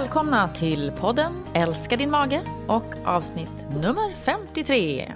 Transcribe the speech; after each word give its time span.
Välkomna 0.00 0.48
till 0.48 0.92
podden 0.92 1.44
Älska 1.54 1.96
din 1.96 2.10
mage 2.10 2.42
och 2.68 2.94
avsnitt 3.04 3.66
nummer 3.82 4.14
53. 4.14 5.12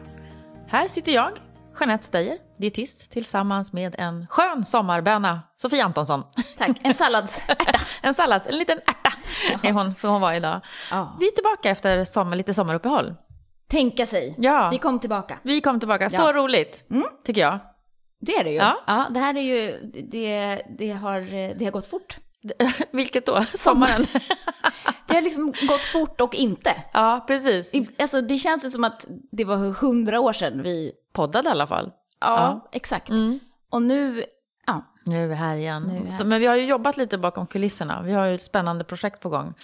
Här 0.68 0.88
sitter 0.88 1.12
jag, 1.12 1.30
Jeanette 1.80 2.04
Steyer, 2.04 2.38
dietist, 2.58 3.12
tillsammans 3.12 3.72
med 3.72 3.94
en 3.98 4.26
skön 4.26 4.64
sommarböna, 4.64 5.40
Sofie 5.56 5.84
Antonsson. 5.84 6.22
Tack, 6.58 6.70
en 6.82 6.94
salladsärta. 6.94 7.80
en 8.02 8.14
sallads, 8.14 8.46
en 8.46 8.58
liten 8.58 8.78
ärta 8.78 9.12
är 9.62 9.72
hon, 9.72 9.94
för 9.94 10.08
hon 10.08 10.20
var 10.20 10.32
idag. 10.32 10.60
Ja. 10.90 11.16
Vi 11.20 11.26
är 11.26 11.30
tillbaka 11.30 11.70
efter 11.70 12.04
sommar, 12.04 12.36
lite 12.36 12.54
sommaruppehåll. 12.54 13.14
Tänka 13.68 14.06
sig. 14.06 14.34
Ja. 14.38 14.68
Vi 14.70 14.78
kom 14.78 14.98
tillbaka. 14.98 15.38
Vi 15.42 15.60
kom 15.60 15.80
tillbaka, 15.80 16.10
så 16.10 16.22
Ja. 16.22 16.32
roligt, 16.32 16.84
tycker 17.24 17.40
jag. 17.40 17.58
Det 18.20 18.36
är 18.36 18.44
det 18.44 18.50
ju. 18.50 18.56
Ja. 18.56 18.76
Ja. 18.86 19.06
det 19.10 19.20
här 19.20 19.36
är 19.36 19.42
ju, 19.42 19.80
det, 20.10 20.62
det, 20.78 20.90
har, 20.90 21.20
det 21.58 21.64
har 21.64 21.72
gått 21.72 21.86
fort. 21.86 22.18
Vilket 22.90 23.26
då? 23.26 23.42
Sommaren? 23.54 24.06
Det 25.06 25.14
har 25.14 25.22
liksom 25.22 25.46
gått 25.46 25.80
fort 25.92 26.20
och 26.20 26.34
inte. 26.34 26.74
ja, 26.92 27.24
precis. 27.26 27.72
Alltså 27.98 28.20
det 28.20 28.38
känns 28.38 28.64
ju 28.64 28.70
som 28.70 28.84
att 28.84 29.06
det 29.32 29.44
var 29.44 29.56
hundra 29.56 30.20
år 30.20 30.32
sedan 30.32 30.62
vi, 30.62 30.92
Poddade 31.12 31.48
i 31.48 31.52
alla 31.52 31.66
fall. 31.66 31.90
ja, 32.20 32.36
Ja. 32.36 32.68
exakt. 32.72 33.08
Mm. 33.10 33.40
Och 33.70 33.82
nu, 33.82 34.24
ja, 34.66 34.82
Nu 35.06 35.22
är 35.24 35.26
vi 35.28 35.34
här 35.34 35.56
igen. 35.56 35.88
Vi 35.90 36.04
här. 36.04 36.10
Så, 36.10 36.24
men 36.24 36.40
vi 36.40 36.46
har 36.46 36.56
ju 36.56 36.66
jobbat 36.66 36.96
lite 36.96 37.18
bakom 37.18 37.46
kulisserna. 37.46 38.02
Vi 38.02 38.12
har 38.12 38.26
ju 38.26 38.34
ett 38.34 38.42
spännande 38.42 38.84
projekt 38.84 39.20
på 39.20 39.28
gång. 39.28 39.54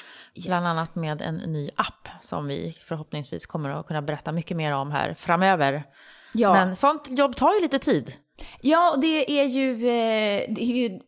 Bland 0.47 0.66
annat 0.66 0.95
med 0.95 1.23
en 1.23 1.35
ny 1.37 1.71
app 1.77 2.09
som 2.21 2.47
vi 2.47 2.77
förhoppningsvis 2.85 3.47
kommer 3.47 3.71
att 3.71 3.87
kunna 3.87 4.02
berätta 4.02 4.33
mycket 4.33 4.57
mer 4.57 4.73
om 4.74 4.91
här 4.91 5.15
framöver. 5.15 5.83
ja. 6.33 6.52
Men 6.52 6.77
sånt 6.77 7.09
jobb 7.10 7.37
tar 7.37 7.55
ju 7.55 7.60
lite 7.60 7.79
tid. 7.79 8.12
ja 8.60 8.91
och 8.91 9.01
det 9.01 9.41
är 9.41 9.45
ju, 9.45 9.73
eh, 9.73 10.55
det 10.55 10.62
är 10.62 10.74
ju 10.74 11.01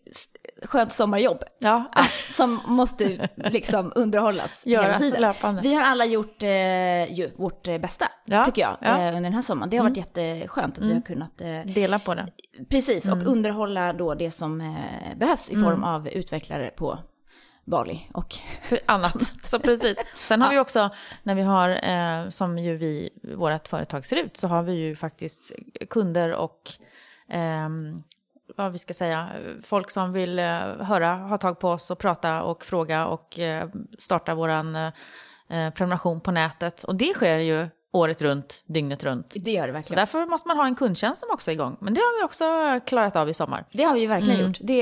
skönt 0.64 0.92
sommarjobb. 0.92 1.42
Ja, 1.58 1.84
Ja, 1.94 2.04
som 2.30 2.60
måste 2.66 3.28
liksom 3.36 3.92
underhållas 3.96 4.62
hela 4.66 4.82
Göras 4.82 5.00
tiden. 5.00 5.20
löpande. 5.20 5.62
Vi 5.62 5.74
har 5.74 5.82
alla 5.82 6.04
gjort 6.04 6.42
eh, 6.42 6.48
ju, 7.12 7.30
vårt 7.36 7.68
eh, 7.68 7.78
bästa, 7.78 8.06
Ja, 8.24 8.44
tycker 8.44 8.62
jag, 8.62 8.76
ja. 8.80 8.86
Mm. 8.88 9.00
eh, 9.00 9.06
under 9.16 9.22
den 9.22 9.34
här 9.34 9.42
sommaren. 9.42 9.70
Det 9.70 9.76
har 9.76 9.84
varit 9.84 9.96
jätteskönt 9.96 10.78
att 10.78 10.84
vi 10.84 10.94
har 10.94 11.00
kunnat 11.00 11.40
eh, 11.40 11.60
dela 11.74 11.98
på 11.98 12.14
det. 12.14 12.28
Precis, 12.70 13.06
Mm. 13.08 13.20
och 13.20 13.26
underhålla 13.32 13.92
då 13.92 14.14
det 14.14 14.30
som 14.30 14.60
eh, 14.60 15.16
behövs 15.18 15.50
i 15.50 15.56
form 15.56 15.84
av 15.84 16.08
utvecklare 16.08 16.70
på 16.70 16.98
Bali. 17.64 18.00
Och 18.14 18.34
annat. 18.86 19.22
Så 19.42 19.58
precis. 19.58 19.98
Sen 20.16 20.42
har 20.42 20.50
vi 20.50 20.58
också, 20.58 20.90
när 21.22 21.34
vi 21.34 21.42
har, 21.42 21.68
eh, 21.68 22.28
som 22.28 22.58
ju 22.58 22.76
vi, 22.76 23.10
vårt 23.36 23.68
företag 23.68 24.06
ser 24.06 24.16
ut, 24.16 24.36
så 24.36 24.48
har 24.48 24.62
vi 24.62 24.72
ju 24.72 24.96
faktiskt 24.96 25.52
kunder 25.90 26.32
och 26.34 26.60
ehm, 27.28 28.02
vad 28.56 28.72
vi 28.72 28.78
ska 28.78 28.94
säga, 28.94 29.28
folk 29.62 29.90
som 29.90 30.12
vill 30.12 30.38
eh, 30.38 30.44
höra, 30.80 31.14
ha 31.14 31.38
tag 31.38 31.58
på 31.58 31.68
oss 31.68 31.90
och 31.90 31.98
prata 31.98 32.42
och 32.42 32.64
fråga 32.64 33.06
och 33.06 33.38
eh, 33.38 33.68
starta 33.98 34.34
våran 34.34 34.76
eh, 34.76 34.90
prenumeration 35.48 36.20
på 36.20 36.30
nätet. 36.30 36.84
Och 36.84 36.94
det 36.94 37.14
sker 37.14 37.38
ju 37.38 37.68
året 37.94 38.22
runt, 38.22 38.62
dygnet 38.66 39.04
runt. 39.04 39.32
det 39.36 39.50
gör 39.50 39.66
det 39.66 39.72
Så 39.72 39.72
verkligen. 39.72 39.98
därför 39.98 40.26
måste 40.26 40.48
man 40.48 40.56
ha 40.56 40.66
en 40.66 40.74
kundtjänst 40.74 41.20
som 41.20 41.30
också 41.32 41.50
är 41.50 41.52
igång. 41.52 41.76
Men 41.80 41.94
det 41.94 42.00
har 42.00 42.18
vi 42.20 42.24
också 42.24 42.44
klarat 42.86 43.16
av 43.16 43.28
i 43.30 43.34
sommar. 43.34 43.64
Det 43.72 43.82
har 43.84 43.94
vi 43.94 44.06
verkligen 44.06 44.34
Mm. 44.38 44.46
gjort. 44.46 44.58
Det 44.60 44.72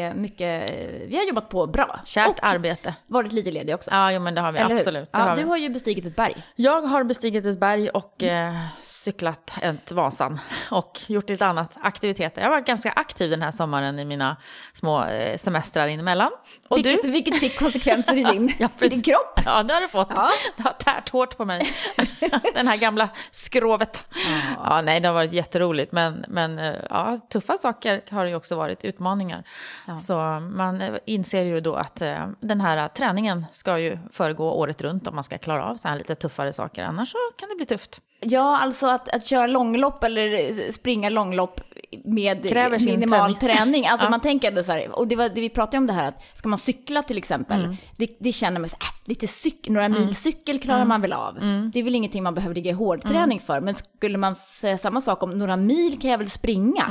är 0.00 0.14
mycket, 0.14 0.70
vi 1.08 1.16
har 1.16 1.24
jobbat 1.24 1.48
på 1.48 1.66
bra. 1.66 2.00
Kärt 2.04 2.28
och 2.28 2.44
arbete. 2.48 2.94
varit 3.06 3.32
lite 3.32 3.50
lediga 3.50 3.74
också. 3.74 3.90
Ja, 3.90 4.12
jo, 4.12 4.20
men 4.20 4.34
det 4.34 4.40
har 4.40 4.52
vi 4.52 4.58
Eller 4.58 4.74
absolut. 4.76 5.12
Det 5.12 5.18
Ja, 5.18 5.24
har 5.24 5.36
du 5.36 5.42
vi. 5.42 5.48
har 5.48 5.56
ju 5.56 5.68
bestigit 5.68 6.06
ett 6.06 6.16
berg. 6.16 6.42
Jag 6.56 6.82
har 6.82 7.04
bestigit 7.04 7.46
ett 7.46 7.60
berg 7.60 7.88
och 7.90 8.22
eh, 8.22 8.54
cyklat 8.82 9.56
ett 9.62 9.92
Vasan 9.92 10.40
och 10.70 11.00
gjort 11.06 11.28
lite 11.28 11.46
annat 11.46 11.78
aktiviteter. 11.82 12.42
Jag 12.42 12.48
har 12.48 12.56
varit 12.56 12.66
ganska 12.66 12.92
aktiv 12.92 13.30
den 13.30 13.42
här 13.42 13.50
sommaren 13.50 13.98
i 13.98 14.04
mina 14.04 14.36
små 14.72 15.04
eh, 15.04 15.36
semestrar 15.36 15.88
emellan. 15.88 16.30
Och 16.68 16.76
vilket, 16.76 17.02
du? 17.02 17.10
vilket 17.10 17.36
fick 17.38 17.58
konsekvenser 17.58 18.16
i 18.16 18.22
din, 18.32 18.52
Ja, 18.58 18.68
i 18.80 18.88
din 18.88 19.02
kropp. 19.02 19.40
Ja, 19.44 19.62
det 19.62 19.74
har 19.74 19.80
du 19.80 19.88
fått. 19.88 20.08
Ja. 20.14 20.30
Det 20.56 20.62
har 20.62 20.72
tärt 20.72 21.08
hårt 21.08 21.36
på 21.36 21.44
mig. 21.44 21.68
den 22.54 22.68
här 22.68 22.78
gamla 22.78 23.08
skrovet. 23.30 24.08
Ja. 24.56 24.80
nej, 24.80 25.00
det 25.00 25.08
har 25.08 25.14
varit 25.14 25.32
jätteroligt. 25.32 25.92
Men, 25.92 26.24
men 26.28 26.58
eh, 26.58 26.74
ja, 26.90 27.18
tuffa 27.28 27.56
saker 27.56 28.02
har 28.10 28.24
det 28.24 28.30
ju 28.30 28.36
också 28.36 28.56
varit, 28.56 28.84
utmaningar. 28.84 29.44
Ja. 29.86 29.98
Så 29.98 30.14
man 30.40 30.80
eh, 30.80 30.94
inser 31.06 31.42
ju 31.42 31.60
då 31.60 31.74
att 31.74 32.02
eh, 32.02 32.28
den 32.40 32.60
här 32.60 32.88
träningen 32.88 33.46
ska 33.52 33.78
ju 33.78 33.98
föregå 34.12 34.52
året 34.52 34.82
runt 34.82 35.08
om 35.08 35.14
man 35.14 35.24
ska 35.24 35.38
klara 35.38 35.64
av 35.64 35.76
så 35.76 35.88
här 35.88 35.98
lite 35.98 36.14
tuffare 36.14 36.52
saker. 36.52 36.84
Annars 36.84 37.10
så 37.10 37.18
kan 37.36 37.48
det 37.48 37.54
bli 37.54 37.66
tufft. 37.66 38.00
Ja, 38.20 38.58
alltså 38.58 38.86
att, 38.86 39.08
att 39.08 39.26
köra 39.26 39.46
långlopp 39.46 40.04
eller 40.04 40.72
springa 40.72 41.08
långlopp 41.08 41.60
med 42.04 42.48
Kräver 42.48 42.78
minimal 42.84 43.34
träning. 43.34 43.56
träning. 43.56 43.86
Alltså 43.86 44.06
Ja. 44.06 44.10
man 44.10 44.20
tänker 44.20 44.62
så 44.62 44.72
här, 44.72 44.98
och 44.98 45.08
det, 45.08 45.16
var, 45.16 45.28
det 45.28 45.40
vi 45.40 45.48
pratade 45.48 45.78
om 45.78 45.86
det 45.86 45.92
här 45.92 46.08
att 46.08 46.22
ska 46.34 46.48
man 46.48 46.58
cykla 46.58 47.02
till 47.02 47.18
exempel, 47.18 47.64
Mm. 47.64 47.76
det, 47.96 48.16
det 48.20 48.32
känner 48.32 48.60
man 48.60 48.68
så 48.68 48.76
här, 48.80 48.88
äh, 48.88 49.08
lite 49.08 49.26
cyk, 49.26 49.68
några 49.68 49.88
mil 49.88 50.14
cykel 50.14 50.58
klarar 50.60 50.84
man 50.84 51.00
väl 51.00 51.12
av. 51.12 51.36
Mm. 51.38 51.70
Det 51.74 51.78
är 51.78 51.82
väl 51.82 51.94
ingenting 51.94 52.22
man 52.22 52.34
behöver 52.34 52.54
ligga 52.54 52.70
i 52.70 52.74
hårdträning 52.74 53.40
för, 53.40 53.60
men 53.60 53.74
skulle 53.74 54.18
man 54.18 54.34
säga 54.34 54.78
samma 54.78 55.00
sak 55.00 55.22
om 55.22 55.30
några 55.38 55.56
mil 55.56 55.98
kan 56.00 56.10
jag 56.10 56.18
väl 56.18 56.30
springa? 56.30 56.84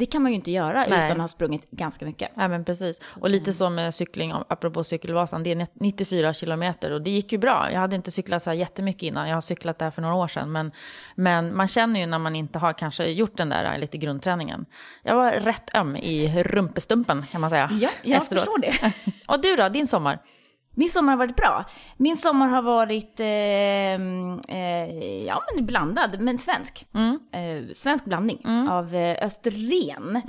Det 0.00 0.06
kan 0.06 0.22
man 0.22 0.32
ju 0.32 0.36
inte 0.36 0.50
göra. 0.50 0.86
Nej. 0.88 1.04
utan 1.04 1.10
att 1.10 1.18
ha 1.18 1.28
sprungit 1.28 1.70
ganska 1.70 2.04
mycket. 2.04 2.30
Ja, 2.34 2.48
men 2.48 2.64
precis. 2.64 3.00
Och 3.20 3.30
lite 3.30 3.52
så 3.52 3.70
med 3.70 3.94
cykling, 3.94 4.32
apropå 4.48 4.84
cykelvasan, 4.84 5.42
det 5.42 5.50
är 5.52 5.66
94 5.74 6.34
kilometer 6.34 6.90
och 6.90 7.02
det 7.02 7.10
gick 7.10 7.32
ju 7.32 7.38
bra. 7.38 7.72
Jag 7.72 7.80
hade 7.80 7.96
inte 7.96 8.10
cyklat 8.10 8.42
så 8.42 8.50
här 8.50 8.56
jättemycket 8.56 9.02
innan, 9.02 9.28
jag 9.28 9.36
har 9.36 9.40
cyklat 9.40 9.78
där 9.78 9.90
för 9.90 10.02
några 10.02 10.14
år 10.14 10.28
sedan. 10.28 10.52
Men, 10.52 10.72
men 11.14 11.56
man 11.56 11.68
känner 11.68 12.00
ju 12.00 12.06
när 12.06 12.18
man 12.18 12.36
inte 12.36 12.58
har 12.58 12.72
kanske 12.72 13.06
gjort 13.06 13.36
den 13.36 13.48
där 13.48 13.78
lite 13.78 13.98
grundträningen. 13.98 14.66
Jag 15.02 15.16
var 15.16 15.30
rätt 15.30 15.74
öm 15.74 15.96
i 15.96 16.42
rumpestumpen 16.42 17.26
kan 17.32 17.40
man 17.40 17.50
säga. 17.50 17.70
Ja, 17.80 17.90
jag 18.02 18.22
efteråt. 18.22 18.44
förstår 18.44 18.58
det. 18.58 18.92
Och 19.28 19.42
du 19.42 19.56
då, 19.56 19.68
din 19.68 19.86
sommar? 19.86 20.18
Min 20.74 20.88
sommar 20.88 21.12
har 21.12 21.18
varit 21.18 21.36
bra. 21.36 21.64
Min 21.96 22.16
sommar 22.16 22.48
har 22.48 22.62
varit, 22.62 23.20
eh, 23.20 23.26
eh, 24.56 25.24
ja 25.26 25.42
men 25.54 25.66
blandad, 25.66 26.20
men 26.20 26.38
svensk. 26.38 26.86
Mm. 26.94 27.18
Eh, 27.32 27.72
svensk 27.74 28.04
blandning 28.04 28.42
av 28.70 28.94
eh, 28.94 29.26
Österlen. 29.26 30.22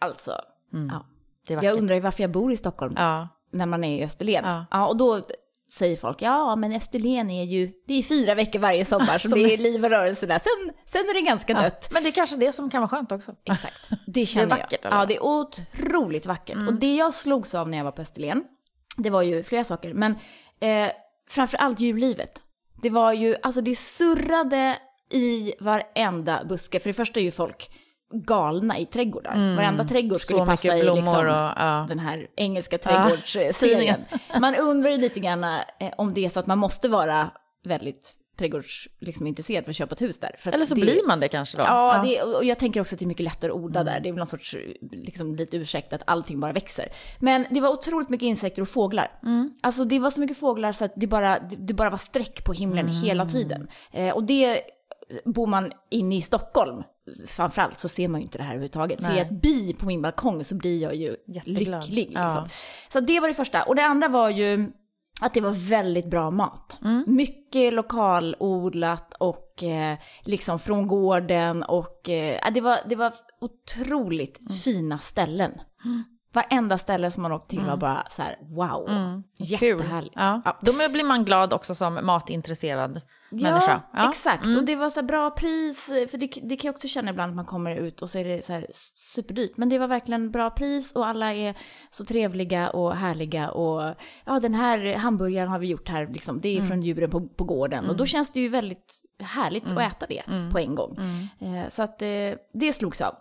Alltså, 0.00 0.30
ja. 0.70 0.78
Mm. 0.78 0.90
Det 1.48 1.54
är 1.54 1.62
jag 1.62 1.78
undrar 1.78 1.94
ju 1.94 2.00
varför 2.00 2.22
jag 2.22 2.30
bor 2.30 2.52
i 2.52 2.56
Stockholm 2.56 2.94
Ja, 2.96 3.28
när 3.52 3.66
man 3.66 3.84
är 3.84 3.98
i 3.98 4.04
Österlen. 4.04 4.44
Ja. 4.44 4.66
Ja. 4.70 4.86
och 4.86 4.96
då 4.96 5.20
säger 5.72 5.96
folk, 5.96 6.22
ja 6.22 6.56
men 6.56 6.72
Österlen 6.72 7.30
är 7.30 7.44
ju, 7.44 7.72
det 7.86 7.94
är 7.94 8.02
fyra 8.02 8.34
veckor 8.34 8.58
varje 8.58 8.84
sommar 8.84 9.18
så 9.18 9.28
Som 9.28 9.38
det 9.38 9.54
är 9.54 9.58
liv 9.58 9.84
och 9.84 9.90
rörelse 9.90 10.26
där. 10.26 10.38
Sen, 10.38 10.74
sen 10.86 11.00
är 11.00 11.14
det 11.14 11.20
ganska 11.20 11.52
ja. 11.52 11.62
dött. 11.62 11.88
Men 11.92 12.02
det 12.02 12.08
är 12.08 12.12
kanske 12.12 12.36
det 12.36 12.52
som 12.52 12.70
kan 12.70 12.80
vara 12.80 12.88
skönt 12.88 13.12
också. 13.12 13.34
Exakt, 13.44 13.90
det 14.06 14.26
känner 14.26 14.46
vackert, 14.46 14.72
jag. 14.82 14.92
eller? 14.92 15.00
Ja, 15.00 15.06
det 15.06 15.16
är 15.16 15.24
otroligt 15.24 16.26
vackert. 16.26 16.68
Och 16.68 16.74
det 16.74 16.96
jag 16.96 17.14
slogs 17.14 17.54
av 17.54 17.68
när 17.68 17.78
jag 17.78 17.84
var 17.84 17.92
på 17.92 18.02
Österlen, 18.02 18.44
det 19.02 19.10
var 19.10 19.22
ju 19.22 19.42
flera 19.42 19.64
saker, 19.64 19.94
men 19.94 20.16
eh, 20.60 20.90
framför 21.28 21.58
allt 21.58 21.80
djurlivet. 21.80 22.42
Det 22.82 22.90
var 22.90 23.12
ju, 23.12 23.36
alltså 23.42 23.60
det 23.60 23.74
surrade 23.78 24.76
i 25.10 25.54
varenda 25.60 26.44
buske. 26.44 26.80
För 26.80 26.88
det 26.88 26.94
första 26.94 27.20
är 27.20 27.24
ju 27.24 27.30
folk 27.30 27.70
galna 28.12 28.78
i 28.78 28.86
trädgårdar. 28.86 29.56
Varenda 29.56 29.84
trädgård 29.84 30.20
skulle 30.20 30.46
passa 30.46 30.76
i 30.76 30.82
liksom, 30.82 31.18
och... 31.18 31.24
Ja. 31.24 31.86
den 31.88 31.98
här 31.98 32.26
engelska 32.36 32.78
trädgårdsserien. 32.78 34.04
Man 34.40 34.54
undrar 34.54 34.90
ju 34.90 34.96
lite 34.96 35.20
grann 35.20 35.44
eh, 35.44 35.60
om 35.96 36.14
det 36.14 36.24
är 36.24 36.28
så 36.28 36.40
att 36.40 36.46
man 36.46 36.58
måste 36.58 36.88
vara 36.88 37.30
väldigt 37.64 38.19
trädgårdsintresserad 38.40 39.36
liksom, 39.36 39.64
för 39.64 39.70
att 39.70 39.76
köpa 39.76 39.94
ett 39.94 40.00
hus 40.00 40.18
där. 40.18 40.36
Eller 40.44 40.66
så 40.66 40.74
det- 40.74 40.80
blir 40.80 41.06
man 41.06 41.20
det 41.20 41.28
kanske 41.28 41.56
då. 41.56 41.62
Ja, 41.62 42.02
Det, 42.04 42.22
och 42.22 42.44
jag 42.44 42.58
tänker 42.58 42.80
också 42.80 42.94
att 42.94 42.98
det 42.98 43.04
är 43.04 43.06
mycket 43.06 43.24
lättare 43.24 43.50
att 43.50 43.56
odla 43.56 43.84
där. 43.84 44.00
Det 44.00 44.08
är 44.08 44.12
väl 44.12 44.18
någon 44.18 44.26
sorts, 44.26 44.56
liksom, 44.90 45.34
lite 45.36 45.56
ursäkt 45.56 45.92
att 45.92 46.02
allting 46.06 46.40
bara 46.40 46.52
växer. 46.52 46.86
Men 47.18 47.46
det 47.50 47.60
var 47.60 47.68
otroligt 47.68 48.08
mycket 48.08 48.26
insekter 48.26 48.62
och 48.62 48.68
fåglar. 48.68 49.10
Alltså 49.62 49.84
det 49.84 49.98
var 49.98 50.10
så 50.10 50.20
mycket 50.20 50.38
fåglar 50.38 50.72
så 50.72 50.84
att 50.84 50.92
det 50.96 51.06
bara, 51.06 51.38
det, 51.58 51.74
bara 51.74 51.90
var 51.90 51.98
streck 51.98 52.44
på 52.44 52.52
himlen 52.52 52.88
hela 52.88 53.26
tiden. 53.26 53.68
Eh, 53.92 54.14
och 54.14 54.24
det, 54.24 54.60
bor 55.24 55.46
man 55.46 55.72
inne 55.90 56.16
i 56.16 56.22
Stockholm, 56.22 56.82
framförallt 57.26 57.78
så 57.78 57.88
ser 57.88 58.08
man 58.08 58.20
ju 58.20 58.24
inte 58.24 58.38
det 58.38 58.44
här 58.44 58.50
överhuvudtaget. 58.50 59.02
Ser 59.02 59.10
jag 59.10 59.20
ett 59.20 59.42
bi 59.42 59.74
på 59.74 59.86
min 59.86 60.02
balkong 60.02 60.44
så 60.44 60.54
blir 60.54 60.82
jag 60.82 60.94
ju 60.94 61.16
Jätteglad. 61.26 61.82
lycklig. 61.84 62.04
Liksom. 62.06 62.22
Ja. 62.22 62.48
Så 62.92 63.00
det 63.00 63.20
var 63.20 63.28
det 63.28 63.34
första. 63.34 63.62
Och 63.62 63.76
det 63.76 63.82
andra 63.84 64.08
var 64.08 64.28
ju 64.30 64.72
att 65.20 65.34
det 65.34 65.40
var 65.40 65.68
väldigt 65.68 66.10
bra 66.10 66.30
mat. 66.30 66.78
Mm. 66.84 67.04
Mycket 67.06 67.72
lokalodlat 67.74 69.14
och 69.18 69.62
eh, 69.62 69.98
liksom 70.24 70.58
från 70.58 70.86
gården 70.86 71.62
och 71.62 72.08
eh, 72.08 72.52
det, 72.52 72.60
var, 72.60 72.78
det 72.88 72.96
var 72.96 73.12
otroligt 73.40 74.40
Mm. 74.40 74.52
fina 74.52 74.98
ställen. 74.98 75.52
Varenda 76.32 76.78
ställe 76.78 77.10
som 77.10 77.22
man 77.22 77.32
åkte 77.32 77.48
till 77.48 77.60
var 77.60 77.76
bara 77.76 78.06
så 78.10 78.22
här 78.22 78.38
wow. 78.40 79.22
Jättehärligt. 79.36 80.16
Mm. 80.16 80.42
Ja. 80.44 80.58
Då 80.60 80.72
blir 80.72 81.04
man 81.04 81.24
glad 81.24 81.52
också 81.52 81.74
som 81.74 82.00
matintresserad 82.02 83.00
människa. 83.30 83.82
Ja, 83.92 84.08
exakt. 84.08 84.46
Och 84.46 84.64
det 84.64 84.76
var 84.76 84.90
så 84.90 85.02
bra 85.02 85.30
pris, 85.30 85.86
för 86.10 86.18
det, 86.18 86.26
det 86.26 86.56
kan 86.56 86.68
jag 86.68 86.74
också 86.74 86.88
känna 86.88 87.10
ibland 87.10 87.30
att 87.30 87.36
man 87.36 87.44
kommer 87.44 87.76
ut 87.76 88.02
och 88.02 88.10
så 88.10 88.18
är 88.18 88.24
det 88.24 88.44
så 88.44 88.52
här 88.52 88.66
superdyrt. 89.14 89.56
Men 89.56 89.68
det 89.68 89.78
var 89.78 89.88
verkligen 89.88 90.30
bra 90.30 90.50
pris 90.50 90.92
och 90.92 91.06
alla 91.06 91.34
är 91.34 91.54
så 91.90 92.04
trevliga 92.04 92.70
och 92.70 92.96
härliga 92.96 93.50
och 93.50 93.94
ja, 94.24 94.40
den 94.40 94.54
här 94.54 94.94
hamburgaren 94.94 95.48
har 95.48 95.58
vi 95.58 95.66
gjort 95.66 95.88
här, 95.88 96.06
liksom, 96.06 96.40
det 96.40 96.58
är 96.58 96.62
från 96.62 96.82
djuren 96.82 97.10
på, 97.10 97.20
på 97.20 97.44
gården. 97.44 97.90
Och 97.90 97.96
då 97.96 98.06
känns 98.06 98.32
det 98.32 98.40
ju 98.40 98.48
väldigt 98.48 99.02
härligt 99.22 99.72
att 99.72 99.80
äta 99.80 100.06
det 100.06 100.22
på 100.52 100.58
en 100.58 100.74
gång. 100.74 100.98
Eh, 101.40 101.68
så 101.68 101.82
att 101.82 102.02
eh, 102.02 102.08
det 102.52 102.72
slogs 102.72 103.00
av. 103.00 103.14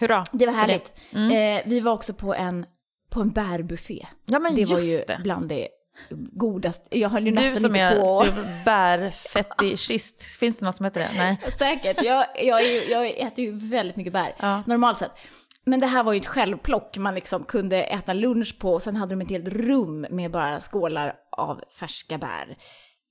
Hurra. 0.00 0.24
Det 0.32 0.46
var 0.46 0.52
härligt. 0.52 0.92
Eh, 1.12 1.62
vi 1.70 1.80
var 1.80 1.92
också 1.92 2.14
på 2.14 2.34
en, 2.34 2.66
på 3.10 3.20
en 3.20 3.30
bärbuffé. 3.30 4.06
Ja, 4.26 4.38
men 4.38 4.54
det 4.54 4.64
var 4.64 4.78
ju 4.78 4.92
just 4.92 5.06
det. 5.06 5.20
bland 5.22 5.48
det 5.48 5.68
godast. 6.32 6.86
Jag 6.90 7.08
höll 7.08 7.24
ju 7.26 7.30
Du 7.30 7.34
nästan 7.40 7.56
som 7.56 7.66
inte 7.70 7.80
är 7.80 8.00
på. 8.00 8.24
typ 8.24 8.64
bärfetischist, 8.64 10.22
finns 10.22 10.58
det 10.58 10.64
något 10.66 10.76
som 10.76 10.84
heter 10.84 11.00
det? 11.00 11.08
Nej. 11.16 11.38
Säkert. 11.58 12.02
Jag, 12.02 12.26
jag, 12.44 12.60
är 12.64 12.90
jag 12.90 13.06
äter 13.10 13.44
ju 13.44 13.52
väldigt 13.52 13.96
mycket 13.96 14.12
bär, 14.12 14.34
Ja. 14.40 14.62
normalt 14.66 14.98
sett. 14.98 15.10
Men 15.66 15.80
det 15.80 15.86
här 15.86 16.02
var 16.04 16.12
ju 16.12 16.20
ett 16.20 16.26
självplock 16.26 16.96
man 16.98 17.14
liksom 17.14 17.44
kunde 17.44 17.82
äta 17.82 18.12
lunch 18.12 18.58
på 18.58 18.72
och 18.72 18.82
sen 18.82 18.96
hade 18.96 19.14
de 19.14 19.20
ett 19.20 19.30
helt 19.30 19.48
rum 19.48 20.06
med 20.10 20.30
bara 20.30 20.60
skålar 20.60 21.14
av 21.30 21.60
färska 21.80 22.18
bär. 22.18 22.56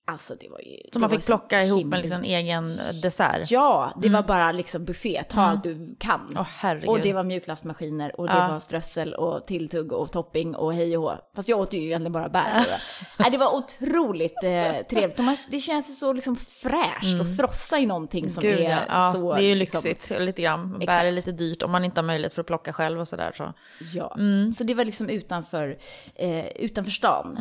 Alltså 0.06 0.36
det 0.40 0.50
var 0.50 0.60
ju... 0.60 0.78
Så 0.94 1.00
man 1.00 1.10
fick 1.10 1.26
plocka 1.26 1.64
ihop 1.64 1.80
himla- 1.80 1.96
en 1.98 2.02
liksom 2.02 2.24
egen 2.24 2.80
dessert? 3.02 3.52
Ja, 3.52 3.94
det 4.02 4.10
var 4.10 4.22
bara 4.24 4.52
liksom 4.52 4.86
buffé, 4.86 5.24
ta 5.30 5.42
allt 5.42 5.64
du 5.64 5.96
kan. 6.00 6.22
Mm. 6.32 6.44
Herregud. 6.48 6.90
och 6.90 7.00
det 7.00 7.14
var 7.14 7.24
mjukglassmaskiner 7.24 8.20
och 8.20 8.28
det 8.28 8.34
Ja. 8.34 8.48
var 8.48 8.60
strössel 8.60 9.14
och 9.14 9.46
tilltugg 9.48 9.94
och 9.94 10.12
topping 10.12 10.56
och 10.56 10.74
hej 10.74 10.98
och 10.98 11.04
hå. 11.04 11.18
Fast 11.36 11.50
jag 11.50 11.60
åt 11.60 11.74
ju 11.74 11.84
egentligen 11.84 12.12
bara 12.12 12.30
bär. 12.30 12.66
Nej, 13.20 13.32
det 13.32 13.38
var 13.38 13.56
otroligt 13.56 14.44
eh, 14.44 14.74
trevligt. 14.90 15.20
Och 15.20 15.26
man, 15.26 15.38
det 15.50 15.60
känns 15.60 16.00
så 16.00 16.14
liksom 16.14 16.36
fräscht 16.36 17.22
att 17.22 17.38
frossa 17.38 17.80
i 17.80 17.86
någonting 17.86 18.30
som 18.30 18.44
Mm. 18.44 18.58
Gud, 18.58 18.66
är 18.68 18.72
ja. 18.72 18.82
ja, 18.88 19.14
så... 19.18 19.34
det 19.36 19.42
är 19.44 19.46
ju 19.48 19.56
liksom- 19.56 19.82
lyxigt 19.84 20.20
lite 20.20 20.42
grann. 20.42 20.72
Bär 20.74 20.84
Exakt. 20.84 21.04
är 21.04 21.12
lite 21.12 21.32
dyrt 21.32 21.64
om 21.64 21.72
man 21.72 21.86
inte 21.86 22.00
har 22.02 22.06
möjlighet 22.06 22.34
för 22.34 22.42
att 22.42 22.48
plocka 22.48 22.74
själv 22.74 23.00
och 23.00 23.08
sådär. 23.08 23.32
Så. 23.36 23.54
Ja, 23.94 24.16
Mm. 24.20 24.54
så 24.54 24.64
det 24.64 24.74
var 24.74 24.86
liksom 24.86 25.10
utanför, 25.10 25.78
eh, 26.16 26.46
utanför 26.48 26.92
stan. 26.92 27.38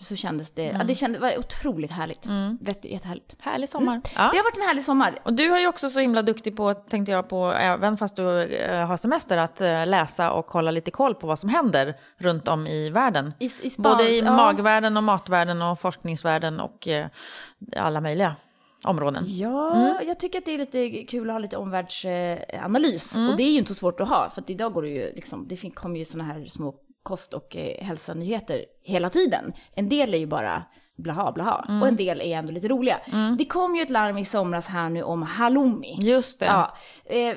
Mm. 0.00 0.04
Så 0.04 0.16
kändes 0.16 0.50
det, 0.54 0.62
ja 0.64 0.84
det 0.84 0.94
kändes, 0.94 1.20
var 1.20 1.38
otroligt 1.38 1.90
härligt. 1.90 2.26
Mm. 2.26 2.58
Jättehärligt. 2.82 3.36
Härlig 3.38 3.68
sommar. 3.68 3.94
Det 4.04 4.10
Ja. 4.14 4.20
har 4.22 4.44
varit 4.44 4.56
en 4.56 4.62
härlig 4.62 4.84
sommar. 4.84 5.18
Och 5.22 5.32
du 5.32 5.48
har 5.50 5.58
ju 5.58 5.66
också 5.66 5.88
så 5.88 6.00
himla 6.00 6.22
duktig 6.22 6.56
på, 6.56 6.74
tänkte 6.74 7.12
jag 7.12 7.28
på, 7.28 7.46
även 7.52 7.96
fast 7.96 8.16
du 8.16 8.42
eh, 8.42 8.86
har 8.86 8.96
semester, 8.96 9.36
att 9.36 9.60
eh, 9.60 9.86
läsa 9.86 10.32
och 10.32 10.46
hålla 10.50 10.70
lite 10.70 10.90
koll 10.90 11.14
på 11.14 11.26
vad 11.26 11.38
som 11.38 11.50
händer 11.50 11.94
runt 12.18 12.48
om 12.48 12.66
i 12.66 12.90
världen. 12.90 13.34
I, 13.38 13.44
i 13.44 13.70
spa, 13.70 13.82
Både 13.82 14.08
i 14.10 14.18
ja. 14.18 14.32
magvärlden 14.36 14.96
och 14.96 15.02
matvärlden 15.02 15.62
och 15.62 15.80
forskningsvärlden 15.80 16.60
och 16.60 16.88
eh, 16.88 17.06
alla 17.76 18.00
möjliga 18.00 18.36
områden. 18.84 19.24
Ja, 19.26 19.74
Mm. 19.74 20.08
jag 20.08 20.20
tycker 20.20 20.38
att 20.38 20.44
det 20.44 20.54
är 20.54 20.58
lite 20.58 21.04
kul 21.04 21.30
att 21.30 21.34
ha 21.34 21.38
lite 21.38 21.56
omvärldsanalys. 21.56 23.16
Mm. 23.16 23.30
Och 23.30 23.36
det 23.36 23.42
är 23.42 23.50
ju 23.52 23.58
inte 23.58 23.74
så 23.74 23.78
svårt 23.78 24.00
att 24.00 24.08
ha, 24.08 24.30
för 24.30 24.40
att 24.42 24.50
idag 24.50 24.72
går 24.72 24.82
det 24.82 24.88
ju 24.88 25.12
liksom, 25.14 25.48
det 25.48 25.70
kommer 25.74 25.98
ju 25.98 26.04
sådana 26.04 26.32
här 26.32 26.44
små 26.46 26.74
kost 27.02 27.34
och 27.34 27.56
eh, 27.56 27.84
hälsanyheter 27.84 28.64
hela 28.82 29.10
tiden. 29.10 29.52
En 29.74 29.88
del 29.88 30.14
är 30.14 30.18
ju 30.18 30.26
bara 30.26 30.62
blaha 30.96 31.32
blaha, 31.32 31.64
Mm. 31.68 31.82
och 31.82 31.88
en 31.88 31.96
del 31.96 32.20
är 32.20 32.36
ändå 32.38 32.52
lite 32.52 32.68
roliga. 32.68 33.00
Det 33.38 33.44
kom 33.44 33.76
ju 33.76 33.82
ett 33.82 33.90
larm 33.90 34.18
i 34.18 34.24
somras 34.24 34.66
här 34.66 34.88
nu 34.88 35.02
om 35.02 35.22
halloumi. 35.22 35.96
Just 36.00 36.40
det. 36.40 36.46
Ja, 36.46 36.74
eh, 37.04 37.36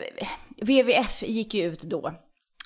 WWF 0.61 1.23
gick 1.23 1.53
ju 1.53 1.63
ut 1.63 1.81
då 1.81 2.13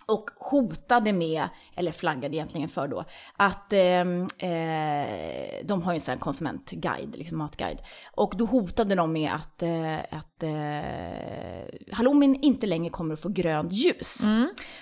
och 0.08 0.30
hotade 0.40 1.14
med, 1.14 1.48
eller 1.76 1.92
flaggade 1.92 2.36
egentligen 2.36 2.70
för 2.70 2.88
då, 2.88 3.04
att 3.38 3.74
ehm, 3.74 4.22
eh, 4.22 5.66
de 5.66 5.82
har 5.84 5.92
ju 5.92 5.96
en 5.96 6.00
sån 6.00 6.12
här 6.12 6.20
konsumentguide, 6.20 7.16
liksom 7.16 7.38
matguide. 7.38 7.82
Och 8.16 8.34
då 8.38 8.46
hotade 8.46 8.96
de 8.96 9.12
med 9.14 9.32
att, 9.34 9.62
eh, 9.64 9.98
att 9.98 10.37
eh, 10.44 10.50
halloumin 11.92 12.36
inte 12.36 12.66
längre 12.66 12.90
kommer 12.90 13.14
att 13.14 13.22
få 13.22 13.30
grönt 13.30 13.74
ljus. 13.74 14.22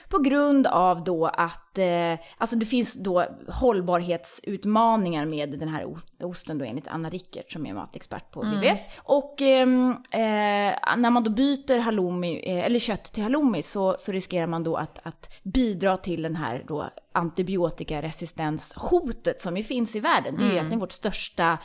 På 0.09 0.19
grund 0.19 0.67
av 0.67 1.03
då 1.03 1.25
att, 1.25 1.77
eh, 1.77 2.13
alltså 2.37 2.55
det 2.55 2.65
finns 2.65 2.93
då 2.93 3.25
hållbarhetsutmaningar 3.47 5.25
med 5.25 5.59
den 5.59 5.69
här 5.69 5.95
osten 6.23 6.57
då 6.57 6.65
enligt 6.65 6.87
Anna 6.87 7.09
Rickert 7.09 7.51
som 7.51 7.65
är 7.65 7.73
matexpert 7.73 8.31
på 8.31 8.41
WWF. 8.41 8.79
Och 8.97 9.41
ehm, 9.41 9.89
eh, 10.11 10.73
när 10.97 11.09
man 11.09 11.23
då 11.23 11.29
byter 11.29 11.79
halloumi, 11.79 12.39
eh, 12.39 12.65
eller 12.65 12.79
kött 12.79 13.03
till 13.03 13.23
halloumi 13.23 13.63
så, 13.63 13.95
så 13.99 14.11
riskerar 14.11 14.47
man 14.47 14.63
då 14.63 14.75
att, 14.75 14.99
att 15.03 15.33
bidra 15.43 15.97
till 15.97 16.21
den 16.21 16.35
här 16.35 16.63
då 16.67 16.89
antibiotikaresistenshotet 17.11 19.41
som 19.41 19.57
ju 19.57 19.63
finns 19.63 19.95
i 19.95 19.99
världen. 19.99 20.35
Det 20.37 20.43
är 20.43 20.45
ju 20.45 20.51
egentligen 20.51 20.79
vårt 20.79 20.91
största 20.91 21.57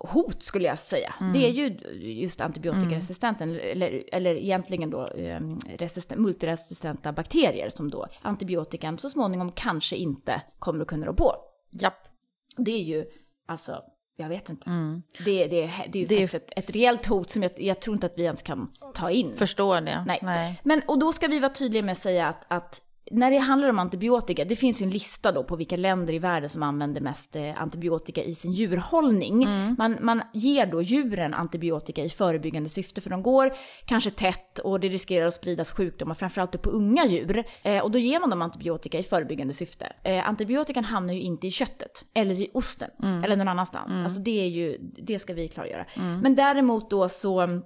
hot 0.00 0.42
skulle 0.42 0.64
jag 0.68 0.78
säga. 0.78 1.14
Det 1.32 1.46
är 1.46 1.50
ju 1.50 1.78
just 2.00 2.40
antibiotikaresistenten, 2.40 3.60
eller, 3.60 4.04
eller 4.12 4.34
egentligen 4.34 4.90
då 4.90 5.08
eh, 5.08 5.40
resisten, 5.78 6.22
multiresistenta 6.22 7.12
bakterier 7.12 7.68
som 7.70 7.90
då 7.90 8.06
antibiotikan 8.22 8.98
så 8.98 9.10
småningom 9.10 9.52
kanske 9.52 9.96
inte 9.96 10.42
kommer 10.58 10.80
att 10.82 10.88
kunna 10.88 11.06
rå 11.06 11.14
på. 11.14 11.34
Japp. 11.70 12.08
Det 12.56 12.70
är 12.72 12.82
ju, 12.82 13.04
alltså, 13.46 13.82
jag 14.16 14.28
vet 14.28 14.48
inte. 14.48 14.70
Mm. 14.70 15.02
Det, 15.24 15.46
det, 15.46 15.70
det 15.88 15.98
är 15.98 16.00
ju 16.00 16.04
Det 16.04 16.22
är- 16.22 16.36
ett, 16.36 16.52
ett 16.56 16.70
reellt 16.70 17.06
hot 17.06 17.30
som 17.30 17.42
jag, 17.42 17.52
jag 17.56 17.80
tror 17.80 17.96
inte 17.96 18.06
att 18.06 18.18
vi 18.18 18.22
ens 18.22 18.42
kan 18.42 18.72
ta 18.94 19.10
in. 19.10 19.36
Förstår 19.36 19.80
det. 19.80 20.04
Nej. 20.06 20.60
Men, 20.64 20.82
och 20.88 20.98
då 20.98 21.12
ska 21.12 21.26
vi 21.26 21.38
vara 21.40 21.52
tydliga 21.52 21.82
med 21.82 21.92
att 21.92 21.98
säga 21.98 22.28
att, 22.28 22.44
att 22.48 22.80
när 23.10 23.30
det 23.30 23.38
handlar 23.38 23.68
om 23.68 23.78
antibiotika, 23.78 24.44
det 24.44 24.56
finns 24.56 24.82
ju 24.82 24.84
en 24.84 24.90
lista 24.90 25.32
då 25.32 25.44
på 25.44 25.56
vilka 25.56 25.76
länder 25.76 26.12
i 26.12 26.18
världen 26.18 26.48
som 26.48 26.62
använder 26.62 27.00
mest 27.00 27.36
eh, 27.36 27.62
antibiotika 27.62 28.22
i 28.22 28.34
sin 28.34 28.52
djurhållning. 28.52 29.48
Man, 29.78 29.96
man 30.00 30.22
ger 30.32 30.66
då 30.66 30.82
djuren 30.82 31.34
antibiotika 31.34 32.04
i 32.04 32.08
förebyggande 32.08 32.68
syfte, 32.68 33.00
för 33.00 33.10
de 33.10 33.22
går 33.22 33.52
kanske 33.84 34.10
tätt 34.10 34.58
och 34.58 34.80
det 34.80 34.88
riskerar 34.88 35.26
att 35.26 35.34
spridas 35.34 35.72
sjukdomar, 35.72 36.14
framförallt 36.14 36.62
på 36.62 36.70
unga 36.70 37.06
djur. 37.06 37.44
Eh, 37.62 37.82
och 37.82 37.90
då 37.90 37.98
ger 37.98 38.20
man 38.20 38.30
dem 38.30 38.42
antibiotika 38.42 38.98
i 38.98 39.02
förebyggande 39.02 39.54
syfte. 39.54 39.92
Eh, 40.02 40.28
antibiotikan 40.28 40.84
hamnar 40.84 41.14
ju 41.14 41.20
inte 41.20 41.46
i 41.46 41.50
köttet, 41.50 42.04
eller 42.14 42.34
i 42.34 42.50
osten, 42.54 42.90
eller 43.24 43.36
någon 43.36 43.48
annanstans. 43.48 43.92
Alltså 44.02 44.20
det 44.20 44.40
är 44.40 44.48
ju, 44.48 44.78
det 44.80 45.18
ska 45.18 45.34
vi 45.34 45.48
klargöra. 45.48 45.86
Men 46.22 46.34
däremot 46.34 46.90
då 46.90 47.08
så 47.08 47.60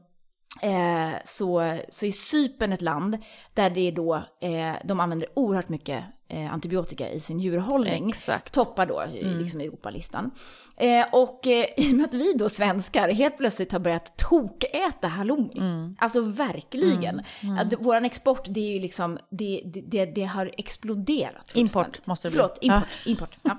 Eh, 0.60 1.12
så, 1.24 1.78
så 1.88 2.06
är 2.06 2.12
Cypern 2.12 2.72
ett 2.72 2.82
land 2.82 3.18
där 3.54 3.70
det 3.70 3.80
är 3.80 3.92
då, 3.92 4.14
eh, 4.40 4.74
de 4.84 5.00
använder 5.00 5.28
oerhört 5.34 5.68
mycket 5.68 6.04
antibiotika 6.52 7.10
i 7.10 7.20
sin 7.20 7.40
djurhållning. 7.40 8.08
Exakt. 8.08 8.54
Toppar 8.54 8.86
då 8.86 9.04
i 9.14 9.24
liksom 9.24 9.60
Europalistan. 9.60 10.30
Eh, 10.76 11.06
och 11.12 11.46
eh, 11.46 11.66
i 11.76 11.92
och 11.92 11.96
med 11.96 12.06
att 12.06 12.14
vi 12.14 12.32
då 12.32 12.48
svenskar 12.48 13.08
helt 13.08 13.38
plötsligt 13.38 13.72
har 13.72 13.78
börjat 13.78 14.16
tokäta 14.16 15.08
halloumi. 15.08 15.94
Alltså 15.98 16.20
verkligen. 16.20 17.22
Att 17.60 17.74
våran 17.80 18.04
export, 18.04 18.46
det 18.48 18.60
är 18.60 18.72
ju 18.72 18.78
liksom, 18.78 19.18
det, 19.30 19.62
det, 19.64 19.80
det, 19.80 20.04
det 20.04 20.24
har 20.24 20.50
exploderat. 20.58 21.52
Import 21.54 22.06
måste 22.06 22.28
det 22.28 22.32
bli. 22.32 22.36
Förlåt, 22.38 22.58
import. 22.60 22.88
import 23.06 23.36
ja. 23.42 23.56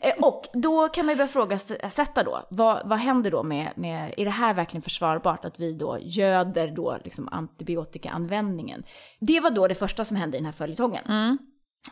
Eh, 0.00 0.12
Och 0.20 0.44
då 0.52 0.88
kan 0.88 1.06
man 1.06 1.12
ju 1.12 1.16
börja 1.16 1.28
frågasätta 1.28 2.22
då, 2.22 2.42
vad, 2.50 2.88
vad 2.88 2.98
händer 2.98 3.30
då 3.30 3.42
med, 3.42 3.72
med, 3.76 4.14
är 4.16 4.24
det 4.24 4.30
här 4.30 4.54
verkligen 4.54 4.82
försvarbart 4.82 5.44
att 5.44 5.60
vi 5.60 5.72
då 5.72 5.98
göder 6.00 6.68
då 6.68 6.98
liksom 7.04 7.28
antibiotikaanvändningen? 7.32 8.82
Det 9.20 9.40
var 9.40 9.50
då 9.50 9.68
det 9.68 9.74
första 9.74 10.04
som 10.04 10.16
hände 10.16 10.36
i 10.36 10.40
den 10.40 10.44
här 10.46 10.52
följetongen. 10.52 11.38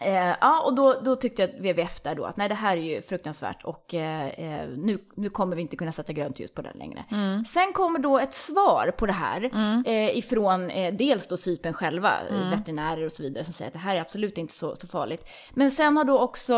Eh, 0.01 0.35
ja, 0.41 0.63
och 0.65 0.75
då, 0.75 1.01
då 1.05 1.17
tyckte 1.17 1.47
WWF 1.47 2.01
där 2.01 2.15
då 2.15 2.25
att 2.25 2.37
nej, 2.37 2.49
det 2.49 2.55
här 2.55 2.77
är 2.77 2.81
ju 2.81 3.03
fruktansvärt 3.03 3.65
och 3.65 3.95
eh, 3.95 4.29
eh, 4.29 4.69
nu, 4.69 4.99
nu 5.17 5.31
kommer 5.31 5.57
vi 5.57 5.63
inte 5.63 5.77
kunna 5.77 5.93
sätta 5.93 6.13
grönt 6.13 6.41
ljus 6.41 6.51
på 6.51 6.63
den 6.63 6.79
längre. 6.79 7.05
Sen 7.47 7.73
kommer 7.73 7.99
då 7.99 8.19
ett 8.19 8.35
svar 8.35 8.91
på 8.99 9.07
det 9.07 9.13
här 9.13 9.51
eh, 9.87 10.19
ifrån 10.19 10.71
eh, 10.71 10.95
dels 10.95 11.29
då 11.29 11.37
Cypern 11.37 11.73
själva, 11.73 12.13
eh, 12.31 12.51
veterinärer 12.51 13.05
och 13.05 13.13
så 13.13 13.23
vidare, 13.23 13.45
som 13.45 13.53
säger 13.53 13.69
att 13.69 13.73
det 13.73 13.79
här 13.79 13.97
är 13.97 14.01
absolut 14.01 14.39
inte 14.39 14.55
så, 14.55 14.77
så 14.77 14.87
farligt. 14.87 15.29
Men 15.55 15.71
sen 15.71 15.97
har 15.97 16.05
då 16.05 16.19
också 16.19 16.55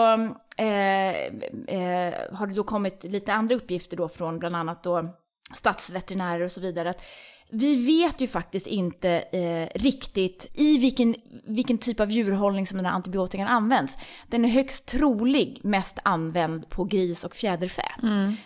har 2.32 2.46
det 2.46 2.54
då 2.54 2.64
kommit 2.64 3.04
lite 3.04 3.32
andra 3.32 3.54
uppgifter 3.54 3.96
då 3.96 4.08
från 4.08 4.38
bland 4.38 4.56
annat 4.56 4.82
då 4.82 5.14
stadsveterinärer 5.54 6.44
och 6.44 6.50
så 6.50 6.60
vidare. 6.60 6.90
Att 6.90 7.02
vi 7.50 7.86
vet 7.86 8.20
ju 8.20 8.26
faktiskt 8.26 8.66
inte 8.66 9.10
eh, 9.10 9.80
riktigt 9.80 10.50
i 10.54 10.78
vilken, 10.78 11.14
vilken 11.44 11.78
typ 11.78 12.00
av 12.00 12.10
djurhållning 12.10 12.66
som 12.66 12.76
den 12.76 12.86
här 12.86 12.92
antibiotikan 12.92 13.48
används. 13.48 13.98
Den 14.26 14.44
är 14.44 14.48
högst 14.48 14.88
trolig 14.88 15.60
mest 15.62 15.98
använd 16.02 16.68
på 16.68 16.84
gris 16.84 17.24
och 17.24 17.34
fjäderfä. 17.36 17.92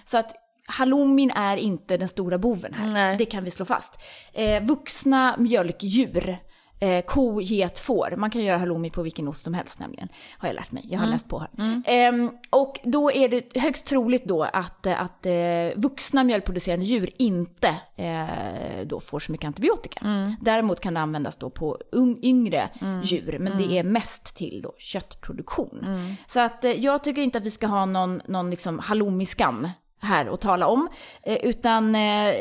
Så 0.04 0.18
att 0.18 0.32
halloumin 0.66 1.30
är 1.30 1.56
inte 1.56 1.96
den 1.96 2.08
stora 2.08 2.38
boven 2.38 2.74
här. 2.74 2.92
Nej. 2.92 3.16
Det 3.16 3.24
kan 3.24 3.44
vi 3.44 3.50
slå 3.50 3.64
fast. 3.64 3.98
Eh, 4.32 4.62
vuxna 4.62 5.36
mjölkdjur 5.38 6.38
Eh, 6.82 7.04
ko, 7.04 7.40
get, 7.40 7.78
får. 7.78 8.14
Man 8.16 8.30
kan 8.30 8.44
göra 8.44 8.58
halloumi 8.58 8.90
på 8.90 9.02
vilken 9.02 9.28
ost 9.28 9.44
som 9.44 9.54
helst 9.54 9.80
nämligen. 9.80 10.08
Har 10.38 10.48
jag 10.48 10.54
lärt 10.54 10.72
mig. 10.72 10.84
Jag 10.88 10.98
har 10.98 11.06
läst 11.12 11.28
på 11.28 11.38
här. 11.38 11.48
Ehm, 11.86 12.30
och 12.50 12.80
då 12.84 13.12
är 13.12 13.28
det 13.28 13.56
högst 13.60 13.86
troligt 13.86 14.24
då 14.24 14.42
att, 14.42 14.86
eh, 14.86 15.00
att 15.02 15.26
eh, 15.26 15.32
vuxna 15.76 16.24
mjölkproducerande 16.24 16.84
djur 16.86 17.10
inte 17.18 17.68
eh, 17.96 18.86
då 18.86 19.00
får 19.00 19.20
så 19.20 19.32
mycket 19.32 19.46
antibiotika. 19.46 20.00
Däremot 20.40 20.80
kan 20.80 20.94
det 20.94 21.00
användas 21.00 21.36
då 21.36 21.50
på 21.50 21.78
ung, 21.92 22.18
yngre 22.22 22.68
djur, 23.04 23.36
men 23.40 23.58
det 23.58 23.78
är 23.78 23.82
mest 23.82 24.36
till 24.36 24.60
då 24.62 24.74
köttproduktion. 24.78 25.86
Så 26.26 26.40
att 26.40 26.64
eh, 26.64 26.70
jag 26.72 27.04
tycker 27.04 27.22
inte 27.22 27.38
att 27.38 27.44
vi 27.44 27.50
ska 27.50 27.66
ha 27.66 27.86
någon, 27.86 28.22
någon 28.28 28.50
liksom 28.50 28.78
halloumi-skam 28.78 29.68
här 30.02 30.26
att 30.34 30.40
tala 30.40 30.66
om, 30.66 30.88
eh, 31.22 31.36
utan 31.36 31.94
eh, 31.94 32.34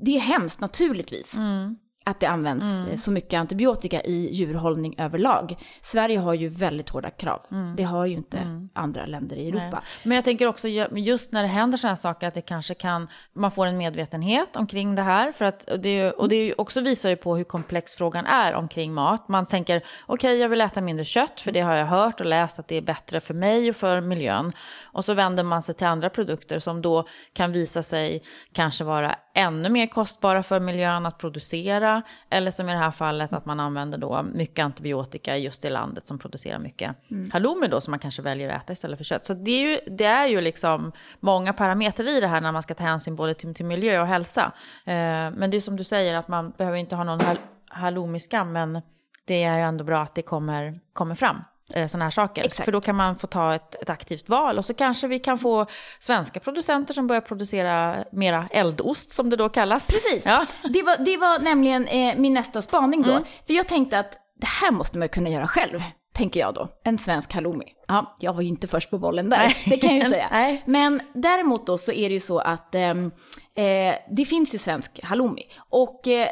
det 0.00 0.16
är 0.16 0.20
hemskt 0.20 0.60
naturligtvis 0.60 1.40
att 2.10 2.20
det 2.20 2.26
används 2.26 2.80
Mm. 2.80 2.90
eh, 2.90 2.96
så 2.96 3.10
mycket 3.10 3.38
antibiotika 3.40 4.00
i 4.02 4.28
djurhållning 4.34 4.94
överlag. 4.98 5.56
Sverige 5.80 6.18
har 6.18 6.34
ju 6.34 6.48
väldigt 6.48 6.88
hårda 6.88 7.10
krav. 7.10 7.42
Det 7.76 7.82
har 7.82 8.06
ju 8.06 8.14
inte 8.14 8.38
andra 8.72 9.06
länder 9.06 9.36
i 9.36 9.48
Europa. 9.48 9.62
Mm. 9.64 9.70
Nej. 9.72 9.82
Men 10.02 10.14
jag 10.14 10.24
tänker 10.24 10.46
också 10.46 10.68
ju- 10.68 10.86
just 10.94 11.32
när 11.32 11.42
det 11.42 11.48
händer 11.48 11.78
sådana 11.78 11.96
saker 11.96 12.28
att 12.28 12.34
det 12.34 12.40
kanske 12.40 12.74
kan, 12.74 13.08
man 13.32 13.50
får 13.50 13.66
en 13.66 13.76
medvetenhet 13.76 14.56
omkring 14.56 14.94
det 14.94 15.02
här. 15.02 15.32
För 15.32 15.44
att, 15.44 15.70
och 15.70 15.80
det, 15.80 16.12
och 16.12 16.28
det 16.28 16.54
också 16.54 16.80
visar 16.80 17.10
ju 17.10 17.16
på 17.16 17.36
hur 17.36 17.44
komplex 17.44 17.94
frågan 17.94 18.26
är 18.26 18.54
omkring 18.54 18.94
mat. 18.94 19.28
Man 19.28 19.46
tänker, 19.46 19.82
okej 20.06 20.38
jag 20.38 20.48
vill 20.48 20.60
äta 20.60 20.80
mindre 20.80 21.04
kött 21.04 21.40
för 21.40 21.52
det 21.52 21.60
har 21.60 21.74
jag 21.76 21.86
hört 21.86 22.20
och 22.20 22.26
läst 22.26 22.58
att 22.58 22.68
det 22.68 22.76
är 22.76 22.82
bättre 22.82 23.20
för 23.20 23.34
mig 23.34 23.70
och 23.70 23.76
för 23.76 24.00
miljön. 24.00 24.52
Och 24.84 25.04
så 25.04 25.14
vänder 25.14 25.42
man 25.42 25.62
sig 25.62 25.74
till 25.74 25.86
andra 25.86 26.10
produkter 26.10 26.58
som 26.58 26.82
då 26.82 27.04
kan 27.32 27.52
visa 27.52 27.82
sig 27.82 28.22
kanske 28.52 28.84
vara 28.84 29.14
ännu 29.38 29.68
mer 29.68 29.86
kostbara 29.86 30.42
för 30.42 30.60
miljön 30.60 31.06
att 31.06 31.18
producera. 31.18 32.02
Eller 32.30 32.50
som 32.50 32.68
i 32.68 32.72
det 32.72 32.78
här 32.78 32.90
fallet 32.90 33.32
att 33.32 33.44
man 33.44 33.60
använder 33.60 33.98
då 33.98 34.22
mycket 34.34 34.64
antibiotika 34.64 35.36
i 35.36 35.40
just 35.40 35.62
det 35.62 35.70
landet 35.70 36.06
som 36.06 36.18
producerar 36.18 36.58
mycket 36.58 36.96
halloumi 37.32 37.68
då 37.68 37.80
som 37.80 37.90
man 37.90 37.98
kanske 37.98 38.22
väljer 38.22 38.48
att 38.50 38.62
äta 38.62 38.72
istället 38.72 38.98
för 38.98 39.04
kött. 39.04 39.24
Så 39.24 39.34
det 39.34 39.50
är 39.50 39.68
ju, 39.68 39.80
det 39.96 40.04
är 40.04 40.26
ju 40.26 40.40
liksom 40.40 40.92
många 41.20 41.52
parametrar 41.52 42.08
i 42.08 42.20
det 42.20 42.26
här 42.28 42.40
när 42.40 42.52
man 42.52 42.62
ska 42.62 42.74
ta 42.74 42.84
hänsyn 42.84 43.16
både 43.16 43.34
till, 43.34 43.54
till 43.54 43.66
miljö 43.66 44.00
och 44.00 44.06
hälsa. 44.06 44.52
Eh, 44.84 44.94
men 45.30 45.50
det 45.50 45.56
är 45.56 45.60
som 45.60 45.76
du 45.76 45.84
säger 45.84 46.14
att 46.14 46.28
man 46.28 46.50
behöver 46.50 46.78
inte 46.78 46.96
ha 46.96 47.04
någon 47.04 47.20
hal- 47.20 47.38
halloumi-skam 47.68 48.52
men 48.52 48.82
det 49.24 49.44
är 49.44 49.56
ju 49.56 49.62
ändå 49.62 49.84
bra 49.84 50.02
att 50.02 50.14
det 50.14 50.22
kommer, 50.22 50.80
kommer 50.92 51.14
fram 51.14 51.36
sådana 51.68 52.04
här 52.04 52.10
saker. 52.10 52.44
Exakt. 52.44 52.64
För 52.64 52.72
då 52.72 52.80
kan 52.80 52.96
man 52.96 53.16
få 53.16 53.26
ta 53.26 53.54
ett, 53.54 53.74
ett 53.82 53.90
aktivt 53.90 54.28
val 54.28 54.58
och 54.58 54.64
så 54.64 54.74
kanske 54.74 55.06
vi 55.06 55.18
kan 55.18 55.38
få 55.38 55.66
svenska 55.98 56.40
producenter 56.40 56.94
som 56.94 57.06
börjar 57.06 57.20
producera 57.20 58.04
mera 58.12 58.48
eldost 58.50 59.10
som 59.12 59.30
det 59.30 59.36
då 59.36 59.48
kallas. 59.48 59.90
Precis. 59.90 60.26
Ja. 60.26 60.46
Det, 60.62 60.82
var, 60.82 60.96
det 61.04 61.16
var 61.16 61.38
nämligen 61.38 61.86
eh, 61.88 62.16
min 62.16 62.34
nästa 62.34 62.62
spaning 62.62 63.04
Mm. 63.04 63.16
då. 63.16 63.24
För 63.46 63.54
jag 63.54 63.68
tänkte 63.68 63.98
att 63.98 64.12
det 64.40 64.46
här 64.46 64.70
måste 64.72 64.98
man 64.98 65.08
kunna 65.08 65.28
göra 65.30 65.46
själv, 65.46 65.82
tänker 66.14 66.40
jag 66.40 66.54
då. 66.54 66.68
En 66.84 66.98
svensk 66.98 67.32
halloumi. 67.32 67.64
Ja, 67.88 68.16
jag 68.20 68.32
var 68.34 68.42
ju 68.42 68.48
inte 68.48 68.66
först 68.68 68.90
på 68.90 68.98
bollen 68.98 69.30
där, 69.30 69.38
Nej. 69.38 69.56
det 69.66 69.76
kan 69.76 69.96
jag 69.96 70.04
ju 70.04 70.10
säga. 70.12 70.28
Nej. 70.30 70.62
Men 70.66 71.00
däremot 71.12 71.66
då 71.66 71.78
så 71.78 71.92
är 71.92 72.08
det 72.08 72.14
ju 72.14 72.20
så 72.20 72.38
att 72.38 72.74
ehm, 72.74 73.10
eh, 73.54 73.94
det 74.16 74.24
finns 74.28 74.54
ju 74.54 74.58
svensk 74.58 75.00
halloumi. 75.02 75.42
Och 75.70 76.08
eh, 76.08 76.28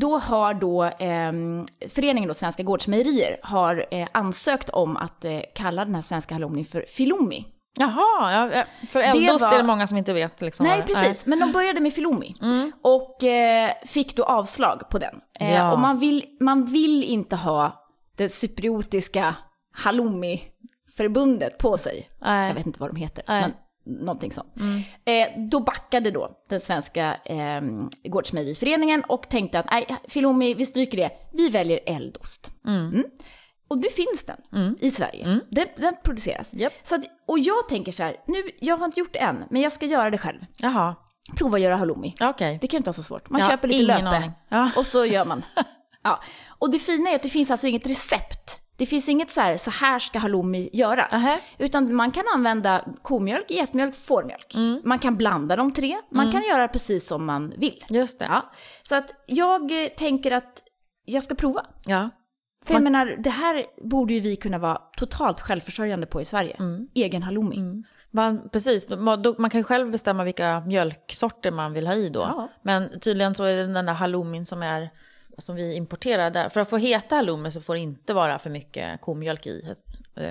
då 0.00 0.18
har 0.18 0.54
då 0.54 0.82
ehm, 0.82 1.66
föreningen 1.88 2.28
då 2.28 2.34
Svenska 2.34 2.62
Gårdsmejerier 2.62 3.36
har 3.42 3.86
eh, 3.90 4.08
ansökt 4.12 4.68
om 4.70 4.96
att 4.96 5.24
eh, 5.24 5.40
kalla 5.54 5.84
den 5.84 5.94
här 5.94 6.02
svenska 6.02 6.34
halloumin 6.34 6.64
för 6.64 6.84
filomi. 6.88 7.46
Jaha, 7.78 8.32
ja, 8.32 8.62
för 8.90 9.00
eldost 9.00 9.44
var- 9.44 9.52
är 9.52 9.58
det 9.58 9.64
många 9.64 9.86
som 9.86 9.98
inte 9.98 10.12
vet. 10.12 10.40
Liksom, 10.40 10.66
Nej, 10.66 10.82
precis. 10.86 11.26
Men 11.26 11.40
de 11.40 11.52
började 11.52 11.80
med 11.80 11.92
filomi. 11.92 12.34
Och 12.82 13.24
eh, 13.24 13.70
fick 13.86 14.16
då 14.16 14.24
avslag 14.24 14.88
på 14.90 14.98
den. 14.98 15.14
Eh, 15.40 15.54
Ja. 15.54 15.72
Och 15.72 15.78
man 15.80 15.98
vill, 15.98 16.24
man 16.40 16.64
vill 16.64 17.04
inte 17.04 17.36
ha 17.36 17.84
det 18.16 18.28
cypriotiska 18.28 19.34
halloumi-förbundet 19.72 21.58
på 21.58 21.76
sig. 21.76 22.08
Nej. 22.20 22.48
Jag 22.48 22.54
vet 22.54 22.66
inte 22.66 22.80
vad 22.80 22.90
de 22.90 22.96
heter, 22.96 23.24
Nej. 23.28 23.40
men 23.40 23.52
någonting 23.86 24.32
sånt. 24.32 24.54
Eh, 25.04 25.48
då 25.50 25.60
backade 25.60 26.10
då 26.10 26.30
den 26.48 26.60
svenska 26.60 27.14
eh, 27.24 27.60
gårdsmejeriföreningen 28.04 29.04
och 29.04 29.28
tänkte 29.28 29.58
att 29.58 29.66
nej, 29.70 29.96
filomi, 30.08 30.54
vi 30.54 30.66
stryker 30.66 30.96
det. 30.96 31.10
Vi 31.32 31.48
väljer 31.48 31.80
eldost. 31.86 32.50
Mm. 32.66 33.04
Och 33.68 33.78
det 33.78 33.92
finns 33.92 34.24
den 34.24 34.76
i 34.80 34.90
Sverige. 34.90 35.40
Den, 35.50 35.66
den 35.76 35.94
produceras. 36.04 36.54
Japp. 36.54 36.72
Så 36.82 36.94
att, 36.94 37.00
och 37.26 37.38
jag 37.38 37.68
tänker 37.68 37.92
så 37.92 38.02
här, 38.02 38.16
nu, 38.26 38.42
jag 38.60 38.76
har 38.76 38.84
inte 38.84 39.00
gjort 39.00 39.12
det 39.12 39.18
än, 39.18 39.44
men 39.50 39.62
jag 39.62 39.72
ska 39.72 39.86
göra 39.86 40.10
det 40.10 40.18
själv. 40.18 40.38
Jaha, 40.58 40.94
Prova 41.36 41.56
att 41.56 41.62
göra 41.62 41.76
halloumi. 41.76 42.14
okej. 42.20 42.58
Det 42.60 42.66
kan 42.66 42.78
inte 42.78 42.88
vara 42.88 42.92
så 42.94 43.02
svårt. 43.02 43.30
Man 43.30 43.40
har 43.40 43.50
köper 43.50 43.68
lite 43.68 44.00
löpe. 44.02 44.32
Ja. 44.48 44.70
och 44.76 44.86
så 44.86 45.04
gör 45.04 45.24
man. 45.24 45.42
Ja. 46.02 46.22
Och 46.58 46.70
det 46.70 46.78
fina 46.78 47.10
är 47.10 47.14
att 47.14 47.22
det 47.22 47.28
finns 47.28 47.50
alltså 47.50 47.66
inget 47.66 47.86
recept. 47.86 48.58
Det 48.76 48.86
finns 48.86 49.08
inget 49.08 49.30
så 49.30 49.40
här, 49.40 49.56
så 49.56 49.70
här 49.70 49.98
ska 49.98 50.18
halloumi 50.18 50.70
göras. 50.72 51.12
Nähä. 51.12 51.38
Utan 51.58 51.94
man 51.94 52.10
kan 52.10 52.24
använda 52.34 52.84
komjölk, 53.02 53.50
getmjölk, 53.50 53.94
fårmjölk. 53.94 54.54
Mm. 54.54 54.80
Man 54.84 54.98
kan 54.98 55.16
blanda 55.16 55.56
de 55.56 55.72
tre. 55.72 55.96
Man 56.10 56.32
kan 56.32 56.42
göra 56.42 56.68
precis 56.68 57.06
som 57.06 57.24
man 57.24 57.54
vill. 57.56 57.84
Just 57.88 58.18
det. 58.18 58.24
Ja. 58.24 58.50
Så 58.82 58.96
att 58.96 59.14
jag 59.26 59.84
eh, 59.84 59.88
tänker 59.88 60.30
att 60.30 60.62
jag 61.04 61.22
ska 61.22 61.34
prova. 61.34 61.66
Ja. 61.86 62.10
För 62.64 62.74
jag 62.74 62.82
menar, 62.82 63.16
det 63.18 63.30
här 63.30 63.66
borde 63.82 64.14
ju 64.14 64.20
vi 64.20 64.36
kunna 64.36 64.58
vara 64.58 64.80
totalt 64.96 65.40
självförsörjande 65.40 66.06
på 66.06 66.20
i 66.20 66.24
Sverige. 66.24 66.56
Mm. 66.58 66.88
Egen 66.94 67.22
halloumi. 67.22 67.84
Man, 68.10 68.48
precis, 68.52 68.90
man, 68.90 69.22
då, 69.22 69.34
man 69.38 69.50
kan 69.50 69.60
ju 69.60 69.64
själv 69.64 69.90
bestämma 69.90 70.24
vilka 70.24 70.60
mjölksorter 70.60 71.50
man 71.50 71.72
vill 71.72 71.86
ha 71.86 71.94
i 71.94 72.08
då. 72.08 72.20
Ja. 72.20 72.48
Men 72.62 73.00
tydligen 73.00 73.34
så 73.34 73.44
är 73.44 73.54
det 73.54 73.66
den 73.66 73.86
där 73.86 73.92
halloumin 73.92 74.46
som 74.46 74.62
är 74.62 74.90
som 75.38 75.56
vi 75.56 75.74
importerar 75.74 76.30
där. 76.30 76.48
För 76.48 76.60
att 76.60 76.70
få 76.70 76.76
heta 76.76 77.14
halloumi 77.16 77.50
så 77.50 77.60
får 77.60 77.74
det 77.74 77.80
inte 77.80 78.14
vara 78.14 78.38
för 78.38 78.50
mycket 78.50 79.00
komjölk 79.00 79.46
i. 79.46 79.74
Eh, 80.16 80.26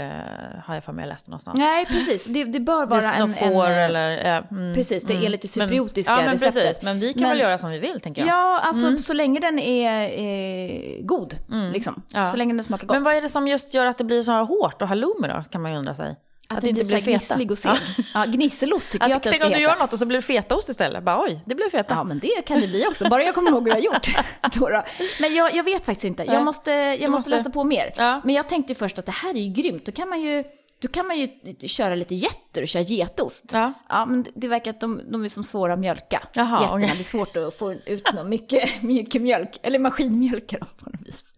har 0.64 0.74
jag 0.76 0.84
för 0.84 0.92
mig 0.94 1.04
jag 1.04 1.10
läste 1.10 1.32
någonstans. 1.32 1.60
Nej, 1.60 1.86
precis. 1.86 2.26
Det, 2.26 2.44
det 2.44 2.60
bör 2.60 2.80
Det 2.80 2.86
vara 2.86 3.02
är 3.02 3.22
en... 3.22 3.34
får 3.34 3.66
en, 3.66 3.72
eh, 3.72 3.86
eller... 3.86 4.26
eh, 4.38 4.44
mm, 4.52 4.74
Precis, 4.76 5.04
det 5.04 5.14
är 5.14 5.18
mm. 5.18 5.32
lite 5.32 5.48
Men- 5.60 5.68
cypriotiska 5.68 6.14
Ja, 6.14 6.18
men 6.22 6.30
receptet. 6.32 6.64
precis. 6.64 6.84
Men 6.84 7.00
vi 7.00 7.14
kan 7.14 7.22
Men- 7.22 7.30
väl 7.32 7.40
göra 7.40 7.58
som 7.58 7.70
vi 7.70 7.80
vill, 7.80 8.02
tänker 8.02 8.22
jag. 8.22 8.30
Ja, 8.30 8.60
alltså 8.60 8.98
så 8.98 9.14
länge 9.14 9.40
den 9.40 9.60
är 9.60 10.02
eh, 10.20 11.06
god, 11.06 11.36
liksom. 11.74 11.94
Mm. 11.94 12.24
Ja. 12.26 12.32
Så 12.32 12.38
länge 12.38 12.54
den 12.54 12.64
smakar 12.64 12.88
gott. 12.88 12.96
Men 12.96 13.04
vad 13.04 13.14
är 13.16 13.22
det 13.22 13.30
som 13.30 13.48
just 13.48 13.74
gör 13.74 13.86
att 13.86 13.98
det 13.98 14.04
blir 14.04 14.24
så 14.24 14.32
här 14.32 14.44
hårt 14.44 14.82
och 14.82 14.88
halloumi 14.88 15.28
då, 15.28 15.44
kan 15.52 15.62
man 15.62 15.72
ju 15.72 15.78
undra 15.78 15.96
sig. 15.96 16.16
Att, 16.50 16.62
den 16.62 16.74
blir, 16.74 16.84
så 16.84 16.96
här 16.96 17.02
gnisslig 17.02 17.52
och 17.52 17.58
sen. 17.58 17.78
Ja. 18.14 18.26
gnisselost 18.26 18.90
tycker 18.92 19.10
jag 19.10 19.16
Att, 19.16 19.18
att 19.18 19.24
den 19.24 19.32
tänk 19.32 19.42
ska 19.42 19.46
om 19.48 19.52
du 19.54 19.60
heta. 19.60 19.72
gör 19.74 19.80
något 19.80 19.94
och 19.94 20.00
så 20.00 20.06
blir 20.06 20.18
det 20.18 20.22
fetaost 20.22 20.70
istället. 20.70 21.04
Bara 21.04 21.22
oj, 21.24 21.42
det 21.46 21.56
blev 21.56 21.70
feta. 21.70 21.96
Ja, 21.96 22.04
men 22.04 22.20
det 22.20 22.46
kan 22.46 22.62
det 22.62 22.68
bli 22.68 22.86
också. 22.88 23.10
Bara 23.10 23.24
jag 23.24 23.36
kommer 23.36 23.52
ihåg 23.52 23.64
hur 23.64 23.70
jag 23.76 23.84
gjort. 23.84 24.08
Men 25.20 25.36
jag, 25.36 25.56
jag 25.56 25.64
vet 25.64 25.86
faktiskt 25.86 26.06
inte. 26.06 26.24
Jag 26.24 26.44
måste, 26.44 26.72
jag 26.72 26.92
måste 27.00 27.10
måste- 27.10 27.30
läsa 27.30 27.50
på 27.50 27.64
mer. 27.64 27.94
Ja. 27.98 28.22
Men 28.24 28.36
jag 28.36 28.50
tänkte 28.50 28.72
ju 28.74 28.76
först 28.80 29.00
att 29.00 29.06
det 29.06 29.12
här 29.12 29.30
är 29.36 29.40
ju 29.40 29.54
grymt. 29.54 29.86
Då 29.86 29.92
kan 29.92 30.10
man 30.10 30.22
ju, 30.22 30.44
då 30.82 30.88
kan 30.88 31.08
man 31.08 31.18
ju 31.20 31.30
köra 31.68 31.96
lite 31.96 32.16
getter 32.56 32.62
och 32.62 32.68
köra 32.68 32.84
getost. 32.84 33.50
Ja. 33.54 33.74
Ja, 33.90 34.06
men 34.06 34.26
det- 34.36 34.48
verkar 34.48 34.72
att 34.72 34.80
de, 34.80 35.02
de 35.12 35.24
är 35.26 35.30
som 35.30 35.44
svåra 35.44 35.74
att 35.74 35.80
mjölka. 35.80 36.22
Jaha, 36.34 36.62
Getterna, 36.62 36.78
okej. 36.86 36.92
det 36.96 37.02
är 37.02 37.04
svårt 37.04 37.38
att 37.38 37.56
få 37.56 37.74
ut 37.74 38.14
någon 38.14 38.30
mycket, 38.30 38.70
mycket 38.82 39.22
mjölk. 39.22 39.60
Eller 39.64 39.80
maskinmjölka 39.80 40.58
dem 40.58 40.68
på 40.84 40.90
något 40.90 41.02
vis. 41.08 41.34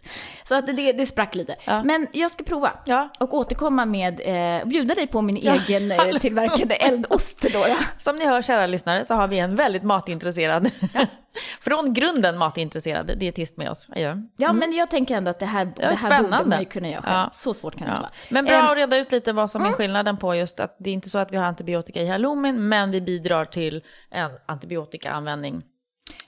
Så 0.48 0.56
att 0.56 0.68
det, 0.68 0.94
det 0.94 1.06
sprack 1.06 1.36
lite. 1.36 1.56
Ja. 1.66 1.84
Men 1.84 2.08
jag 2.12 2.32
ska 2.32 2.44
prova. 2.44 2.72
Ja. 2.86 3.10
Och 3.20 3.34
återkomma 3.34 3.86
med, 3.86 4.20
eh, 4.60 4.66
bjuda 4.68 4.96
dig 4.96 5.08
på 5.08 5.22
min 5.22 5.38
egen 5.38 5.92
eh, 5.92 6.14
tillverkade 6.20 6.76
eldost 6.76 7.42
då. 7.42 7.50
då. 7.60 7.76
Som 7.98 8.16
ni 8.16 8.26
hör, 8.26 8.42
kära 8.42 8.68
lyssnare, 8.68 9.06
så 9.06 9.14
har 9.14 9.28
vi 9.28 9.40
en 9.40 9.56
väldigt 9.56 9.84
matintresserad, 9.84 10.70
från 11.62 11.94
grunden 11.94 12.38
matintresserad 12.38 13.12
dietist 13.20 13.58
med 13.58 13.70
oss. 13.72 13.90
Ja. 13.96 14.16
Ja, 14.38 14.54
men 14.54 14.74
jag 14.74 14.90
tänker 14.90 15.16
ändå 15.18 15.32
att 15.32 15.40
det 15.40 15.46
här, 15.46 15.66
det 15.76 15.84
här 16.02 16.24
borde 16.24 16.46
man 16.46 16.60
ju 16.60 16.66
kunna 16.66 16.90
göra 16.90 17.02
själv. 17.02 17.14
Ja. 17.16 17.30
Så 17.34 17.54
svårt 17.54 17.78
kan 17.78 17.88
det 17.88 17.94
Ja. 17.94 18.00
vara. 18.00 18.10
Men 18.30 18.46
bra 18.46 18.54
Ehm, 18.56 18.66
att 18.66 18.78
reda 18.78 18.98
ut 18.98 19.12
lite 19.12 19.34
vad 19.34 19.52
som 19.52 19.66
är 19.66 19.72
skillnaden 19.72 20.18
på 20.18 20.36
just 20.36 20.60
att 20.60 20.76
det 20.80 20.90
är 20.90 20.94
inte 21.08 21.12
så 21.12 21.18
att 21.18 21.32
vi 21.32 21.38
har 21.38 21.46
antibiotika 21.46 22.02
i 22.02 22.08
halloumin, 22.08 22.70
men 22.70 22.92
vi 22.92 23.02
bidrar 23.02 23.46
till 23.46 23.84
en 24.10 24.32
antibiotikaanvändning 24.46 25.64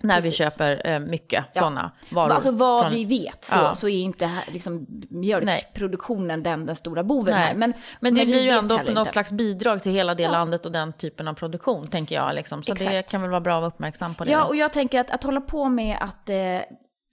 när 0.02 0.16
vi 0.16 0.22
Precis. 0.22 0.38
köper 0.38 0.82
eh, 0.88 1.00
mycket 1.00 1.46
sådana 1.52 1.92
varor. 2.12 2.32
Alltså 2.34 2.52
vad 2.52 2.84
från- 2.84 2.94
vi 2.94 3.06
vet 3.06 3.46
så, 3.46 3.56
Ja. 3.58 3.76
så 3.76 3.88
är 3.88 4.02
inte 4.02 4.30
liksom, 4.48 4.88
mjölkproduktionen 5.10 6.44
den, 6.44 6.66
den 6.66 6.76
stora 6.76 7.04
boven 7.04 7.34
Nej. 7.36 7.44
här. 7.48 7.56
Men, 7.56 7.74
Men 8.00 8.16
det 8.16 8.20
vi 8.22 8.26
blir 8.26 8.42
ju 8.42 8.50
ändå 8.50 8.76
något 8.78 8.90
inte. 8.90 9.06
slags 9.06 9.32
bidrag 9.32 9.82
till 9.82 9.92
hela 9.92 10.16
det 10.16 10.24
Ja. 10.24 10.32
landet 10.32 10.66
och 10.66 10.72
den 10.72 10.94
typen 10.94 11.28
av 11.28 11.34
produktion, 11.34 11.88
tänker 11.88 12.16
jag. 12.16 12.36
Liksom. 12.36 12.64
Så 12.64 12.74
det 12.74 12.86
Exakt. 12.86 13.12
kan 13.12 13.22
väl 13.22 13.30
vara 13.30 13.42
bra 13.42 13.56
att 13.56 13.62
vara 13.62 13.68
uppmärksam 13.72 14.16
på 14.16 14.24
det. 14.24 14.32
Ja, 14.32 14.44
och 14.44 14.56
jag 14.56 14.74
tänker 14.74 15.00
att, 15.00 15.12
att 15.12 15.24
hålla 15.24 15.42
på 15.42 15.70
med 15.70 15.98
att, 16.02 16.30
eh, 16.30 16.36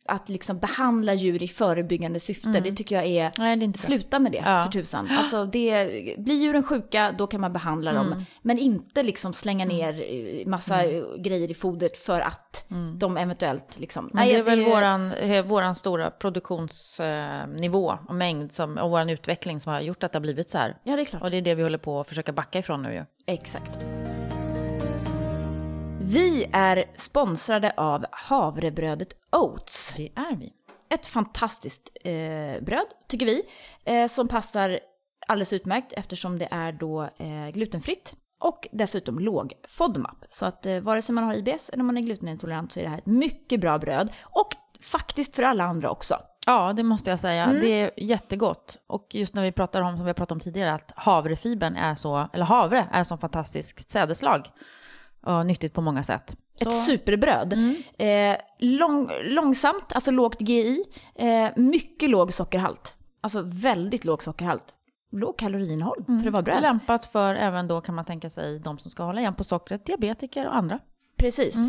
att 0.09 0.29
liksom 0.29 0.59
behandla 0.59 1.15
djur 1.15 1.43
i 1.43 1.49
förebyggande 1.49 2.21
syfte, 2.21 2.49
det 2.61 2.73
tycker 2.73 2.95
jag 2.97 3.07
är... 3.07 3.33
Nej, 3.39 3.57
är. 3.65 3.79
Sluta 3.79 4.19
med 4.19 4.33
det, 4.33 4.43
Ja. 4.45 4.63
för 4.65 4.73
tusan. 4.81 5.09
Alltså 5.11 5.45
det, 5.45 5.85
blir 6.19 6.35
djuren 6.35 6.63
sjuka, 6.63 7.15
då 7.19 7.27
kan 7.27 7.41
man 7.41 7.53
behandla 7.53 7.91
Mm. 7.91 8.11
dem. 8.11 8.25
Men 8.43 8.59
inte 8.59 9.03
liksom 9.03 9.33
slänga 9.33 9.65
ner 9.65 10.01
eh, 10.41 10.47
massa 10.47 10.85
eh, 10.85 11.03
grejer 11.19 11.51
i 11.51 11.55
fodret 11.55 11.97
för 11.99 12.21
att 12.21 12.67
de 12.99 13.17
eventuellt 13.17 13.79
liksom... 13.79 14.05
Mm. 14.05 14.11
Men 14.15 14.29
det 14.29 14.35
är 14.35 14.43
väl 14.43 14.59
det- 14.59 14.65
våran, 14.71 15.13
eh, 15.13 15.45
våran 15.45 15.75
stora 15.75 16.11
produktionsnivå 16.11 17.99
och 18.09 18.15
mängd 18.15 18.53
som, 18.53 18.79
och 18.79 18.91
vår 18.91 19.11
utveckling 19.11 19.61
som 19.61 19.73
har 19.73 19.81
gjort 19.81 20.05
att 20.05 20.13
det 20.13 20.17
har 20.17 20.21
blivit 20.23 20.51
så 20.51 20.59
här. 20.59 20.77
Ja, 20.85 20.97
det 20.97 21.03
är 21.03 21.05
klart. 21.05 21.23
Och 21.23 21.31
det 21.31 21.37
är 21.37 21.43
det 21.43 21.55
vi 21.55 21.63
håller 21.63 21.79
på 21.79 22.01
att 22.01 22.09
försöka 22.09 22.33
backa 22.33 22.59
ifrån 22.59 22.83
nu 22.83 22.95
ju. 22.95 23.05
Exakt. 23.27 23.79
Vi 26.09 26.47
är 26.53 26.85
sponsrade 26.97 27.73
av 27.77 28.07
havrebrödet 28.11 29.13
Oats. 29.33 29.95
Det 29.97 30.09
är 30.17 30.37
vi. 30.37 30.53
Ett 30.89 31.07
fantastiskt 31.07 31.91
eh, 32.05 32.65
bröd, 32.65 32.87
tycker 33.09 33.27
vi, 33.27 33.43
eh, 33.85 34.07
som 34.07 34.29
passar 34.29 34.81
alldeles 35.27 35.53
utmärkt 35.53 35.93
eftersom 35.93 36.39
det 36.39 36.49
är 36.51 36.73
då 36.73 37.03
eh, 37.03 37.49
glutenfritt 37.53 38.15
och 38.41 38.69
dessutom 38.73 39.19
låg 39.19 39.53
FODMAP. 39.69 40.25
Så 40.31 40.47
att 40.47 40.67
eh, 40.67 40.81
vare 40.81 41.03
sig 41.03 41.15
man 41.15 41.25
har 41.25 41.35
IBS 41.35 41.69
eller 41.69 41.85
man 41.85 41.97
är 41.97 42.03
glutenintolerant 42.03 42.73
så 42.73 42.81
är 42.81 42.85
det 42.85 42.91
här 42.91 42.99
ett 42.99 43.07
mycket 43.07 43.61
bra 43.61 43.79
bröd 43.79 44.13
och 44.23 44.49
faktiskt 44.81 45.37
för 45.37 45.43
alla 45.43 45.65
andra 45.65 45.91
också. 45.91 46.19
Ja, 46.47 46.73
det 46.73 46.83
måste 46.83 47.11
jag 47.11 47.21
säga. 47.21 47.45
Mm. 47.45 47.61
Det 47.61 47.81
är 47.81 47.91
jättegott. 47.97 48.79
Och 48.87 49.07
just 49.11 49.35
när 49.35 49.43
vi 49.43 49.53
pratar 49.53 49.83
om, 49.83 49.97
som 49.97 50.05
vi 50.05 50.09
har 50.09 50.15
pratat 50.15 50.33
om 50.33 50.41
tidigare, 50.41 50.75
att 50.75 50.93
havrefibern 50.97 51.77
är 51.77 51.95
så, 51.95 52.29
eller 52.33 52.45
havre 52.45 52.89
är 52.93 53.05
så 53.05 53.17
fantastiskt 53.17 53.91
sädeslag. 53.91 54.51
Ja, 55.27 55.43
nyttigt 55.43 55.75
på 55.75 55.81
många 55.81 56.03
sätt. 56.03 56.37
Ett 56.61 56.73
superbröd. 56.73 57.53
Eh, 57.99 58.37
lång, 58.59 59.11
långsamt, 59.23 59.93
alltså 59.93 60.11
lågt 60.11 60.41
GI. 60.41 60.85
Eh, 61.15 61.49
mycket 61.57 62.11
låg 62.11 62.33
sockerhalt. 62.33 62.95
Alltså 63.21 63.43
väldigt 63.45 64.05
låg 64.05 64.23
sockerhalt. 64.23 64.75
Låg 65.13 65.39
kaloriinnehåll 65.39 66.05
för 66.07 66.29
att 66.29 66.33
vara 66.33 66.43
bröd. 66.43 66.63
Lämpat 66.63 67.07
för 67.07 67.35
även 67.35 67.69
då 67.69 67.81
kan 67.81 67.95
man 67.95 68.05
tänka 68.05 68.31
sig 68.31 68.59
de 68.59 68.79
som 68.79 68.91
ska 68.91 69.03
hålla 69.03 69.21
igen 69.21 69.35
på 69.35 69.45
sockret, 69.45 69.87
diabetiker 69.87 70.47
och 70.47 70.57
andra. 70.57 70.79
Precis. 71.17 71.69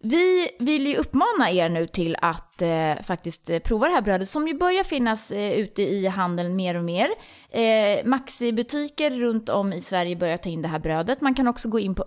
Vi 0.00 0.48
vill 0.58 0.86
ju 0.86 0.96
uppmana 0.96 1.50
er 1.50 1.68
nu 1.68 1.86
till 1.86 2.16
att 2.22 2.62
eh, 2.62 2.94
faktiskt 3.02 3.50
eh, 3.50 3.58
prova 3.58 3.88
det 3.88 3.94
här 3.94 4.02
brödet 4.02 4.28
som 4.28 4.48
ju 4.48 4.54
börjar 4.54 4.84
finnas 4.84 5.30
eh, 5.30 5.52
ute 5.52 5.82
i 5.82 6.06
handeln 6.06 6.56
mer 6.56 6.74
och 6.74 6.84
mer. 6.84 7.10
Eh, 7.50 8.04
Maxi-butiker 8.04 9.10
runt 9.10 9.48
om 9.48 9.72
i 9.72 9.80
Sverige 9.80 10.16
börjar 10.16 10.36
ta 10.36 10.48
in 10.48 10.62
det 10.62 10.68
här 10.68 10.78
brödet. 10.78 11.20
Man 11.20 11.34
kan 11.34 11.48
också 11.48 11.68
gå 11.68 11.78
in 11.78 11.94
på 11.94 12.04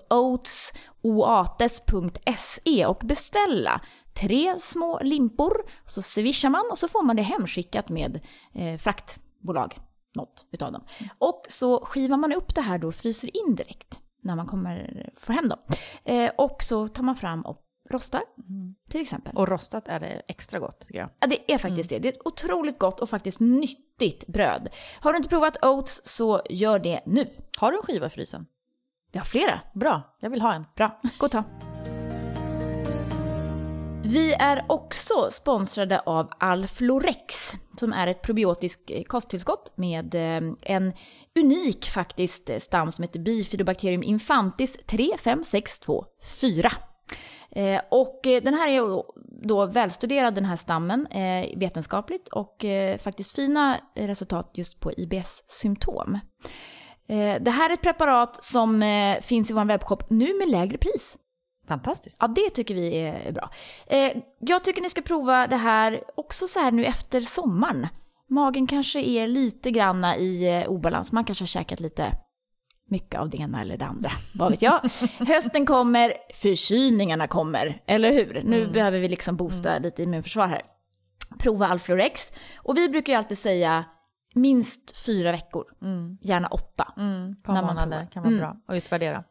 oates.se 1.01 2.85
och 2.85 3.01
beställa 3.03 3.81
tre 4.13 4.59
små 4.59 4.99
limpor. 5.03 5.53
Så 5.87 6.01
swishar 6.01 6.49
man 6.49 6.65
och 6.71 6.77
så 6.77 6.87
får 6.87 7.03
man 7.03 7.15
det 7.15 7.21
hemskickat 7.21 7.89
med 7.89 8.19
eh, 8.55 8.77
fraktbolag, 8.77 9.77
något 10.15 10.47
utav 10.51 10.71
dem. 10.71 10.83
Och 11.17 11.45
så 11.49 11.85
skivar 11.85 12.17
man 12.17 12.33
upp 12.33 12.55
det 12.55 12.61
här 12.61 12.77
då 12.77 12.87
och 12.87 12.95
fryser 12.95 13.37
in 13.37 13.55
direkt 13.55 14.01
när 14.21 14.35
man 14.35 14.45
kommer 14.45 15.09
få 15.15 15.33
hem 15.33 15.49
dem. 15.49 15.59
Eh, 16.03 16.31
och 16.37 16.63
så 16.63 16.87
tar 16.87 17.03
man 17.03 17.15
fram 17.15 17.41
och 17.41 17.65
rostar, 17.89 18.21
till 18.89 19.01
exempel. 19.01 19.35
Och 19.35 19.47
rostat 19.47 19.87
är 19.87 19.99
det 19.99 20.21
extra 20.27 20.59
gott 20.59 20.79
tycker 20.79 20.99
jag. 20.99 21.09
Ja, 21.19 21.27
det 21.27 21.53
är 21.53 21.57
faktiskt 21.57 21.89
det. 21.89 21.99
Det 21.99 22.07
är 22.07 22.13
ett 22.13 22.27
otroligt 22.27 22.79
gott 22.79 22.99
och 22.99 23.09
faktiskt 23.09 23.39
nyttigt 23.39 24.27
bröd. 24.27 24.69
Har 24.99 25.13
du 25.13 25.17
inte 25.17 25.29
provat 25.29 25.65
oats 25.65 26.01
så 26.03 26.41
gör 26.49 26.79
det 26.79 27.01
nu. 27.05 27.27
Har 27.57 27.71
du 27.71 27.77
en 27.77 27.83
skiva 27.83 28.05
i 28.05 28.09
frysen? 28.09 28.45
Vi 29.11 29.19
har 29.19 29.25
flera. 29.25 29.59
Bra, 29.73 30.15
jag 30.19 30.29
vill 30.29 30.41
ha 30.41 30.53
en. 30.53 30.65
Bra, 30.75 31.01
gå 31.19 31.25
och 31.25 31.31
ta. 31.31 31.43
Vi 34.03 34.33
är 34.33 34.65
också 34.67 35.27
sponsrade 35.31 35.99
av 35.99 36.29
Alflorex 36.39 37.53
som 37.79 37.93
är 37.93 38.07
ett 38.07 38.21
probiotiskt 38.21 38.91
eh, 38.91 39.03
kosttillskott 39.03 39.71
med 39.75 40.15
eh, 40.15 40.53
en 40.61 40.93
unik 41.39 41.89
faktiskt 41.89 42.49
eh, 42.49 42.59
stam 42.59 42.91
som 42.91 43.03
heter 43.03 43.19
Bifidobacterium 43.19 44.03
infantis 44.03 44.77
35624. 44.85 46.71
Eh, 47.51 47.81
och 47.91 48.27
eh, 48.27 48.43
den 48.43 48.53
här 48.53 48.69
är 48.69 49.03
då 49.47 49.65
välstuderad 49.65 50.35
den 50.35 50.45
här 50.45 50.55
stammen 50.55 51.07
vetenskapligt 51.55 52.27
och 52.27 52.65
faktiskt 53.03 53.35
fina 53.35 53.77
resultat 53.95 54.51
just 54.53 54.79
på 54.79 54.91
IBS-symptom. 54.91 56.19
Det 57.39 57.51
här 57.51 57.69
är 57.69 57.73
ett 57.73 57.81
preparat 57.81 58.43
som 58.43 58.83
finns 59.21 59.51
i 59.51 59.53
vår 59.53 59.65
webbshop 59.65 60.09
nu 60.09 60.37
med 60.37 60.49
lägre 60.49 60.77
pris. 60.77 61.17
Fantastiskt. 61.67 62.17
Ja, 62.21 62.27
det 62.27 62.49
tycker 62.49 62.75
vi 62.75 62.95
är 62.97 63.31
bra. 63.31 63.49
Jag 64.39 64.63
tycker 64.63 64.81
ni 64.81 64.89
ska 64.89 65.01
prova 65.01 65.47
det 65.47 65.55
här 65.55 66.03
också 66.15 66.47
så 66.47 66.59
här 66.59 66.71
nu 66.71 66.85
efter 66.85 67.21
sommaren. 67.21 67.87
Magen 68.31 68.67
kanske 68.67 68.99
är 69.01 69.27
lite 69.27 69.71
granna 69.71 70.17
i 70.17 70.59
eh, 70.61 70.67
obalans. 70.67 71.11
Man 71.11 71.23
kanske 71.25 71.41
har 71.41 71.47
käkat 71.47 71.79
lite 71.79 72.11
mycket 72.89 73.19
av 73.19 73.29
det 73.29 73.37
ena 73.37 73.61
eller 73.61 73.77
det 73.77 73.85
andra. 73.85 74.09
Vad 74.35 74.51
vet 74.51 74.61
jag. 74.61 74.81
Hösten 75.27 75.65
kommer, 75.65 76.13
förkylningarna 76.33 77.27
kommer, 77.27 77.81
eller 77.85 78.11
hur? 78.11 78.41
Nu 78.45 78.67
behöver 78.71 78.99
vi 78.99 79.09
liksom 79.09 79.35
boosta 79.35 79.77
lite 79.79 80.03
immunförsvar 80.03 80.47
här. 80.47 80.61
Prova 81.39 81.67
Alflorex. 81.67 82.31
Och 82.57 82.77
vi 82.77 82.89
brukar 82.89 83.13
ju 83.13 83.17
alltid 83.17 83.37
säga 83.37 83.85
minst 84.35 85.05
fyra 85.05 85.31
veckor, 85.31 85.65
gärna 86.21 86.47
åtta. 86.47 86.93
Mm, 86.97 87.35
par 87.43 87.53
När 87.53 87.61
man 87.61 87.75
månader 87.75 87.91
provar. 87.97 88.11
kan 88.11 88.23
vara 88.23 88.29
Mm. 88.33 88.39
bra 88.41 88.55
att 88.67 88.77
utvärdera. 88.77 89.23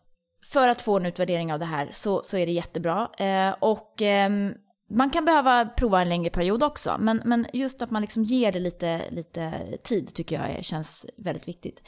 för 0.52 0.68
att 0.68 0.82
få 0.82 0.96
en 0.96 1.06
utvärdering 1.06 1.52
av 1.52 1.58
det 1.58 1.64
här 1.64 1.88
så, 1.92 2.22
så 2.22 2.36
är 2.36 2.46
det 2.46 2.52
jättebra. 2.52 3.10
Eh, 3.18 3.54
och 3.60 4.02
ehm, 4.02 4.54
man 4.90 5.10
kan 5.10 5.24
behöva 5.24 5.64
prova 5.64 6.00
en 6.00 6.08
längre 6.08 6.30
period 6.30 6.62
också, 6.62 6.96
men, 6.98 7.22
men 7.24 7.46
just 7.52 7.82
att 7.82 7.90
man 7.90 8.02
liksom 8.02 8.24
ger 8.24 8.52
det 8.52 8.58
lite, 8.58 9.10
lite 9.10 9.76
tid 9.82 10.14
tycker 10.14 10.36
jag 10.36 10.50
är, 10.50 10.62
känns 10.62 11.06
väldigt 11.16 11.48
viktigt. 11.48 11.82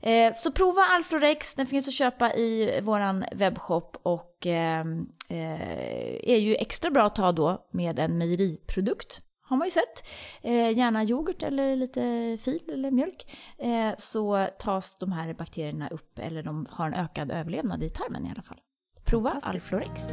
Eh, 0.00 0.34
så 0.36 0.52
prova 0.52 0.82
Alflorex, 0.82 1.54
den 1.54 1.66
finns 1.66 1.88
att 1.88 1.94
köpa 1.94 2.34
i 2.34 2.80
våran 2.82 3.24
webbshop 3.32 3.96
och 4.02 4.46
ehm, 4.46 5.06
eh, 5.28 6.30
är 6.30 6.36
ju 6.36 6.54
extra 6.54 6.90
bra 6.90 7.06
att 7.06 7.14
ta 7.14 7.32
då 7.32 7.68
med 7.72 7.98
en 7.98 8.18
mejeriprodukt. 8.18 9.20
Har 9.42 9.56
man 9.56 9.66
ju 9.66 9.70
sett. 9.70 10.08
Eh, 10.42 10.78
gärna 10.78 11.04
yoghurt 11.04 11.42
eller 11.42 11.76
lite 11.76 12.00
fil 12.44 12.62
eller 12.72 12.90
mjölk. 12.90 13.36
Eh, 13.58 13.90
så 13.98 14.48
tas 14.58 14.98
de 14.98 15.12
här 15.12 15.34
bakterierna 15.34 15.88
upp 15.88 16.18
eller 16.18 16.42
de 16.42 16.66
har 16.70 16.86
en 16.86 16.94
ökad 16.94 17.30
överlevnad 17.30 17.82
i 17.82 17.88
tarmen 17.88 18.26
i 18.26 18.30
alla 18.30 18.42
fall. 18.42 18.58
Prova. 19.04 19.40
Alflorex. 19.42 20.08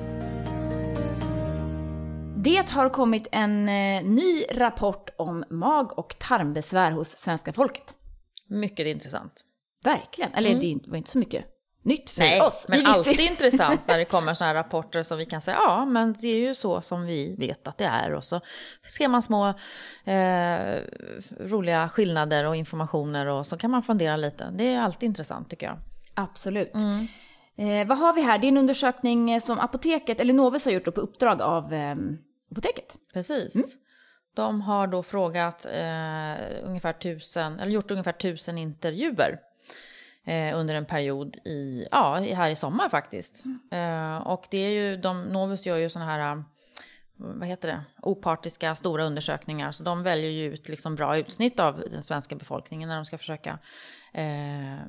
Det 2.45 2.69
har 2.69 2.89
kommit 2.89 3.27
en 3.31 3.69
eh, 3.69 4.03
ny 4.03 4.43
rapport 4.51 5.09
om 5.17 5.43
mag 5.49 5.99
och 5.99 6.19
tarmbesvär 6.19 6.91
hos 6.91 7.17
svenska 7.17 7.53
folket. 7.53 7.95
Mycket 8.47 8.87
intressant. 8.87 9.45
Verkligen. 9.83 10.33
Eller 10.33 10.49
det 10.49 10.89
var 10.89 10.97
inte 10.97 11.11
så 11.11 11.17
mycket 11.17 11.45
nytt 11.81 12.09
för 12.09 12.21
Nej, 12.21 12.41
oss. 12.41 12.65
men 12.69 12.85
alltid 12.85 13.19
intressant 13.19 13.81
när 13.87 13.97
det 13.97 14.05
kommer 14.15 14.33
sådana 14.33 14.53
här 14.53 14.63
rapporter 14.63 15.03
som 15.03 15.17
vi 15.17 15.25
kan 15.25 15.41
säga, 15.41 15.57
ja, 15.57 15.85
men 15.85 16.15
det 16.21 16.27
är 16.27 16.37
ju 16.37 16.55
så 16.55 16.81
som 16.81 17.05
vi 17.05 17.35
vet 17.35 17.67
att 17.67 17.77
det 17.77 17.85
är. 17.85 18.13
Och 18.13 18.23
så 18.23 18.41
ser 18.97 19.07
man 19.07 19.21
små 19.21 19.47
eh, 20.03 20.81
roliga 21.39 21.89
skillnader 21.89 22.45
och 22.47 22.55
informationer 22.55 23.25
och 23.25 23.47
så 23.47 23.57
kan 23.57 23.71
man 23.71 23.83
fundera 23.83 24.17
lite. 24.17 24.49
Det 24.53 24.73
är 24.73 24.79
alltid 24.79 25.07
intressant 25.07 25.49
tycker 25.49 25.65
jag. 25.65 25.77
Absolut. 26.13 26.73
Eh, 27.57 27.87
vad 27.87 27.97
har 27.97 28.13
vi 28.13 28.21
här? 28.21 28.37
Det 28.37 28.47
är 28.47 28.49
en 28.49 28.57
undersökning 28.57 29.41
som 29.41 29.59
apoteket, 29.59 30.19
eller 30.19 30.33
Novus 30.33 30.65
har 30.65 30.71
gjort 30.71 30.95
på 30.95 31.01
uppdrag 31.01 31.41
av 31.41 31.73
eh, 31.73 31.95
apoteket. 32.51 32.95
Precis. 33.13 33.77
De 34.35 34.61
har 34.61 34.87
då 34.87 35.03
frågat 35.03 35.65
eh, 35.65 36.63
ungefär 36.63 36.93
tusen, 36.93 37.59
eller 37.59 37.71
gjort 37.71 37.91
ungefär 37.91 38.11
tusen 38.11 38.57
intervjuer 38.57 39.39
eh, 40.25 40.59
under 40.59 40.75
en 40.75 40.85
period 40.85 41.35
i, 41.35 41.87
ja, 41.91 42.15
här 42.15 42.49
i 42.49 42.55
sommar 42.55 42.89
faktiskt. 42.89 43.43
Eh, 43.71 44.17
och 44.17 44.47
det 44.49 44.57
är 44.57 44.69
ju, 44.69 44.97
de, 44.97 45.23
Novus 45.23 45.65
gör 45.65 45.77
ju 45.77 45.89
sådana 45.89 46.11
här, 46.11 46.35
eh, 46.35 46.43
vad 47.17 47.47
heter 47.47 47.67
det, 47.67 47.81
opartiska 48.01 48.75
stora 48.75 49.03
undersökningar. 49.03 49.71
Så 49.71 49.83
de 49.83 50.03
väljer 50.03 50.31
ju 50.31 50.53
ut 50.53 50.69
liksom 50.69 50.95
bra 50.95 51.17
utsnitt 51.17 51.59
av 51.59 51.83
den 51.91 52.03
svenska 52.03 52.35
befolkningen 52.35 52.89
när 52.89 52.95
de 52.95 53.05
ska 53.05 53.17
försöka 53.17 53.59
eh, 54.15 54.79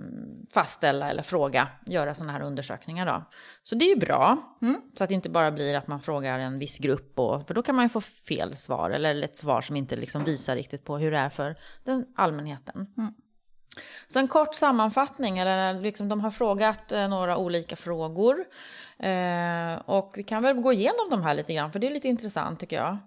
fastställa 0.51 1.11
eller 1.11 1.23
fråga, 1.23 1.69
göra 1.87 2.15
sådana 2.15 2.33
här 2.33 2.41
undersökningar 2.41 3.07
då. 3.07 3.25
Så 3.63 3.75
det 3.75 3.85
är 3.85 3.95
ju 3.95 4.01
bra. 4.01 4.59
Så 4.95 5.05
att 5.05 5.09
det 5.09 5.15
inte 5.15 5.31
bara 5.31 5.51
blir 5.51 5.75
att 5.75 5.89
man 5.89 6.01
frågar 6.01 6.39
en 6.39 6.59
viss 6.59 6.79
grupp, 6.79 7.19
och, 7.19 7.47
för 7.47 7.55
då 7.55 7.63
kan 7.63 7.75
man 7.75 7.85
ju 7.85 7.89
få 7.89 8.01
fel 8.01 8.55
svar 8.55 8.91
eller 8.91 9.23
ett 9.23 9.37
svar 9.37 9.61
som 9.61 9.77
inte 9.77 9.97
liksom 9.97 10.25
visar 10.25 10.57
riktigt 10.57 10.85
på 10.85 10.99
hur 10.99 11.11
det 11.11 11.19
är 11.19 11.29
för 11.29 11.57
den 11.85 12.07
allmänheten. 12.17 12.87
Så 14.07 14.19
en 14.19 14.29
kort 14.29 14.55
sammanfattning, 14.55 15.39
eller 15.39 15.81
liksom 15.81 16.09
de 16.09 16.21
har 16.21 16.31
frågat 16.31 16.93
eh, 16.93 17.09
några 17.09 17.37
olika 17.37 17.77
frågor. 17.77 18.45
Eh, 18.99 19.75
och 19.85 20.13
vi 20.17 20.23
kan 20.23 20.43
väl 20.43 20.57
gå 20.57 20.73
igenom 20.73 21.11
de 21.11 21.23
här 21.23 21.35
lite 21.35 21.55
grann, 21.55 21.73
för 21.73 21.79
det 21.79 21.87
är 21.87 21.91
lite 21.91 22.09
intressant 22.09 22.61
tycker 22.61 22.77
jag. 22.77 22.99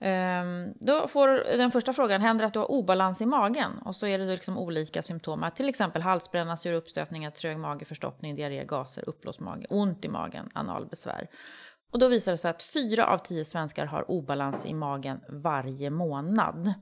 Eh, 0.00 0.44
då 0.80 1.08
får 1.08 1.28
den 1.56 1.70
första 1.70 1.92
frågan, 1.92 2.20
händer 2.20 2.44
att 2.44 2.52
du 2.52 2.58
har 2.58 2.70
obalans 2.70 3.20
i 3.20 3.26
magen? 3.26 3.78
Och 3.84 3.96
så 3.96 4.06
är 4.06 4.18
det 4.18 4.24
liksom 4.24 4.58
olika 4.58 5.02
symptom, 5.02 5.44
till 5.56 5.68
exempel 5.68 6.02
halsbränna, 6.02 6.56
sura 6.56 6.76
uppstötningar, 6.76 7.30
trög 7.30 7.58
mage, 7.58 7.84
förstoppning, 7.84 8.36
diarré, 8.36 8.64
gaser, 8.64 9.08
uppblåst 9.08 9.40
mage, 9.40 9.66
ont 9.70 10.04
i 10.04 10.08
magen, 10.08 10.50
analbesvär. 10.54 11.28
Och 11.92 11.98
då 11.98 12.08
visar 12.08 12.32
det 12.32 12.38
sig 12.38 12.50
att 12.50 12.62
fyra 12.62 13.06
av 13.06 13.18
tio 13.18 13.44
svenskar 13.44 13.86
har 13.86 14.10
obalans 14.10 14.66
i 14.66 14.74
magen 14.74 15.20
varje 15.28 15.90
månad. 15.90 16.74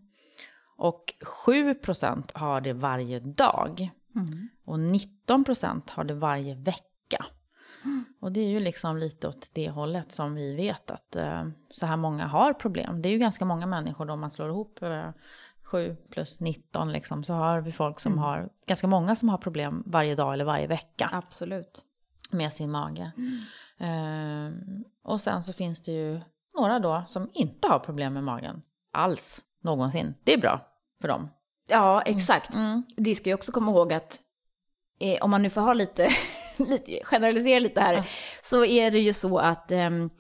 Och 0.79 1.15
7% 1.47 2.31
har 2.35 2.61
det 2.61 2.73
varje 2.73 3.21
dag. 3.21 3.91
Och 4.65 4.79
19% 4.79 5.91
har 5.91 6.05
det 6.05 6.15
varje 6.15 6.55
vecka. 6.55 7.27
Och 8.21 8.33
det 8.33 8.41
är 8.41 8.49
ju 8.49 8.61
liksom 8.61 8.97
lite 8.97 9.29
åt 9.29 9.51
det 9.53 9.71
hållet 9.71 10.13
som 10.13 10.35
vi 10.35 10.55
vet 10.55 10.91
att 10.91 11.17
eh, 11.17 11.49
så 11.71 11.87
här 11.87 11.97
många 11.97 12.27
har 12.27 12.53
problem. 12.53 13.03
Det 13.03 13.09
är 13.09 13.11
ju 13.11 13.19
ganska 13.19 13.45
många 13.45 13.67
människor 13.67 14.05
då 14.05 14.13
om 14.13 14.21
man 14.21 14.31
slår 14.31 14.49
ihop 14.49 14.83
eh, 14.83 15.11
7 15.63 15.97
plus 16.11 16.41
19 16.41 16.93
liksom, 16.93 17.25
så 17.25 17.33
har 17.33 17.61
vi 17.61 17.73
folk 17.73 18.01
som 18.01 18.19
har, 18.19 18.49
ganska 18.67 18.87
många 18.87 19.17
som 19.17 19.29
har 19.29 19.39
problem 19.39 19.83
varje 19.87 20.15
dag 20.15 20.33
eller 20.33 20.45
varje 20.45 20.67
vecka 20.67 21.11
Absolut. 21.13 21.85
med 22.31 22.53
sin 22.53 22.71
mage. 22.71 23.13
Eh, 23.79 24.53
och 25.03 25.21
sen 25.21 25.43
så 25.43 25.53
finns 25.53 25.83
det 25.83 25.93
ju 25.93 26.21
några 26.59 26.79
då 26.79 27.05
som 27.07 27.31
inte 27.35 27.69
har 27.69 27.79
problem 27.79 28.15
med 28.15 28.25
magen 28.25 28.63
alls 28.93 29.43
någonsin. 29.63 30.15
Det 30.25 30.33
är 30.33 30.39
bra 30.39 30.67
för 31.01 31.09
dem. 31.09 31.29
Ja, 31.69 32.03
exakt. 32.03 32.55
Mm. 32.55 32.83
Det 32.97 33.15
ska 33.15 33.31
ju 33.31 33.35
också 33.35 33.53
komma 33.53 33.71
ihåg 33.73 33.93
att 33.93 34.19
eh, 35.01 35.23
om 35.25 35.31
man 35.31 35.43
nu 35.43 35.51
får 35.51 35.61
ha 35.61 35.73
lite, 35.73 36.09
lite 36.57 37.01
generalisera 37.05 37.59
lite 37.59 37.81
här, 37.81 38.09
så 38.43 38.65
är 38.65 38.91
det 38.91 38.99
ju 38.99 39.13
så 39.13 39.39
att 39.39 39.73
ehm, 39.73 40.11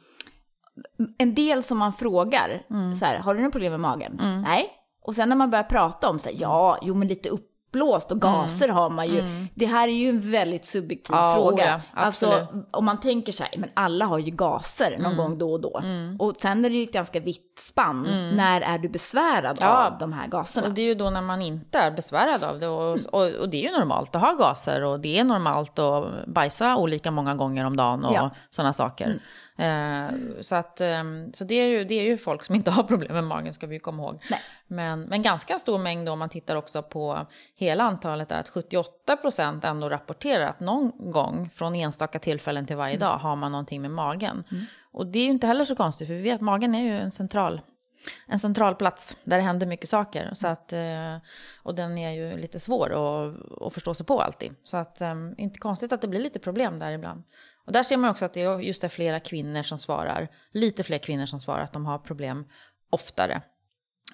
en 1.19 1.35
del 1.35 1.63
som 1.63 1.79
man 1.79 1.93
frågar, 1.93 2.63
Mm. 2.71 2.95
så 2.95 3.05
här, 3.05 3.19
har 3.19 3.35
du 3.35 3.43
något 3.43 3.53
problem 3.53 3.71
med 3.73 3.81
magen? 3.81 4.21
Nej. 4.45 4.71
Och 5.03 5.15
sen 5.15 5.29
när 5.29 5.37
man 5.37 5.51
börjar 5.51 5.65
prata 5.65 6.09
om 6.09 6.19
så 6.19 6.29
här, 6.29 6.37
ja, 6.41 6.79
jo 6.83 6.95
men 6.95 7.09
lite 7.09 7.29
upp, 7.29 7.51
uppblåst 7.69 8.13
och 8.13 8.21
gaser 8.21 8.69
har 8.69 8.91
man 8.91 9.07
ju. 9.09 9.47
Det 9.55 9.67
här 9.67 9.89
är 9.89 9.93
ju 9.93 10.09
en 10.09 10.31
väldigt 10.31 10.67
subjektiv 10.67 11.17
Ja, 11.17 11.35
fråga. 11.35 11.65
oh 11.65 11.69
ja, 11.69 11.81
alltså 12.03 12.47
om 12.71 12.85
man 12.85 13.01
tänker 13.01 13.33
så 13.33 13.43
här, 13.43 13.53
men 13.59 13.69
alla 13.75 14.05
har 14.05 14.19
ju 14.19 14.31
gaser 14.31 14.99
någon 14.99 15.17
gång 15.17 15.39
då 15.39 15.53
och 15.53 15.61
då. 15.61 15.83
Och 16.19 16.35
sen 16.39 16.65
är 16.65 16.71
det 16.71 16.77
ju 16.77 16.83
ett 16.83 16.93
ganska 16.93 17.21
vitt 17.21 17.59
spann. 17.59 18.03
När 18.37 18.61
är 18.61 18.79
du 18.79 18.89
besvärad 18.89 19.59
Ja. 19.61 19.87
av 19.87 19.99
de 19.99 20.13
här 20.13 20.27
gaserna? 20.29 20.67
Och 20.67 20.73
det 20.75 20.83
är 20.83 20.87
ju 20.87 20.95
då 20.95 21.11
när 21.11 21.23
man 21.23 21.43
inte 21.43 21.79
är 21.79 21.91
besvärad 21.91 22.45
av 22.45 22.61
det. 22.61 22.69
Och, 22.69 22.99
och, 23.13 23.27
och 23.41 23.49
det 23.49 23.67
är 23.67 23.73
ju 23.73 23.79
normalt 23.79 24.15
att 24.17 24.23
ha 24.23 24.33
gaser 24.33 24.85
och 24.85 25.01
det 25.01 25.19
är 25.19 25.25
normalt 25.25 25.79
att 25.79 26.27
bajsa 26.27 26.77
olika 26.77 27.11
många 27.11 27.35
gånger 27.35 27.65
om 27.65 27.77
dagen 27.77 28.05
och 28.05 28.15
Ja. 28.15 28.31
sådana 28.51 28.73
saker. 28.73 29.15
Eh, 29.59 30.09
så 30.41 30.55
att, 30.55 30.81
ehm, 30.81 31.33
så 31.33 31.45
det, 31.45 31.55
är 31.55 31.67
ju, 31.67 31.85
det 31.85 31.95
är 31.95 32.05
ju 32.05 32.19
folk 32.19 32.45
som 32.45 32.55
inte 32.55 32.71
har 32.71 32.83
problem 32.93 33.15
med 33.15 33.25
magen 33.25 33.53
ska 33.53 33.67
vi 33.67 33.75
ju 33.75 33.81
komma 33.81 34.03
ihåg. 34.03 34.23
Nej. 34.31 34.41
Men, 34.67 35.01
men 35.01 35.23
ganska 35.23 35.59
stor 35.59 35.79
mängd 35.79 36.07
då, 36.07 36.13
om 36.13 36.19
man 36.19 36.29
tittar 36.29 36.57
också 36.57 36.83
på 36.83 37.27
hela 37.55 37.85
antalet, 37.85 38.33
är 38.33 38.41
att 38.41 38.49
78 38.49 39.17
procent 39.17 39.65
ändå 39.65 39.89
rapporterar 39.89 40.47
att 40.47 40.61
någon 40.61 41.11
gång 41.11 41.51
från 41.55 41.75
enstaka 41.75 42.19
tillfällen 42.19 42.67
till 42.67 42.77
varje 42.77 42.97
dag 42.97 43.19
har 43.19 43.37
man 43.37 43.53
någonting 43.53 43.83
med 43.83 43.91
magen. 43.91 44.45
Och 44.93 45.07
det 45.07 45.19
är 45.19 45.25
ju 45.25 45.31
inte 45.31 45.47
heller 45.47 45.65
så 45.65 45.77
konstigt, 45.77 46.09
för 46.09 46.15
vi 46.15 46.23
vet 46.23 46.35
att 46.35 46.41
magen 46.41 46.75
är 46.75 46.83
ju 46.83 46.99
en 46.99 47.11
central 47.11 47.61
en 48.27 48.39
central 48.39 48.75
plats 48.75 49.17
där 49.25 49.37
det 49.37 49.43
händer 49.43 49.67
mycket 49.67 49.89
saker. 49.89 50.31
Så 50.35 50.49
att, 50.49 50.73
eh, 50.73 51.17
och 51.63 51.75
den 51.75 51.99
är 51.99 52.11
ju 52.11 52.37
lite 52.37 52.61
svår 52.61 52.87
att, 52.87 53.63
att 53.63 53.75
förstå 53.75 53.95
sig 53.95 54.07
på 54.07 54.21
alltid. 54.21 54.55
Så 54.65 54.77
att, 54.77 55.01
eh, 55.01 55.15
inte 55.37 55.59
konstigt 55.59 55.93
att 55.93 56.01
det 56.01 56.09
blir 56.09 56.21
lite 56.21 56.39
problem 56.39 56.79
där 56.79 56.93
ibland. 56.93 57.23
Och 57.69 57.73
där 57.73 57.83
ser 57.83 57.97
man 57.97 58.11
också 58.11 58.25
att 58.25 58.33
det 58.33 58.43
är 58.43 58.59
just 58.59 58.83
det 58.83 58.89
flera 58.89 59.21
kvinnor 59.21 59.63
som 59.63 59.79
svarar, 59.79 60.29
lite 60.53 60.83
fler 60.83 60.99
kvinnor 60.99 61.27
som 61.27 61.41
svarar 61.41 61.63
att 61.63 61.73
de 61.73 61.87
har 61.87 61.99
problem 61.99 62.45
oftare 62.91 63.43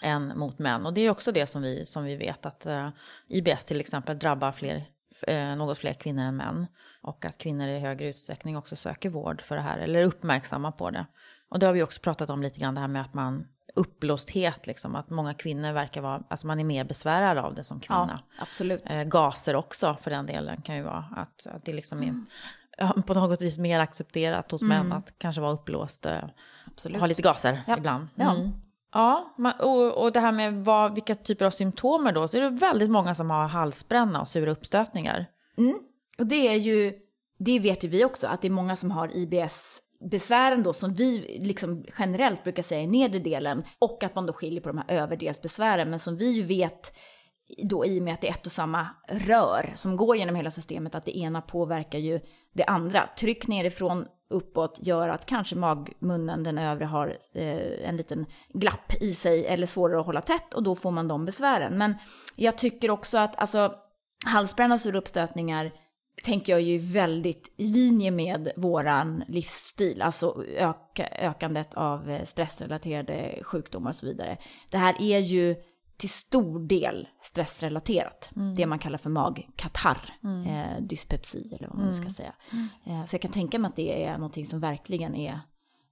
än 0.03 0.39
mot 0.39 0.59
män. 0.59 0.87
Och 0.87 0.95
det 0.95 1.01
är 1.01 1.11
också 1.11 1.33
det 1.33 1.47
som 1.47 1.63
vi, 1.63 1.87
som 1.87 2.05
vi 2.05 2.17
vet 2.17 2.47
att 2.47 2.67
eh, 2.67 2.89
IBS 3.29 3.65
till 3.65 3.81
exempel 3.81 4.19
drabbar 4.19 4.53
fler, 4.53 4.85
eh, 5.27 5.57
något 5.57 5.79
fler 5.79 5.93
kvinnor 5.93 6.23
än 6.23 6.37
män. 6.37 6.67
Och 7.03 7.25
att 7.25 7.39
kvinnor 7.39 7.69
i 7.69 7.79
högre 7.79 8.09
utsträckning 8.09 8.57
också 8.57 8.77
söker 8.77 9.11
vård 9.11 9.43
för 9.43 9.57
det 9.57 9.63
här, 9.63 9.79
eller 9.79 10.01
är 10.01 10.05
uppmärksamma 10.05 10.73
på 10.73 10.91
det. 10.91 11.07
Och 11.49 11.59
det 11.59 11.67
har 11.67 11.73
vi 11.73 11.83
också 11.83 12.01
pratat 12.01 12.31
om 12.31 12.43
lite 12.43 12.61
grann, 12.61 12.75
det 12.75 12.81
här 12.81 12.89
med 12.89 13.03
att 13.03 13.15
man 13.15 13.47
uppblåsthet, 13.75 14.67
liksom, 14.67 14.95
att 14.95 15.11
många 15.11 15.35
kvinnor 15.35 15.73
verkar 15.73 16.01
vara, 16.01 16.23
alltså 16.29 16.47
man 16.47 16.61
är 16.61 16.65
mer 16.65 16.85
besvärad 16.85 17.39
av 17.39 17.55
det 17.55 17.65
som 17.65 17.81
kvinna. 17.81 18.21
ja, 18.39 18.43
absolut. 18.43 18.83
Eh, 18.87 19.05
gaser 19.05 19.57
också 19.57 19.97
för 20.03 20.11
den 20.11 20.27
delen 20.27 20.63
kan 20.63 20.77
ju 20.77 20.83
vara 20.83 21.05
att, 21.17 21.47
att 21.47 21.65
det 21.65 21.73
liksom 21.73 21.99
är 21.99 22.03
Mm. 22.03 22.27
På 23.07 23.15
något 23.15 23.43
vis 23.43 23.59
mer 23.59 23.81
accepterat 23.81 24.51
hos 24.51 24.63
män 24.63 24.93
att 24.93 25.19
kanske 25.19 25.41
vara 25.41 25.53
uppblåst, 25.53 26.07
eh, 26.07 26.19
Absolut. 26.67 27.01
ha 27.01 27.07
lite 27.07 27.23
gaser 27.23 27.63
Ja. 27.67 27.77
ibland. 27.79 28.09
Ja. 28.15 28.35
Mm. 28.35 28.51
Ja, 28.93 29.35
och, 29.97 30.13
det 30.13 30.21
här 30.21 30.33
med 30.33 30.65
vad, 30.65 30.95
vilka 30.95 31.15
typer 31.15 31.45
av 31.47 31.51
symptomer 31.51 32.13
då, 32.13 32.29
så 32.29 32.37
är 32.37 32.41
det 32.41 32.51
väldigt 32.51 32.91
många 32.91 33.15
som 33.15 33.31
har 33.31 33.47
halsbränna 33.47 34.21
och 34.21 34.29
sura 34.29 34.51
uppstötningar. 34.51 35.27
Och 36.19 36.27
det 36.27 36.49
är 36.49 36.55
ju, 36.55 36.93
det 37.39 37.59
vet 37.59 37.85
ju 37.85 37.89
vi 37.89 38.05
också, 38.05 38.27
att 38.27 38.43
det 38.43 38.49
är 38.49 38.51
många 38.51 38.77
som 38.77 38.91
har 38.91 39.17
IBS-besvären 39.17 40.63
då, 40.63 40.73
som 40.73 40.95
vi 40.95 41.39
liksom 41.43 41.85
generellt 41.99 42.43
brukar 42.45 42.63
säga 42.63 42.81
i 42.81 42.87
nedre 42.87 43.19
delen, 43.19 43.65
och 43.79 44.03
att 44.05 44.15
man 44.15 44.27
då 44.27 44.33
skiljer 44.33 44.61
på 44.61 44.69
de 44.69 44.79
här 44.79 44.87
överdelsbesvären, 44.89 45.91
men 45.91 45.99
som 45.99 46.17
vi 46.17 46.31
ju 46.31 46.43
vet 46.43 46.93
då 47.63 47.87
i 47.87 48.01
och 48.01 48.03
med 48.03 48.15
att 48.15 48.21
det 48.21 48.29
är 48.29 48.33
ett 48.33 48.47
och 48.47 48.53
samma 48.53 48.89
rör 49.09 49.73
som 49.75 49.97
går 49.97 50.17
genom 50.17 50.35
hela 50.37 50.51
systemet, 50.51 50.95
att 50.95 51.05
det 51.05 51.19
ena 51.19 51.41
påverkar 51.41 51.99
ju 51.99 52.21
det 52.55 52.65
andra. 52.65 53.07
Tryck 53.07 53.49
nerifrån 53.49 54.07
uppåt 54.31 54.79
gör 54.83 55.09
att 55.09 55.27
kanske 55.27 55.57
magmunnen, 55.57 56.43
den 56.43 56.59
övre, 56.59 56.85
har 56.85 57.17
eh, 57.35 57.89
en 57.89 57.97
liten 57.97 58.27
glapp 58.49 58.93
i 59.01 59.15
sig 59.15 59.47
eller 59.47 59.67
svårare 59.67 60.01
att 60.01 60.07
hålla 60.07 60.21
tätt 60.21 60.55
och 60.55 60.63
då 60.63 60.75
får 60.75 60.91
man 60.91 61.09
de 61.09 61.25
besvären. 61.25 61.79
Men 61.79 61.95
jag 62.37 62.59
tycker 62.59 62.91
också 62.91 63.19
att 63.19 63.37
alltså, 63.37 63.75
halsbränna 64.27 64.75
och 64.75 64.81
sura 64.81 64.99
uppstötningar 64.99 65.73
tänker 66.25 66.53
jag 66.53 66.63
ju 66.63 66.79
väldigt 66.79 67.55
i 67.57 67.67
linje 67.67 68.11
med 68.11 68.53
våran 68.57 69.25
livsstil, 69.29 70.03
alltså 70.03 70.45
öka, 70.57 71.09
ökandet 71.09 71.75
av 71.75 72.11
eh, 72.11 72.23
stressrelaterade 72.23 73.39
sjukdomar 73.43 73.91
och 73.91 73.97
så 73.97 74.07
vidare. 74.07 74.39
Det 74.71 74.79
här 74.79 75.03
är 75.03 75.19
ju 75.19 75.57
till 75.97 76.11
stor 76.11 76.61
del 76.61 77.09
stressrelaterat. 77.23 78.31
Det 78.57 78.67
man 78.67 78.79
kallar 78.79 78.99
för 78.99 79.11
magkatarr, 79.11 80.13
eh, 80.47 80.83
dyspepsi 80.83 81.55
eller 81.55 81.69
vad 81.69 81.77
man 81.77 81.87
nu 81.87 81.95
ska 81.95 82.11
säga. 82.11 82.35
Eh, 82.85 83.05
så 83.05 83.15
jag 83.15 83.23
kan 83.23 83.31
tänka 83.33 83.59
mig 83.59 83.69
att 83.69 83.77
det 83.77 84.05
är 84.05 84.13
någonting 84.13 84.47
som 84.47 84.61
verkligen 84.61 85.15
är, 85.15 85.41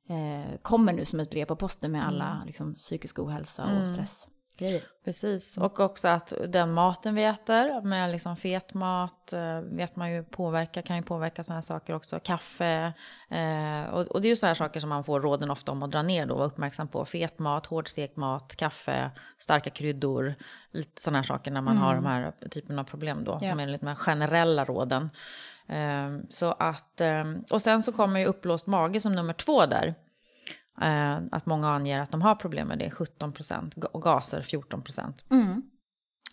eh, 0.09 0.59
kommer 0.63 0.93
nu 0.93 1.05
som 1.05 1.21
ett 1.21 1.31
brev 1.31 1.45
på 1.45 1.57
posten 1.57 1.93
med 1.93 2.07
alla 2.07 2.43
liksom, 2.47 2.75
psykisk 2.75 3.19
ohälsa 3.19 3.65
och 3.65 3.89
stressgrejer. 4.53 4.83
Precis, 5.05 5.59
och 5.59 5.81
också 5.81 6.09
att 6.09 6.33
den 6.49 6.73
maten 6.73 7.15
vi 7.15 7.25
äter, 7.25 7.83
med 7.83 8.11
liksom 8.11 8.37
fet 8.37 8.75
mat, 8.75 9.33
eh, 9.33 9.61
vet 9.61 9.97
man 9.97 10.13
ju 10.13 10.25
påverka, 10.25 10.83
kan 10.83 10.97
ju 10.97 11.03
påverka 11.03 11.45
sådana 11.45 11.57
här 11.57 11.63
saker 11.63 11.95
också. 11.95 12.21
Kaffe, 12.21 12.93
eh, 13.31 13.83
och, 13.93 14.01
och 14.07 14.21
det 14.23 14.29
är 14.29 14.31
ju 14.31 14.37
sådana 14.37 14.51
här 14.51 14.55
saker 14.55 14.81
som 14.81 14.89
man 14.89 15.05
får 15.05 15.21
råden 15.21 15.51
ofta 15.51 15.73
om 15.73 15.83
att 15.83 15.91
dra 15.91 16.03
ner 16.03 16.27
då, 16.27 16.35
vara 16.35 16.47
uppmärksam 16.47 16.89
på. 16.89 17.05
Fet 17.05 17.39
mat, 17.39 17.67
hårdstekt 17.67 18.17
mat, 18.17 18.57
kaffe, 18.57 19.11
starka 19.39 19.71
kryddor, 19.71 20.35
lite 20.71 21.03
sådana 21.03 21.19
här 21.19 21.25
saker 21.25 21.51
när 21.51 21.61
man 21.61 21.77
har 21.77 21.95
de 21.95 22.07
här 22.07 22.33
typen 22.51 22.79
av 22.79 22.85
problem 22.85 23.25
då, 23.25 23.39
Ja. 23.43 23.51
som 23.51 23.61
är 23.61 23.67
lite 23.67 23.85
mer 23.85 23.95
generella 23.95 24.65
råden. 24.65 25.11
Eh, 25.67 26.11
så 26.31 26.53
att, 26.53 27.01
eh, 27.01 27.25
och 27.51 27.63
sen 27.63 27.83
så 27.83 27.93
kommer 27.93 28.21
ju 28.21 28.27
uppblåst 28.27 28.67
mage 28.67 29.01
som 29.01 29.15
nummer 29.15 29.33
två 29.33 29.67
där. 29.67 29.95
Eh, 30.81 31.19
att 31.33 31.47
många 31.47 31.69
anger 31.69 32.01
att 32.01 32.11
de 32.11 32.23
har 32.23 32.35
problem 32.35 32.69
med 32.69 32.79
det, 32.79 32.91
17 32.91 33.33
procent, 33.33 33.75
och 33.93 34.03
gaser 34.03 34.43
14 34.43 34.83
procent. 34.83 35.25
Mm. 35.31 35.63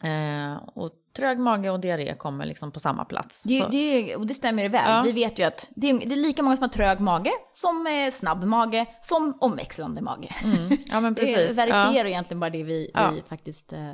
Eh, 0.03 0.57
och 0.75 0.91
trög 1.15 1.39
mage 1.39 1.69
och 1.69 1.79
diarré 1.79 2.15
kommer 2.15 2.45
liksom 2.45 2.71
på 2.71 2.79
samma 2.79 3.05
plats. 3.05 3.43
Det, 3.43 3.67
det, 3.71 4.15
och 4.15 4.27
det 4.27 4.33
stämmer 4.33 4.69
väl. 4.69 4.89
Ja. 4.91 5.01
Vi 5.05 5.11
vet 5.11 5.39
ju 5.39 5.43
att 5.43 5.69
det 5.75 5.89
är, 5.89 6.05
det 6.05 6.15
är 6.15 6.19
lika 6.19 6.43
många 6.43 6.55
som 6.55 6.63
har 6.63 6.69
trög 6.69 6.99
mage, 6.99 7.31
som 7.53 7.87
eh, 7.87 8.11
snabb 8.11 8.43
mage, 8.43 8.85
som 9.01 9.37
omväxlande 9.41 10.01
mage. 10.01 10.35
ja, 10.85 10.99
men 10.99 11.13
Det 11.13 11.21
precis. 11.21 11.57
verifierar 11.57 12.05
egentligen 12.05 12.39
bara 12.39 12.49
det 12.49 12.63
vi, 12.63 12.91
Ja. 12.93 13.11
vi 13.11 13.21
faktiskt 13.21 13.73
eh, 13.73 13.91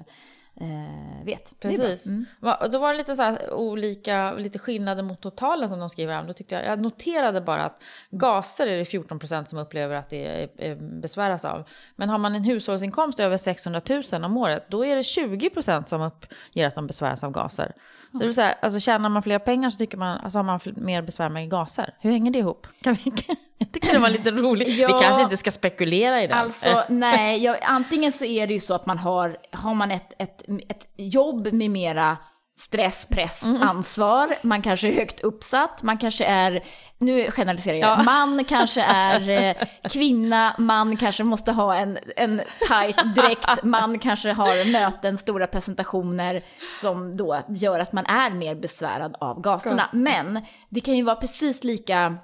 eh, 0.61 1.25
vet. 1.25 1.53
Precis. 1.59 2.05
Mm. 2.07 2.25
Va- 2.39 2.67
Då 2.67 2.79
var 2.79 2.91
det 2.91 2.97
lite, 2.97 3.15
så 3.15 3.37
olika, 3.51 4.33
lite 4.33 4.59
skillnader 4.59 5.03
mot 5.03 5.21
totalen 5.21 5.69
som 5.69 5.79
de 5.79 5.89
skriver 5.89 6.13
här. 6.13 6.23
Då 6.23 6.33
tyckte 6.33 6.55
jag, 6.55 6.65
jag 6.65 6.79
noterade 6.81 7.41
bara 7.41 7.63
att 7.63 7.81
gaser 8.11 8.67
är 8.67 8.77
det 8.77 8.85
14 8.85 9.19
procent 9.19 9.49
som 9.49 9.59
upplever 9.59 9.95
att 9.95 10.09
det 10.09 10.25
är, 10.27 10.49
är, 10.57 10.75
besväras 10.75 11.45
av. 11.45 11.63
Men 11.95 12.09
har 12.09 12.17
man 12.17 12.35
en 12.35 12.43
hushållsinkomst 12.43 13.19
över 13.19 13.37
600 13.37 13.81
000 14.13 14.23
om 14.25 14.37
året, 14.37 14.65
då 14.69 14.85
är 14.85 14.95
det 14.95 15.03
20 15.03 15.49
procent 15.49 15.87
som 15.87 16.01
uppger 16.01 16.67
att 16.67 16.75
de 16.75 16.87
besväras 16.87 17.23
av 17.23 17.31
gaser. 17.31 17.73
Så 18.15 18.19
det 18.19 18.25
vill 18.25 18.35
säga, 18.35 18.55
alltså 18.61 18.79
tjänar 18.79 19.09
man 19.09 19.21
fler 19.21 19.39
pengar 19.39 19.69
så 19.69 19.77
tycker 19.77 19.97
man, 19.97 20.17
alltså 20.17 20.39
har 20.39 20.43
man 20.43 20.59
mer 20.65 21.01
besvär 21.01 21.29
med 21.29 21.49
gaser. 21.49 21.93
Hur 21.99 22.11
hänger 22.11 22.31
det 22.31 22.39
ihop? 22.39 22.67
Kan 22.81 22.93
vi, 22.93 23.13
jag 23.57 23.71
tycker 23.71 23.93
det 23.93 23.99
var 23.99 24.09
lite 24.09 24.31
roligt. 24.31 24.67
Ja. 24.77 24.87
Vi 24.87 25.03
kanske 25.03 25.23
inte 25.23 25.37
ska 25.37 25.51
spekulera 25.51 26.23
i 26.23 26.27
det. 26.27 26.35
Alltså, 26.35 26.83
nej, 26.89 27.43
jag, 27.43 27.57
antingen 27.63 28.11
så 28.11 28.25
är 28.25 28.47
det 28.47 28.53
ju 28.53 28.59
så 28.59 28.73
att 28.73 28.85
man 28.85 28.97
har, 28.97 29.37
har 29.51 29.73
man 29.73 29.91
ett, 29.91 30.13
ett, 30.19 30.43
ett 30.67 30.87
jobb 30.95 31.53
med 31.53 31.71
mera 31.71 32.17
stress, 32.57 33.05
press, 33.05 33.43
Mm. 33.43 33.61
ansvar, 33.61 34.29
man 34.41 34.61
kanske 34.61 34.87
är 34.87 34.93
högt 34.93 35.19
uppsatt, 35.19 35.83
man 35.83 35.97
kanske 35.97 36.25
är, 36.25 36.63
nu 36.97 37.31
generaliserar 37.31 37.77
jag, 37.77 37.99
Ja. 37.99 38.03
man 38.03 38.43
kanske 38.43 38.81
är 38.81 39.29
eh, 39.29 39.55
kvinna, 39.89 40.55
man 40.57 40.97
kanske 40.97 41.23
måste 41.23 41.51
ha 41.51 41.75
en, 41.75 41.97
en 42.15 42.41
tight 42.67 43.15
dräkt, 43.15 43.63
man 43.63 43.99
kanske 43.99 44.31
har 44.31 44.71
möten, 44.71 45.17
stora 45.17 45.47
presentationer 45.47 46.43
som 46.81 47.17
då 47.17 47.41
gör 47.49 47.79
att 47.79 47.91
man 47.93 48.05
är 48.05 48.29
mer 48.29 48.55
besvärad 48.55 49.15
av 49.19 49.41
gaserna. 49.41 49.75
Gas. 49.75 49.89
Men 49.93 50.45
det 50.69 50.79
kan 50.81 50.95
ju 50.97 51.03
vara 51.03 51.15
precis 51.15 51.63
lika 51.63 52.17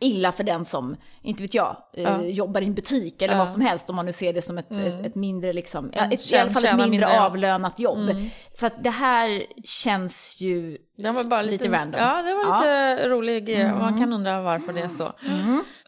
illa 0.00 0.32
för 0.32 0.44
den 0.44 0.64
som, 0.64 0.96
inte 1.22 1.42
vet 1.42 1.54
jag, 1.54 1.76
eh, 1.92 2.02
Ja. 2.02 2.22
jobbar 2.22 2.60
i 2.60 2.66
en 2.66 2.74
butik 2.74 3.22
eller 3.22 3.34
Ja. 3.34 3.38
vad 3.38 3.50
som 3.50 3.62
helst 3.62 3.90
om 3.90 3.96
man 3.96 4.06
nu 4.06 4.12
ser 4.12 4.32
det 4.32 4.42
som 4.42 4.58
ett, 4.58 4.72
ett, 4.72 5.06
ett 5.06 5.14
mindre, 5.14 5.52
liksom, 5.52 5.90
ja, 5.92 5.98
Mm, 6.00 6.12
ett, 6.12 6.32
i 6.32 6.36
alla 6.36 6.50
fall 6.50 6.64
ett 6.64 6.70
mindre, 6.72 6.90
mindre, 6.90 7.08
ja. 7.10 7.26
avlönat 7.26 7.78
jobb. 7.78 8.10
Så 8.54 8.66
att 8.66 8.84
det 8.84 8.90
här 8.90 9.46
känns 9.64 10.40
ju 10.40 10.78
Den 10.98 11.14
var 11.14 11.24
bara 11.24 11.42
lite, 11.42 11.64
Lite 11.64 11.76
random. 11.76 12.00
Ja, 12.00 12.22
det 12.22 12.34
var 12.34 12.42
Ja. 12.44 12.56
lite 12.58 13.08
rolig. 13.08 13.60
eh, 13.60 13.78
Man 13.78 13.98
kan 14.00 14.12
undra 14.12 14.40
varför 14.42 14.72
det 14.72 14.80
är 14.80 14.88
så. 14.88 15.12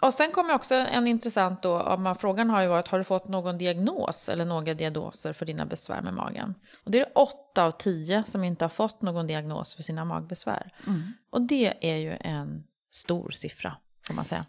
Och 0.02 0.14
sen 0.14 0.30
kommer 0.32 0.54
också 0.54 0.74
en 0.74 1.06
intressant 1.06 1.62
då, 1.62 1.80
om 1.80 2.02
man, 2.02 2.16
frågan 2.16 2.50
har 2.50 2.62
ju 2.62 2.68
varit, 2.68 2.88
har 2.88 2.98
du 2.98 3.04
fått 3.04 3.28
någon 3.28 3.58
diagnos 3.58 4.28
eller 4.28 4.44
några 4.44 4.74
diagnoser 4.74 5.32
för 5.32 5.46
dina 5.46 5.66
besvär 5.66 6.00
med 6.02 6.14
magen? 6.14 6.54
Och 6.84 6.90
det 6.90 7.00
är 7.00 7.06
åtta 7.14 7.64
av 7.64 7.70
tio 7.70 8.22
som 8.26 8.44
inte 8.44 8.64
har 8.64 8.70
fått 8.70 9.02
någon 9.02 9.26
diagnos 9.26 9.74
för 9.74 9.82
sina 9.82 10.04
magbesvär. 10.04 10.72
Och 11.30 11.42
det 11.42 11.74
är 11.80 11.96
ju 11.96 12.16
en 12.20 12.64
stor 12.90 13.30
siffra, 13.30 13.76
får 14.08 14.14
man 14.14 14.24
säga. 14.24 14.44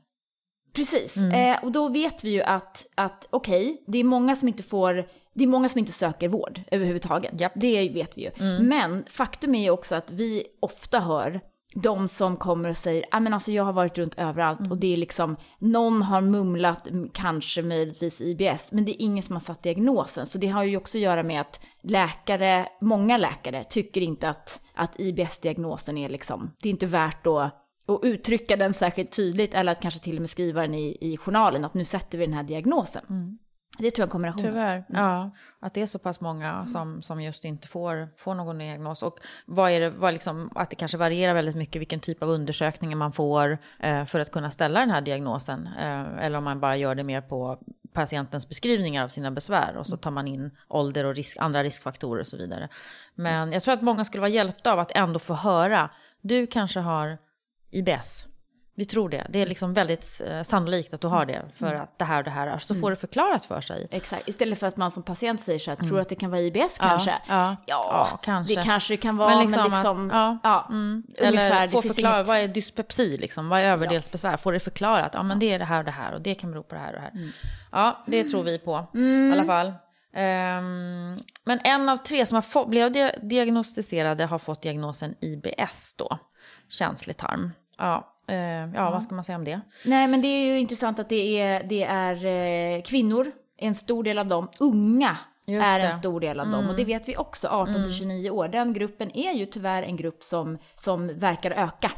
Precis, 0.74 1.17
Mm. 1.17 1.32
eh, 1.56 1.63
och 1.63 1.72
då 1.72 1.88
vet 1.89 2.24
vi 2.24 2.30
ju 2.30 2.41
att, 2.41 2.86
att 2.95 3.28
okej, 3.30 3.84
det 3.88 3.98
är 3.98 4.04
många 4.04 4.36
som 4.36 4.48
inte 4.48 4.63
får, 4.63 5.08
det 5.34 5.43
är 5.43 5.48
många 5.48 5.69
som 5.69 5.80
inte 5.80 5.91
söker 5.91 6.28
vård 6.28 6.62
överhuvudtaget. 6.72 7.41
Japp. 7.41 7.52
Det 7.56 7.89
vet 7.89 8.17
vi 8.17 8.22
ju. 8.22 8.32
Mm. 8.39 8.67
Men 8.67 9.06
faktum 9.10 9.56
är 9.56 9.63
ju 9.63 9.69
också 9.69 9.95
att 9.95 10.12
vi 10.12 10.43
ofta 10.60 11.00
hör 11.00 11.41
de 11.76 12.08
som 12.08 12.38
kommer 12.38 12.69
och 12.69 12.78
säger, 12.78 13.06
ah, 13.12 13.19
men 13.19 13.34
alltså 13.34 13.52
jag 13.52 13.63
har 13.63 13.74
varit 13.74 13.98
runt 13.98 14.15
överallt 14.17 14.72
och 14.72 14.78
det 14.78 14.93
är 14.93 14.98
liksom, 14.98 15.36
någon 15.60 16.02
har 16.02 16.22
mumlat, 16.22 16.88
kanske 17.13 17.62
möjligtvis 17.62 18.22
IBS, 18.22 18.72
men 18.72 18.86
det 18.86 18.91
är 18.91 19.06
ingen 19.06 19.24
som 19.24 19.36
har 19.36 19.39
satt 19.39 19.63
diagnosen. 19.63 20.26
Så 20.26 20.38
det 20.38 20.48
har 20.48 20.63
ju 20.63 20.78
också 20.78 20.98
att 20.98 21.02
göra 21.02 21.24
med 21.24 21.41
att 21.41 21.62
läkare, 21.82 22.67
många 22.82 23.17
läkare 23.17 23.63
tycker 23.63 24.02
inte 24.02 24.30
att, 24.30 24.60
att 24.76 25.00
IBS-diagnosen 25.00 25.98
är 25.98 26.10
liksom, 26.10 26.52
det 26.63 26.69
är 26.69 26.72
inte 26.72 26.88
värt 26.88 27.28
att 27.28 27.59
och 27.89 27.99
uttrycka 28.04 28.56
den 28.56 28.73
särskilt 28.73 29.12
tydligt 29.12 29.54
eller 29.54 29.71
att 29.71 29.82
kanske 29.82 29.99
till 29.99 30.15
och 30.15 30.21
med 30.21 30.30
skriva 30.30 30.62
den 30.62 30.73
i, 30.73 30.97
i 31.02 31.17
journalen 31.17 31.65
att 31.65 31.73
nu 31.73 31.86
sätter 31.86 32.17
vi 32.17 32.25
den 32.25 32.36
här 32.36 32.43
diagnosen. 32.43 33.38
Det 33.80 33.91
tror 33.91 34.04
jag 34.04 34.04
är 34.04 34.08
en 34.08 34.12
kombination. 34.12 34.43
Tyvärr, 34.43 34.86
ja. 34.89 35.32
Att 35.60 35.73
det 35.73 35.82
är 35.82 35.86
så 35.86 35.99
pass 35.99 36.21
många 36.21 36.65
som, 36.65 37.02
som 37.02 37.21
just 37.21 37.45
inte 37.45 37.67
får, 37.67 38.10
får 38.17 38.36
någon 38.36 38.58
diagnos. 38.58 39.04
Och 39.04 39.19
vad 39.45 39.71
är 39.71 39.80
det, 39.80 39.89
vad 39.89 40.13
liksom, 40.13 40.52
att 40.56 40.69
det 40.69 40.75
kanske 40.75 40.97
varierar 40.97 41.34
väldigt 41.34 41.56
mycket 41.56 41.80
vilken 41.80 41.99
typ 41.99 42.23
av 42.23 42.30
undersökningar 42.30 42.97
man 42.97 43.12
får 43.12 43.58
eh, 43.80 44.06
för 44.06 44.19
att 44.19 44.32
kunna 44.32 44.52
ställa 44.52 44.80
den 44.80 44.91
här 44.91 45.02
diagnosen. 45.02 45.69
Eh, 45.80 46.25
eller 46.25 46.38
om 46.38 46.43
man 46.43 46.60
bara 46.60 46.78
gör 46.78 46.95
det 46.95 47.04
mer 47.04 47.21
på 47.21 47.60
patientens 47.93 48.49
beskrivningar 48.49 49.04
av 49.04 49.08
sina 49.08 49.32
besvär 49.32 49.78
och 49.78 49.88
så 49.88 49.97
tar 49.97 50.12
man 50.12 50.28
in 50.28 50.52
ålder 50.67 51.06
och 51.06 51.15
risk, 51.15 51.38
andra 51.39 51.63
riskfaktorer 51.63 52.21
och 52.21 52.28
så 52.28 52.38
vidare. 52.38 52.69
Men 53.15 53.52
jag 53.52 53.63
tror 53.63 53.73
att 53.73 53.82
många 53.82 54.06
skulle 54.06 54.21
vara 54.21 54.30
hjälpta 54.30 54.73
av 54.73 54.80
att 54.80 54.91
ändå 54.95 55.19
få 55.19 55.34
höra, 55.34 55.89
du 56.21 56.47
kanske 56.47 56.80
har 56.80 57.17
IBS. 57.71 58.25
Vi 58.75 58.86
tror 58.86 59.10
det. 59.10 59.27
Det 59.29 59.39
är 59.41 59.45
liksom 59.47 59.73
väldigt 59.73 60.21
eh, 60.27 60.41
sannolikt 60.41 60.93
att 60.93 61.01
du 61.01 61.08
har 61.08 61.25
det 61.25 61.45
för 61.55 61.75
att 61.75 61.99
det 61.99 62.05
här 62.05 62.17
och 62.17 62.23
det 62.23 62.29
här. 62.29 62.58
Så 62.58 62.75
får 62.75 62.89
det 62.89 62.95
förklarat 62.95 63.45
för 63.45 63.62
sig. 63.62 63.88
Exakt, 63.91 64.27
istället 64.29 64.60
för 64.60 64.67
att 64.67 64.77
man 64.77 64.91
som 64.91 65.03
patient 65.03 65.41
säger 65.41 65.60
så 65.60 65.71
här, 65.71 65.75
tror 65.75 65.89
du 65.95 65.99
att 66.01 66.10
det 66.10 66.15
kan 66.15 66.32
vara 66.32 66.41
IBS 66.41 66.77
kanske? 66.79 67.10
Mm. 67.12 67.21
ja. 67.29 67.55
ja, 67.65 68.08
Ja, 68.12 68.19
kanske. 68.23 68.55
det 68.55 68.63
kanske 68.63 68.93
det 68.93 68.97
kan 68.97 69.17
vara, 69.17 69.29
men 69.36 69.45
liksom, 69.47 70.10
att- 70.10 70.13
ja. 70.13 70.38
ja, 70.43 70.65
Mm. 70.69 71.03
ungefär, 71.21 71.58
Eller 71.63 71.67
få 71.67 71.82
förklara, 71.82 72.15
inget- 72.15 72.27
vad 72.27 72.38
är 72.38 72.47
dyspepsi 72.47 73.17
liksom? 73.17 73.49
Vad 73.49 73.62
är 73.62 73.65
överdelsbesvär? 73.65 74.38
Får 74.38 74.53
det 74.53 74.60
förklarat? 74.60 75.12
Ja, 75.13 75.23
men 75.23 75.39
det 75.39 75.51
är 75.53 75.60
det 75.60 75.65
här 75.65 75.79
och 75.79 75.86
det 75.86 75.91
här 75.91 76.13
och 76.13 76.21
det 76.21 76.36
kan 76.36 76.51
bero 76.51 76.63
på 76.63 76.75
det 76.75 76.82
här 76.82 76.88
och 76.88 76.93
det 76.93 77.01
här. 77.01 77.12
Mm. 77.12 77.29
Ja, 77.71 78.03
det 78.08 78.23
tror 78.23 78.43
vi 78.43 78.60
på 78.60 78.88
i 78.93 79.32
alla 79.34 79.43
fall. 79.45 79.73
Ehm, 80.13 81.17
men 81.43 81.60
en 81.63 81.89
av 81.89 81.97
tre 81.97 82.25
som 82.25 82.36
har 82.36 82.41
fått, 82.41 82.69
blev 82.69 82.91
dia- 82.91 83.19
diagnostiserade 83.21 84.25
har 84.25 84.39
fått 84.39 84.62
diagnosen 84.62 85.15
IBS 85.21 85.95
då. 85.97 86.19
Känslig 86.69 87.17
tarm. 87.17 87.51
Ja, 87.80 88.15
eh, 88.28 88.36
ja 88.74 88.92
vad 88.92 89.04
ska 89.04 89.15
man 89.15 89.24
säga 89.24 89.38
om 89.38 89.44
det? 89.44 89.62
Nej, 89.86 90.08
men 90.08 90.22
det 90.22 90.28
är 90.28 90.46
ju 90.46 90.60
intressant 90.60 91.00
att 91.00 91.10
det 91.10 91.39
är, 91.39 91.63
det 91.63 91.84
är 91.84 92.26
eh, 92.26 92.82
kvinnor, 92.82 93.32
en 93.58 93.76
stor 93.76 94.04
del 94.04 94.20
av 94.20 94.28
dem, 94.28 94.50
unga 94.60 95.18
Just 95.46 95.68
är 95.68 95.80
det. 95.80 95.86
en 95.86 95.94
stor 95.94 96.20
del 96.20 96.39
av 96.39 96.50
dem. 96.50 96.70
Och 96.70 96.76
det 96.76 96.86
vet 96.86 97.08
vi 97.10 97.18
också, 97.18 97.48
18 97.48 97.84
till 97.84 97.94
29 97.94 98.30
år. 98.30 98.48
Den 98.48 98.74
gruppen 98.74 99.18
är 99.18 99.32
ju 99.32 99.46
tyvärr 99.46 99.84
en 99.84 99.98
grupp 99.98 100.24
som, 100.24 100.58
som 100.76 101.20
verkar 101.20 101.52
öka 101.52 101.92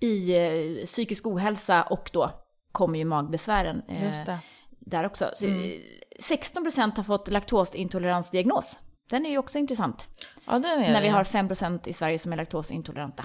i 0.00 0.36
eh, 0.36 0.84
psykisk 0.84 1.26
ohälsa 1.26 1.82
och 1.82 2.10
då 2.12 2.30
kommer 2.72 2.98
ju 2.98 3.04
magbesvären 3.04 3.82
eh, 3.88 4.04
Just 4.04 4.26
det. 4.26 4.38
där 4.78 5.06
också. 5.06 5.30
Så, 5.34 5.46
eh, 5.46 5.52
16% 6.20 6.96
har 6.96 7.04
fått 7.04 7.30
laktosintoleransdiagnos. 7.30 8.80
Den 9.10 9.26
är 9.26 9.30
ju 9.30 9.38
också 9.38 9.58
intressant. 9.58 10.08
Ja, 10.46 10.58
När 10.58 10.92
det 10.94 11.00
vi 11.00 11.08
har 11.08 11.24
5% 11.24 11.88
i 11.88 11.92
Sverige 11.92 12.18
som 12.18 12.32
är 12.32 12.36
laktosintoleranta. 12.36 13.24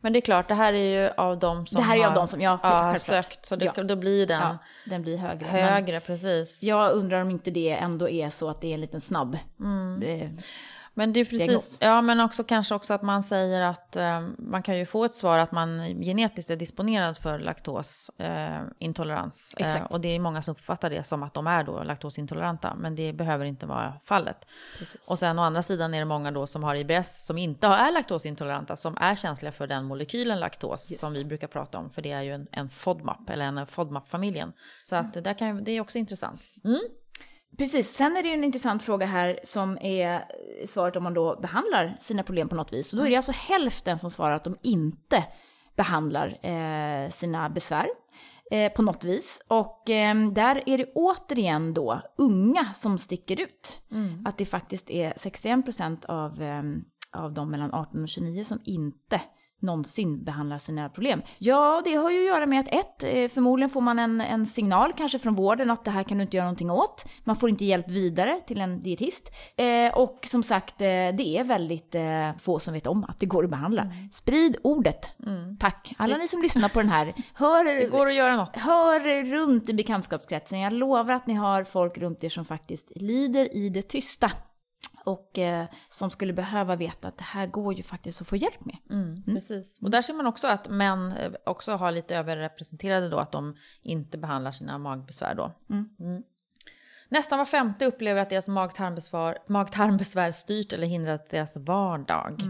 Men 0.00 0.12
det 0.12 0.18
är 0.18 0.20
klart, 0.20 0.48
det 0.48 0.54
här 0.54 0.72
är 0.72 1.02
ju 1.04 1.10
av 1.16 1.38
de 1.38 1.66
som 1.66 1.76
Det 1.76 1.82
här 1.82 1.96
är 1.96 2.00
har, 2.00 2.08
av 2.08 2.14
de 2.14 2.28
som- 2.28 2.40
ja, 2.40 2.58
ja, 2.62 2.68
har 2.68 2.94
sökt. 2.96 3.46
Så 3.46 3.56
det, 3.56 3.72
Ja. 3.76 3.82
då 3.82 3.96
blir 3.96 4.26
den 4.26 4.40
Ja, 4.40 4.58
den 4.86 5.02
blir 5.02 5.16
högre. 5.16 5.46
Högre, 5.46 6.00
precis. 6.00 6.62
Jag 6.62 6.92
undrar 6.92 7.20
om 7.20 7.30
inte 7.30 7.50
det 7.50 7.70
ändå 7.70 8.08
är 8.08 8.30
så 8.30 8.50
att 8.50 8.60
det 8.60 8.68
är 8.68 8.74
en 8.74 8.80
liten 8.80 9.00
snabb. 9.00 9.38
Det, 10.00 10.30
Men 10.94 11.12
det 11.12 11.20
är 11.20 11.24
precis, 11.24 11.46
diagnos. 11.46 11.78
ja 11.80 12.02
men 12.02 12.20
också 12.20 12.44
kanske 12.44 12.74
också 12.74 12.94
att 12.94 13.02
man 13.02 13.22
säger 13.22 13.60
att 13.60 13.96
eh, 13.96 14.20
man 14.38 14.62
kan 14.62 14.78
ju 14.78 14.86
få 14.86 15.04
ett 15.04 15.14
svar 15.14 15.38
att 15.38 15.52
man 15.52 15.86
genetiskt 16.02 16.50
är 16.50 16.56
disponerad 16.56 17.16
för 17.16 17.38
laktosintolerans. 17.38 19.54
Eh, 19.58 19.76
eh, 19.76 19.82
och 19.82 20.00
det 20.00 20.08
är 20.08 20.18
många 20.18 20.42
som 20.42 20.52
uppfattar 20.52 20.90
det 20.90 21.04
som 21.04 21.22
att 21.22 21.34
de 21.34 21.46
är 21.46 21.64
då 21.64 21.82
laktosintoleranta, 21.82 22.74
men 22.74 22.94
det 22.94 23.12
behöver 23.12 23.44
inte 23.44 23.66
vara 23.66 23.94
fallet. 24.04 24.46
Precis. 24.78 25.10
Och 25.10 25.18
sen 25.18 25.38
å 25.38 25.42
andra 25.42 25.62
sidan 25.62 25.94
är 25.94 25.98
det 25.98 26.04
många 26.04 26.30
då 26.30 26.46
som 26.46 26.62
har 26.62 26.74
IBS 26.74 27.26
som 27.26 27.38
inte 27.38 27.66
är 27.66 27.92
laktosintoleranta, 27.92 28.76
som 28.76 28.96
är 28.96 29.14
känsliga 29.14 29.52
för 29.52 29.66
den 29.66 29.84
molekylen 29.84 30.40
laktos 30.40 30.98
som 30.98 31.12
vi 31.12 31.24
brukar 31.24 31.48
prata 31.48 31.78
om, 31.78 31.90
för 31.90 32.02
det 32.02 32.12
är 32.12 32.22
ju 32.22 32.32
en, 32.32 32.46
en 32.52 32.68
FODMAP, 32.68 33.30
eller 33.30 33.44
en 33.44 33.66
FODMAP-familjen. 33.66 34.52
Så 34.84 34.96
att 34.96 35.14
det, 35.14 35.20
där 35.20 35.34
kan, 35.34 35.64
det 35.64 35.72
är 35.72 35.80
också 35.80 35.98
intressant. 35.98 36.40
Precis, 37.58 37.90
sen 37.90 38.16
är 38.16 38.22
det 38.22 38.28
ju 38.28 38.34
en 38.34 38.44
intressant 38.44 38.82
fråga 38.82 39.06
här 39.06 39.40
som 39.44 39.78
är 39.80 40.24
svaret 40.66 40.96
om 40.96 41.02
man 41.02 41.14
då 41.14 41.40
behandlar 41.40 41.96
sina 42.00 42.22
problem 42.22 42.48
på 42.48 42.54
något 42.54 42.72
vis. 42.72 42.92
Och 42.92 42.98
då 42.98 43.06
är 43.06 43.10
det 43.10 43.16
alltså 43.16 43.32
hälften 43.32 43.98
som 43.98 44.10
svarar 44.10 44.36
att 44.36 44.44
de 44.44 44.58
inte 44.62 45.24
behandlar 45.76 46.46
eh, 46.46 47.10
sina 47.10 47.50
besvär 47.50 47.86
eh, 48.50 48.72
på 48.72 48.82
något 48.82 49.04
vis. 49.04 49.44
Och 49.48 49.90
eh, 49.90 50.30
där 50.30 50.62
är 50.66 50.78
det 50.78 50.92
återigen 50.94 51.74
då 51.74 52.00
unga 52.16 52.72
som 52.74 52.98
sticker 52.98 53.40
ut. 53.40 53.78
Att 54.24 54.38
det 54.38 54.46
faktiskt 54.46 54.90
är 54.90 55.12
61% 55.12 56.06
av, 56.06 56.42
eh, 56.42 56.62
av 57.22 57.32
de 57.32 57.50
mellan 57.50 57.74
18 57.74 58.02
och 58.02 58.08
29 58.08 58.44
som 58.44 58.60
inte 58.64 59.20
någonsin 59.62 60.24
behandlar 60.24 60.58
sina 60.58 60.88
problem. 60.88 61.22
Ja, 61.38 61.82
det 61.84 61.94
har 61.94 62.10
ju 62.10 62.18
att 62.18 62.26
göra 62.26 62.46
med 62.46 62.60
att 62.60 62.68
ett, 62.68 63.02
eh, 63.02 63.28
förmodligen 63.28 63.70
får 63.70 63.80
man 63.80 63.98
en, 63.98 64.20
en 64.20 64.46
signal 64.46 64.92
kanske 64.96 65.18
från 65.18 65.34
vården 65.34 65.70
att 65.70 65.84
det 65.84 65.90
här 65.90 66.02
kan 66.02 66.18
du 66.18 66.22
inte 66.22 66.36
göra 66.36 66.44
någonting 66.44 66.70
åt. 66.70 67.04
Man 67.24 67.36
får 67.36 67.48
inte 67.50 67.64
hjälp 67.64 67.88
vidare 67.88 68.40
till 68.46 68.60
en 68.60 68.82
dietist. 68.82 69.30
Eh, 69.56 69.94
och 69.94 70.18
som 70.26 70.42
sagt, 70.42 70.80
eh, 70.80 70.86
det 70.86 71.38
är 71.38 71.44
väldigt 71.44 71.94
eh, 71.94 72.30
få 72.38 72.58
som 72.58 72.74
vet 72.74 72.86
om 72.86 73.04
att 73.08 73.20
det 73.20 73.26
går 73.26 73.44
att 73.44 73.50
behandla. 73.50 73.92
Sprid 74.12 74.56
ordet. 74.62 75.16
Tack. 75.58 75.92
Alla 75.96 76.16
ni 76.16 76.28
som 76.28 76.42
lyssnar 76.42 76.68
på 76.68 76.80
den 76.80 76.88
här, 76.88 77.14
hör, 77.34 77.64
Det 77.64 77.86
går 77.86 78.06
att 78.06 78.14
göra 78.14 78.36
något. 78.36 78.60
hör 78.60 79.24
runt 79.24 79.68
i 79.68 79.74
bekantskapskretsen. 79.74 80.60
Jag 80.60 80.72
lovar 80.72 81.14
att 81.14 81.26
ni 81.26 81.34
har 81.34 81.64
folk 81.64 81.98
runt 81.98 82.24
er 82.24 82.28
som 82.28 82.44
faktiskt 82.44 82.92
lider 82.94 83.56
i 83.56 83.68
det 83.68 83.82
tysta. 83.82 84.30
Och 85.04 85.38
eh, 85.38 85.66
som 85.88 86.10
skulle 86.10 86.32
behöva 86.32 86.76
veta 86.76 87.08
att 87.08 87.18
det 87.18 87.24
här 87.24 87.46
går 87.46 87.74
ju 87.74 87.82
faktiskt 87.82 88.20
att 88.20 88.28
få 88.28 88.36
hjälp 88.36 88.64
med. 88.64 88.76
Mm, 88.90 89.22
Precis. 89.26 89.78
Och 89.82 89.90
där 89.90 90.02
ser 90.02 90.14
man 90.14 90.26
också 90.26 90.46
att 90.46 90.68
män 90.68 91.12
eh, 91.12 91.32
också 91.44 91.72
har 91.72 91.90
lite 91.90 92.16
överrepresenterade 92.16 93.08
då, 93.08 93.18
att 93.18 93.32
de 93.32 93.56
inte 93.82 94.18
behandlar 94.18 94.52
sina 94.52 94.78
magbesvär 94.78 95.34
då. 95.34 95.52
Mm. 95.70 96.22
Nästan 97.08 97.38
var 97.38 97.44
femte 97.44 97.86
upplever 97.86 98.22
att 98.22 98.30
deras 98.30 98.48
mag-tarmbesvär, 98.48 99.38
mag-tarmbesvär 99.46 100.30
styrt 100.30 100.72
eller 100.72 100.86
hindrat 100.86 101.30
deras 101.30 101.56
vardag. 101.56 102.42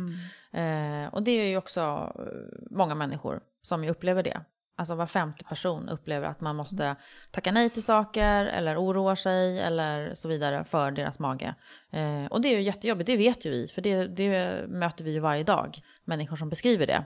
Eh, 0.52 1.14
och 1.14 1.22
det 1.22 1.30
är 1.30 1.44
ju 1.44 1.56
också 1.56 1.80
eh, 2.18 2.68
många 2.70 2.94
människor 2.94 3.40
som 3.62 3.84
upplever 3.84 4.22
det. 4.22 4.40
Alltså 4.80 4.94
var 4.94 5.06
femte 5.06 5.44
person 5.44 5.88
upplever 5.88 6.28
att 6.28 6.40
man 6.40 6.56
måste 6.56 6.96
tacka 7.30 7.52
nej 7.52 7.70
till 7.70 7.82
saker 7.82 8.44
eller 8.44 8.78
oroa 8.78 9.16
sig 9.16 9.60
eller 9.60 10.14
så 10.14 10.28
vidare 10.28 10.64
för 10.64 10.90
deras 10.90 11.18
mage. 11.18 11.54
Eh, 11.92 12.24
och 12.30 12.40
det 12.40 12.48
är 12.48 12.52
ju 12.52 12.62
jättejobbigt, 12.62 13.06
det 13.06 13.16
vet 13.16 13.44
ju 13.44 13.50
vi, 13.50 13.68
för 13.68 13.82
det, 13.82 14.06
det 14.06 14.64
möter 14.68 15.04
vi 15.04 15.12
ju 15.12 15.20
varje 15.20 15.42
dag. 15.42 15.78
Människor 16.04 16.36
som 16.36 16.48
beskriver 16.48 16.86
det. 16.86 17.04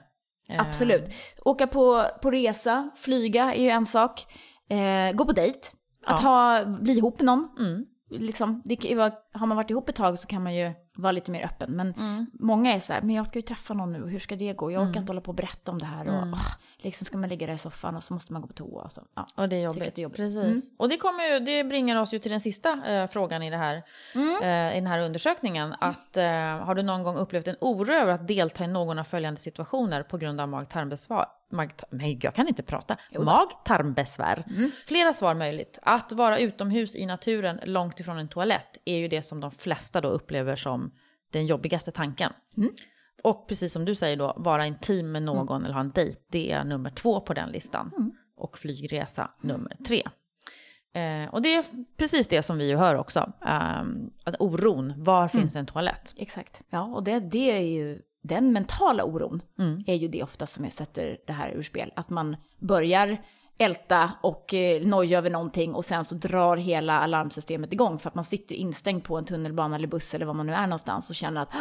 Eh, 0.49 0.61
Absolut. 0.61 1.05
Åka 1.45 1.67
på, 1.67 2.07
på 2.23 2.31
resa, 2.31 2.91
flyga 2.97 3.55
är 3.55 3.63
ju 3.63 3.69
en 3.69 3.87
sak. 3.87 4.27
Eh, 4.69 5.17
gå 5.17 5.25
på 5.25 5.33
dejt. 5.33 5.69
Att 6.05 6.23
ha, 6.23 6.65
bli 6.65 6.93
ihop 6.93 7.19
med 7.19 7.27
någon. 7.27 7.49
Mm. 7.59 7.87
Liksom, 8.11 8.63
det 8.65 8.77
kan 8.77 8.91
ju 8.91 8.97
vara, 8.97 9.13
har 9.35 9.47
man 9.47 9.57
varit 9.57 9.71
ihop 9.71 9.89
ett 9.89 9.95
tag 9.97 10.19
så 10.19 10.27
kan 10.27 10.43
man 10.43 10.55
ju 10.55 10.73
vara 10.97 11.13
lite 11.13 11.31
mer 11.31 11.45
öppen. 11.45 11.73
Men 11.77 11.93
Mm. 11.95 12.27
många 12.33 12.75
är 12.75 12.81
så 12.81 12.93
här, 12.93 13.01
men 13.03 13.15
jag 13.17 13.27
ska 13.27 13.39
ju 13.39 13.43
träffa 13.43 13.75
någon 13.75 13.93
nu, 13.93 14.03
och 14.03 14.11
hur 14.11 14.19
ska 14.19 14.37
det 14.37 14.53
gå? 14.53 14.71
Jag 14.71 14.83
orkar 14.83 15.01
inte 15.01 15.11
hålla 15.11 15.21
på 15.21 15.29
och 15.29 15.35
berätta 15.35 15.73
om 15.73 15.79
det 15.79 15.87
här. 15.87 16.07
Och, 16.09 16.15
Mm. 16.15 16.33
åh, 16.35 16.47
liksom 16.79 17.05
ska 17.05 17.19
man 17.19 17.29
ligga 17.29 17.47
där 17.47 17.55
i 17.55 17.59
soffan 17.59 17.97
och 17.97 18.03
så 18.03 18.15
måste 18.15 18.33
man 18.33 18.43
gå 18.43 18.49
på 18.49 18.55
toa. 18.55 18.83
Och 18.83 18.93
så. 18.93 19.03
Ja. 19.15 19.27
Och 19.35 19.49
det 19.49 19.57
är 19.57 19.61
jobbigt. 19.63 19.95
det 19.95 20.01
är 20.01 20.03
jobbigt. 20.03 20.17
Precis. 20.17 20.37
Mm. 20.67 20.77
Och 20.79 20.89
det, 20.89 20.97
kommer 20.97 21.25
ju, 21.25 21.39
det 21.41 21.65
bringar 21.65 22.01
oss 22.01 22.15
ju 22.15 22.19
till 22.19 22.31
den 22.31 22.41
sista 22.41 22.81
eh, 22.87 23.07
frågan 23.07 23.43
i, 23.43 23.51
det 23.51 23.57
här, 23.57 23.83
Mm. 24.15 24.43
eh, 24.43 24.77
i 24.77 24.81
den 24.81 24.87
här 24.87 24.99
undersökningen. 25.01 25.75
Att, 25.81 26.17
eh, 26.17 26.25
har 26.67 26.75
du 26.75 26.83
någon 26.83 27.03
gång 27.03 27.17
upplevt 27.17 27.49
en 27.49 27.57
oro 27.61 27.93
över 27.93 28.13
att 28.13 28.29
delta 28.29 28.65
i 28.65 28.67
någon 28.67 28.99
av 28.99 29.05
följande 29.05 29.41
situationer 29.41 30.03
på 30.03 30.17
grund 30.19 30.41
av 30.41 30.49
mag-tarmbesvär? 30.49 31.27
Mag 31.51 31.73
nej, 31.91 32.19
jag 32.23 32.35
kan 32.35 32.49
inte 32.49 32.63
prata. 32.63 32.97
Mag-tarmbesvär. 33.19 34.45
Mm. 34.51 34.71
Flera 34.87 35.13
svar 35.13 35.35
möjligt. 35.35 35.79
Att 35.83 36.13
vara 36.13 36.39
utomhus 36.39 36.97
i 36.97 37.07
naturen 37.07 37.61
långt 37.65 38.01
ifrån 38.01 38.19
en 38.19 38.29
toalett 38.29 38.79
är 38.85 38.97
ju 38.97 39.09
det 39.09 39.23
som 39.25 39.41
de 39.41 39.51
flesta 39.51 40.01
då 40.01 40.09
upplever 40.09 40.57
som 40.57 40.91
den 41.33 41.47
jobbigaste 41.47 41.93
tanken. 41.93 42.33
Mm. 42.57 42.71
Och 43.23 43.49
precis 43.49 43.73
som 43.73 43.85
du 43.85 43.95
säger 43.95 44.17
då, 44.17 44.35
vara 44.37 44.67
intim 44.67 45.13
med 45.13 45.23
någon 45.23 45.65
eller 45.65 45.75
ha 45.75 45.81
en 45.81 45.91
dejt, 45.91 46.21
det 46.31 46.53
är 46.53 46.65
nummer 46.65 46.91
två 46.91 47.21
på 47.21 47.35
den 47.35 47.51
listan. 47.51 47.91
Mm. 47.97 48.13
Och 48.37 48.59
flygresa 48.59 49.31
nummer 49.41 49.77
tre. 49.87 50.03
Eh, 51.03 51.29
och 51.35 51.43
det 51.43 51.55
är 51.55 51.65
precis 51.97 52.29
det 52.29 52.43
som 52.43 52.59
vi 52.59 52.69
ju 52.69 52.77
hör 52.77 52.95
också. 52.95 53.33
ehm, 53.47 54.11
att 54.25 54.37
oron, 54.39 54.93
var 54.97 55.29
finns 55.29 55.53
det 55.53 55.59
en 55.59 55.67
toalett? 55.67 56.15
Exakt. 56.17 56.63
Ja, 56.71 56.83
och 56.83 57.05
det, 57.05 57.21
det 57.21 57.51
är 57.51 57.61
ju 57.61 58.03
den 58.23 58.53
mentala 58.53 59.05
oron 59.05 59.43
Mm. 59.59 59.85
är 59.87 59.95
ju 59.95 60.09
det 60.09 60.23
ofta 60.23 60.47
som 60.47 60.65
jag 60.65 60.73
sätter 60.73 61.19
det 61.27 61.33
här 61.33 61.51
ur 61.51 61.63
spel. 61.63 61.93
Att 61.97 62.11
man 62.11 62.37
börjar 62.59 63.19
älta 63.59 64.11
och 64.21 64.55
eh, 64.55 64.83
noja 64.83 65.19
över 65.19 65.31
någonting 65.31 65.75
och 65.75 65.85
sen 65.85 66.05
så 66.05 66.15
drar 66.15 66.57
hela 66.57 67.01
alarmsystemet 67.01 67.73
igång 67.73 67.99
för 67.99 68.09
att 68.09 68.15
man 68.15 68.25
sitter 68.25 68.55
instängd 68.55 69.05
på 69.05 69.17
en 69.19 69.25
tunnelbana 69.25 69.77
eller 69.77 69.89
buss 69.89 70.15
eller 70.15 70.27
var 70.27 70.35
man 70.35 70.47
nu 70.47 70.53
är 70.53 70.67
någonstans 70.67 71.11
och 71.11 71.17
känner 71.17 71.41
att 71.41 71.53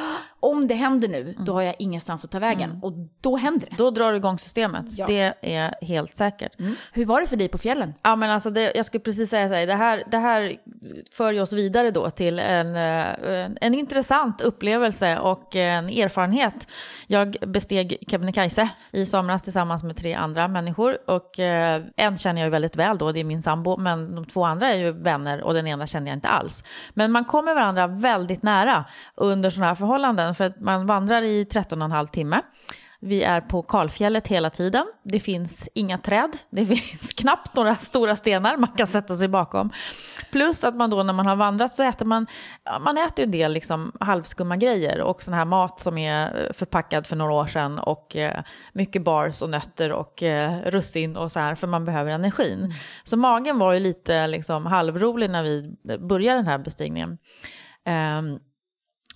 om 0.43 0.67
det 0.67 0.73
händer 0.73 1.07
nu, 1.07 1.35
då 1.39 1.53
har 1.53 1.61
jag 1.61 1.75
ingenstans 1.79 2.25
att 2.25 2.31
ta 2.31 2.39
vägen. 2.39 2.79
Och 2.81 2.93
då 3.21 3.37
händer 3.37 3.67
det. 3.69 3.77
Då 3.77 3.91
drar 3.91 4.11
du 4.11 4.17
igång 4.17 4.39
systemet. 4.39 4.85
Ja. 4.97 5.05
Det 5.05 5.33
är 5.41 5.85
helt 5.85 6.15
säkert. 6.15 6.51
Hur 6.93 7.05
var 7.05 7.21
det 7.21 7.27
för 7.27 7.35
dig 7.35 7.47
på 7.47 7.57
fjällen? 7.57 7.93
Ja, 8.01 8.15
men 8.15 8.29
alltså 8.29 8.49
det, 8.49 8.71
jag 8.75 8.85
skulle 8.85 9.01
precis 9.01 9.29
säga 9.29 9.49
så 9.49 9.55
här, 9.55 9.67
det 9.67 9.73
här, 9.73 10.03
det 10.11 10.17
här 10.17 10.57
för 11.11 11.41
oss 11.41 11.53
vidare 11.53 11.91
då 11.91 12.09
till 12.09 12.39
en, 12.39 12.75
eh, 12.75 13.43
en, 13.45 13.57
en 13.61 13.73
intressant 13.73 14.41
upplevelse 14.41 15.19
och 15.19 15.55
en 15.55 15.89
erfarenhet. 15.89 16.67
Jag 17.07 17.35
besteg 17.47 17.97
Kebnekaise 18.07 18.69
i 18.91 19.05
somras 19.05 19.43
tillsammans 19.43 19.83
med 19.83 19.97
tre 19.97 20.13
andra 20.13 20.47
människor 20.47 20.97
och 21.07 21.39
eh, 21.39 21.81
en 21.95 22.17
känner 22.17 22.41
jag 22.41 22.49
väldigt 22.49 22.75
väl 22.75 22.97
då, 22.97 23.11
det 23.11 23.19
är 23.19 23.23
min 23.23 23.41
sambo, 23.41 23.77
men 23.77 24.15
de 24.15 24.25
två 24.25 24.43
andra 24.43 24.69
är 24.69 24.77
ju 24.77 24.91
vänner 24.91 25.41
och 25.41 25.53
den 25.53 25.67
ena 25.67 25.87
känner 25.87 26.07
jag 26.07 26.17
inte 26.17 26.27
alls. 26.29 26.63
Men 26.93 27.11
man 27.11 27.25
kommer 27.25 27.55
varandra 27.55 27.87
väldigt 27.87 28.43
nära 28.43 28.85
under 29.15 29.49
sådana 29.49 29.67
här 29.67 29.75
förhållanden 29.75 30.32
för 30.33 30.43
att 30.43 30.59
man 30.59 30.85
vandrar 30.85 31.21
i 31.21 31.43
13,5 31.43 32.07
timme. 32.07 32.41
Vi 33.05 33.23
är 33.23 33.41
på 33.41 33.61
kalfjället 33.61 34.27
hela 34.27 34.49
tiden. 34.49 34.85
Det 35.03 35.19
finns 35.19 35.69
inga 35.73 35.97
träd. 35.97 36.37
Det 36.49 36.65
finns 36.75 37.13
knappt 37.13 37.55
några 37.55 37.75
stora 37.75 38.15
stenar 38.15 38.57
man 38.57 38.69
kan 38.69 38.87
sätta 38.87 39.17
sig 39.17 39.27
bakom. 39.27 39.69
Plus 40.31 40.63
att 40.63 40.75
man 40.75 40.89
då 40.89 41.03
när 41.03 41.13
man 41.13 41.25
har 41.25 41.35
vandrat 41.35 41.73
så 41.73 41.83
äter 41.83 42.05
man, 42.05 42.27
man 42.81 42.97
äter 42.97 43.25
en 43.25 43.31
del 43.31 43.53
liksom 43.53 43.91
halvskumma 43.99 44.57
grejer 44.57 45.01
och 45.01 45.23
sån 45.23 45.33
här 45.33 45.45
mat 45.45 45.79
som 45.79 45.97
är 45.97 46.45
eh, 46.45 46.53
förpackad 46.53 47.07
för 47.07 47.15
några 47.15 47.33
år 47.33 47.45
sedan 47.45 47.79
och 47.79 48.15
eh, 48.15 48.43
mycket 48.73 49.03
bars 49.03 49.41
och 49.41 49.49
nötter 49.49 49.91
och 49.91 50.23
eh, 50.23 50.61
russin 50.65 51.17
och 51.17 51.31
så 51.31 51.39
här 51.39 51.55
för 51.55 51.67
man 51.67 51.85
behöver 51.85 52.11
energin. 52.11 52.73
Så 53.03 53.17
magen 53.17 53.59
var 53.59 53.73
ju 53.73 53.79
lite 53.79 54.27
liksom 54.27 54.65
halvrolig 54.65 55.29
när 55.29 55.43
vi 55.43 55.75
började 55.97 56.39
den 56.39 56.47
här 56.47 56.57
bestigningen. 56.57 57.17
Ehm, 57.85 58.39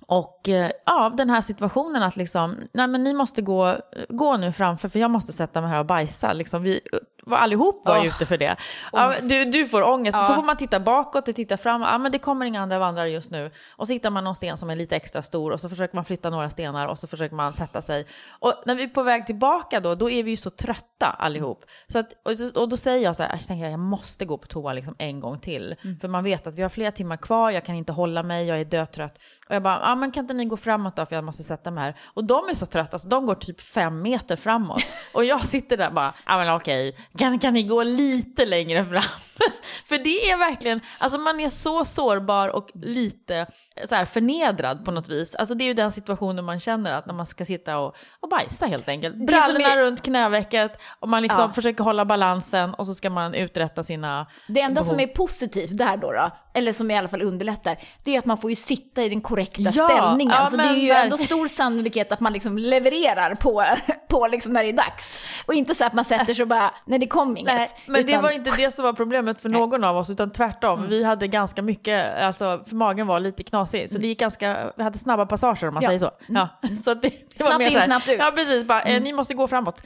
och 0.09 0.49
eh, 0.49 0.71
ja, 0.85 1.13
den 1.17 1.29
här 1.29 1.41
situationen 1.41 2.03
att 2.03 2.15
liksom, 2.15 2.55
nej 2.73 2.87
men 2.87 3.03
ni 3.03 3.13
måste 3.13 3.41
gå, 3.41 3.75
gå 4.09 4.37
nu 4.37 4.51
framför 4.51 4.89
för 4.89 4.99
jag 4.99 5.11
måste 5.11 5.33
sätta 5.33 5.61
mig 5.61 5.69
här 5.69 5.79
och 5.79 5.85
bajsa. 5.85 6.33
Liksom, 6.33 6.63
vi 6.63 6.81
var 7.23 7.37
allihop 7.37 7.81
var 7.85 7.95
ju 7.95 8.01
Åh. 8.01 8.07
ute 8.07 8.25
för 8.25 8.37
det. 8.37 8.55
Ja, 8.91 9.13
du, 9.21 9.45
du 9.45 9.67
får 9.67 9.81
ångest, 9.81 10.17
Ja. 10.17 10.23
så 10.23 10.35
får 10.35 10.43
man 10.43 10.57
titta 10.57 10.79
bakåt 10.79 11.27
och 11.27 11.35
titta 11.35 11.57
fram. 11.57 11.81
Ja, 11.81 11.97
men 11.97 12.11
det 12.11 12.19
kommer 12.19 12.45
inga 12.45 12.61
andra 12.61 12.79
vandrare 12.79 13.09
just 13.09 13.31
nu. 13.31 13.51
Och 13.75 13.87
så 13.87 13.93
hittar 13.93 14.09
man 14.09 14.23
någon 14.23 14.35
sten 14.35 14.57
som 14.57 14.69
är 14.69 14.75
lite 14.75 14.95
extra 14.95 15.21
stor 15.23 15.51
och 15.51 15.59
så 15.61 15.69
försöker 15.69 15.95
man 15.95 16.05
flytta 16.05 16.29
några 16.29 16.49
stenar 16.49 16.87
och 16.87 16.99
så 16.99 17.07
försöker 17.07 17.35
man 17.35 17.53
sätta 17.53 17.81
sig. 17.81 18.05
Och 18.39 18.53
när 18.65 18.75
vi 18.75 18.83
är 18.83 18.87
på 18.87 19.03
väg 19.03 19.25
tillbaka 19.25 19.79
då, 19.79 19.95
då 19.95 20.09
är 20.09 20.23
vi 20.23 20.31
ju 20.31 20.37
så 20.37 20.49
trötta 20.49 21.07
allihop. 21.19 21.65
Så 21.87 21.99
att, 21.99 22.07
och, 22.23 22.61
och 22.61 22.69
då 22.69 22.77
säger 22.77 23.03
jag 23.03 23.15
så 23.15 23.23
här, 23.23 23.29
jag 23.31 23.47
tänker 23.47 23.69
jag 23.69 23.79
måste 23.79 24.25
gå 24.25 24.37
på 24.37 24.47
toa 24.47 24.73
liksom 24.73 24.95
en 24.97 25.19
gång 25.19 25.39
till. 25.39 25.75
För 26.01 26.07
man 26.07 26.23
vet 26.23 26.47
att 26.47 26.53
vi 26.53 26.61
har 26.61 26.69
flera 26.69 26.91
timmar 26.91 27.17
kvar, 27.17 27.51
jag 27.51 27.65
kan 27.65 27.75
inte 27.75 27.91
hålla 27.91 28.23
mig, 28.23 28.45
jag 28.47 28.59
är 28.59 28.65
dötrött. 28.65 29.19
Och 29.49 29.55
jag 29.55 29.63
bara, 29.63 29.79
ja 29.81 29.95
men 29.95 30.11
kan 30.11 30.23
inte 30.23 30.33
ni 30.33 30.45
gå 30.45 30.57
framåt 30.57 30.95
då 30.95 31.05
för 31.05 31.15
jag 31.15 31.23
måste 31.23 31.43
sätta 31.43 31.71
mig 31.71 31.83
här. 31.83 31.95
Och 32.13 32.23
de 32.23 32.49
är 32.49 32.53
så 32.53 32.65
trötta 32.65 32.99
så 32.99 33.07
de 33.07 33.25
går 33.25 33.35
typ 33.35 33.61
fem 33.61 34.01
meter 34.01 34.35
framåt. 34.35 34.83
Och 35.13 35.25
jag 35.25 35.45
sitter 35.45 35.77
där 35.77 35.91
bara, 35.91 36.13
ja 36.25 36.37
men 36.37 36.55
okej, 36.55 36.95
kan, 37.17 37.39
kan 37.39 37.53
ni 37.53 37.63
gå 37.63 37.83
lite 37.83 38.45
längre 38.45 38.85
fram? 38.85 39.03
för 39.85 39.97
det 39.97 40.31
är 40.31 40.37
verkligen, 40.37 40.81
alltså 40.97 41.17
man 41.17 41.39
är 41.39 41.49
så 41.49 41.85
sårbar 41.85 42.49
och 42.49 42.69
lite 42.73 43.47
så 43.85 43.95
här 43.95 44.05
förnedrad 44.05 44.85
på 44.85 44.91
något 44.91 45.09
vis. 45.09 45.35
Alltså 45.35 45.55
det 45.55 45.63
är 45.63 45.65
ju 45.65 45.73
den 45.73 45.91
situationen 45.91 46.45
man 46.45 46.59
känner 46.59 46.93
att 46.93 47.05
när 47.05 47.13
man 47.13 47.25
ska 47.25 47.45
sitta 47.45 47.77
och, 47.79 47.95
och 48.19 48.29
bajsa 48.29 48.65
helt 48.65 48.89
enkelt. 48.89 49.15
som 49.15 49.25
Brallorna 49.25 49.73
är- 49.73 49.77
runt 49.77 50.01
knävecket 50.03 50.71
och 50.99 51.09
man 51.09 51.23
liksom 51.23 51.41
Ja. 51.41 51.53
försöker 51.53 51.83
hålla 51.83 52.05
balansen 52.05 52.73
och 52.73 52.85
så 52.85 52.93
ska 52.93 53.09
man 53.09 53.33
uträtta 53.33 53.83
sina 53.83 54.27
Det 54.47 54.61
enda 54.61 54.83
som 54.83 54.97
behov. 54.97 55.09
är 55.09 55.15
positivt 55.15 55.77
där 55.77 55.97
då, 55.97 56.11
då, 56.11 56.31
eller 56.53 56.71
som 56.73 56.91
i 56.91 56.97
alla 56.97 57.07
fall 57.07 57.21
underlättar, 57.21 57.77
det 58.03 58.15
är 58.15 58.19
att 58.19 58.25
man 58.25 58.37
får 58.37 58.49
ju 58.49 58.55
sitta 58.55 59.03
i 59.03 59.09
den 59.09 59.21
korrekta 59.21 59.61
Ja, 59.61 59.71
ställningen. 59.71 60.33
ja, 60.39 60.45
så 60.45 60.57
det 60.57 60.63
är 60.63 60.67
ju 60.67 60.73
verkligen. 60.73 60.97
ändå 61.03 61.17
stor 61.17 61.47
sannolikhet 61.47 62.11
att 62.11 62.19
man 62.19 62.33
liksom 62.33 62.57
levererar 62.57 63.35
på, 63.35 63.65
på 64.09 64.27
liksom 64.27 64.53
när 64.53 64.63
det 64.63 64.69
är 64.69 64.73
dags. 64.73 65.19
Och 65.47 65.53
inte 65.53 65.75
så 65.75 65.85
att 65.85 65.93
man 65.93 66.05
sätter 66.05 66.33
sig 66.33 66.43
och 66.43 66.47
bara, 66.49 66.71
nej 66.85 66.99
det 66.99 67.07
kom 67.07 67.37
inget. 67.37 67.53
Nej, 67.53 67.69
men 67.85 68.05
det 68.05 68.11
Utan- 68.11 68.23
var 68.23 68.31
inte 68.31 68.51
det 68.57 68.71
som 68.71 68.85
var 68.85 68.93
problemet 68.93 69.41
för 69.41 69.49
någon 69.49 69.83
av 69.83 69.97
oss, 69.97 70.09
utan 70.09 70.31
tvärtom. 70.31 70.85
Vi 70.89 71.03
hade 71.03 71.27
ganska 71.27 71.61
mycket, 71.61 72.21
alltså 72.21 72.61
för 72.65 72.75
magen 72.75 73.07
var 73.07 73.19
lite 73.19 73.43
knasig, 73.43 73.66
så 73.67 73.97
det 73.97 74.07
gick 74.07 74.19
ganska, 74.19 74.73
vi 74.77 74.83
hade 74.83 74.97
snabba 74.97 75.25
passager 75.25 75.67
om 75.67 75.73
man 75.73 75.83
Ja. 75.83 75.87
säger 75.87 75.99
så. 75.99 76.11
Ja, 76.27 76.49
så 76.83 76.93
det, 76.93 77.09
det 77.09 77.43
var 77.43 77.51
Snabbt 77.51 77.73
in, 77.73 77.81
snabbt 77.81 78.09
ut. 78.09 78.15
Ja, 78.19 78.31
precis. 78.35 78.67
Bara, 78.67 78.81
eh, 78.81 79.01
ni 79.01 79.13
måste 79.13 79.33
gå 79.33 79.47
framåt. 79.47 79.83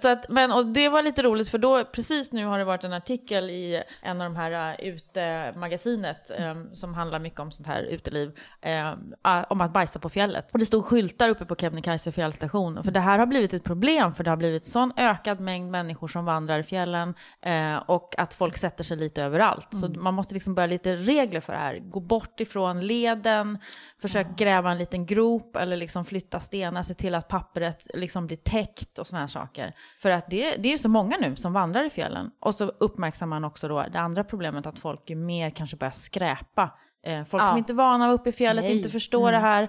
Så 0.00 0.08
att, 0.08 0.28
men, 0.28 0.52
och 0.52 0.66
det 0.66 0.88
var 0.88 1.02
lite 1.02 1.22
roligt, 1.22 1.48
för 1.48 1.58
då, 1.58 1.84
precis 1.84 2.32
nu 2.32 2.44
har 2.46 2.58
det 2.58 2.64
varit 2.64 2.84
en 2.84 2.92
artikel 2.92 3.50
i 3.50 3.82
en 4.02 4.20
av 4.20 4.24
de 4.24 4.36
här 4.36 4.72
uh, 4.80 4.86
utemagasinet 4.88 6.30
um, 6.38 6.74
som 6.74 6.94
handlar 6.94 7.18
mycket 7.18 7.40
om 7.40 7.50
sånt 7.52 7.68
här 7.68 7.82
uteliv, 7.82 8.28
um, 8.28 9.14
uh, 9.32 9.44
om 9.48 9.60
att 9.60 9.72
bajsa 9.72 9.98
på 9.98 10.08
fjället. 10.08 10.52
Och 10.52 10.58
det 10.58 10.66
stod 10.66 10.84
skyltar 10.84 11.28
uppe 11.28 11.44
på 11.44 11.56
Kebnekaise 11.56 12.12
fjällstation. 12.12 12.84
För 12.84 12.90
det 12.90 13.00
här 13.00 13.18
har 13.18 13.26
blivit 13.26 13.54
ett 13.54 13.64
problem, 13.64 14.14
för 14.14 14.24
det 14.24 14.30
har 14.30 14.36
blivit 14.36 14.64
sån 14.64 14.92
ökad 14.96 15.40
mängd 15.40 15.70
människor 15.70 16.08
som 16.08 16.24
vandrar 16.24 16.58
i 16.58 16.62
fjällen 16.62 17.14
eh, 17.42 17.76
och 17.76 18.14
att 18.18 18.34
folk 18.34 18.56
sätter 18.56 18.84
sig 18.84 18.96
lite 18.96 19.22
överallt. 19.22 19.68
Så 19.70 19.88
man 19.88 20.14
måste 20.14 20.34
liksom 20.34 20.54
börja 20.54 20.66
lite 20.66 20.96
regler 20.96 21.40
för 21.40 21.52
det 21.52 21.58
här. 21.58 21.78
Gå 21.78 22.00
bort 22.00 22.40
ifrån 22.40 22.86
leden, 23.08 23.58
försök 24.00 24.26
gräva 24.36 24.70
en 24.70 24.78
liten 24.78 25.06
grop 25.06 25.56
eller 25.56 25.76
liksom 25.76 26.04
flytta 26.04 26.40
stenar, 26.40 26.82
se 26.82 26.94
till 26.94 27.14
att 27.14 27.28
pappret 27.28 27.86
liksom 27.94 28.26
blir 28.26 28.36
täckt 28.36 28.98
och 28.98 29.06
här 29.12 29.26
saker. 29.26 29.74
För 29.98 30.10
att 30.10 30.30
det, 30.30 30.56
det 30.56 30.68
är 30.68 30.72
ju 30.72 30.78
så 30.78 30.88
många 30.88 31.16
nu 31.16 31.36
som 31.36 31.52
vandrar 31.52 31.84
i 31.84 31.90
fjällen. 31.90 32.30
Och 32.40 32.54
så 32.54 32.64
uppmärksammar 32.64 33.40
man 33.40 33.44
också 33.44 33.68
då 33.68 33.84
det 33.92 34.00
andra 34.00 34.24
problemet 34.24 34.66
att 34.66 34.78
folk 34.78 35.10
ju 35.10 35.16
mer 35.16 35.50
kanske 35.50 35.76
börjar 35.76 35.92
skräpa. 35.92 36.70
Eh, 37.06 37.24
folk 37.24 37.42
Ja. 37.42 37.48
som 37.48 37.56
inte 37.58 37.72
är 37.72 37.74
vana 37.74 38.04
att 38.04 38.08
vara 38.08 38.14
uppe 38.20 38.28
i 38.28 38.32
fjället, 38.32 38.64
Nej. 38.64 38.76
inte 38.76 38.88
förstår 38.88 39.32
det 39.32 39.38
här. 39.38 39.62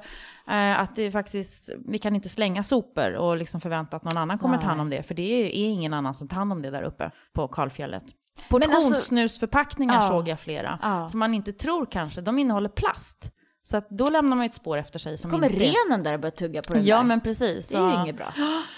Eh, 0.48 0.80
att 0.80 0.96
det 0.96 1.12
faktiskt, 1.12 1.70
vi 1.88 1.98
kan 1.98 2.16
inte 2.16 2.30
slänga 2.30 2.64
sopor 2.64 3.14
och 3.14 3.38
liksom 3.38 3.62
förvänta 3.62 3.98
att 3.98 4.04
någon 4.04 4.18
annan 4.18 4.38
kommer 4.38 4.58
ta 4.58 4.68
hand 4.68 4.82
om 4.82 4.90
det. 4.90 5.04
För 5.04 5.14
det 5.16 5.24
är, 5.44 5.50
ingen 5.50 5.94
annan 5.94 6.16
som 6.16 6.28
tar 6.28 6.36
hand 6.38 6.52
om 6.52 6.62
det 6.62 6.70
där 6.72 6.82
uppe 6.84 7.12
på 7.34 7.48
kalfjället. 7.48 8.04
Alltså- 8.04 8.50
Portionssnusförpackningar 8.50 9.96
Ja. 9.96 10.02
såg 10.02 10.28
jag 10.28 10.40
flera. 10.40 10.80
Ja. 10.82 11.10
Som 11.10 11.20
man 11.20 11.34
inte 11.34 11.54
tror 11.54 11.86
kanske, 11.86 12.22
de 12.22 12.40
innehåller 12.40 12.70
plast. 12.70 13.32
Så 13.62 13.78
att 13.78 13.90
då 13.90 14.10
lämnar 14.10 14.38
man 14.38 14.46
ju 14.46 14.50
ett 14.50 14.56
spår 14.56 14.78
efter 14.78 15.00
sig 15.00 15.18
som 15.18 15.32
Kommer 15.32 15.50
inte... 15.50 15.64
renen 15.64 16.04
där 16.04 16.14
och 16.14 16.20
börjar 16.20 16.32
tugga 16.32 16.62
på 16.68 16.74
den 16.74 16.86
Ja 16.86 16.98
där? 16.98 17.04
men 17.04 17.22
precis. 17.22 17.68
Det 17.70 17.78
är 17.78 17.94
ju 17.96 18.02
inget 18.02 18.18
bra. 18.18 18.34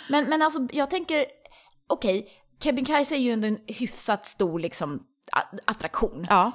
Men, 0.10 0.30
men 0.30 0.42
alltså, 0.42 0.68
jag 0.72 0.90
tänker, 0.90 1.26
okej, 1.88 2.28
Kebnekaise 2.64 3.16
är 3.16 3.20
ju 3.20 3.32
ändå 3.32 3.48
en 3.48 3.58
hyfsat 3.68 4.26
stor 4.26 4.60
liksom, 4.60 5.04
attraktion. 5.66 6.26
Ja. 6.30 6.52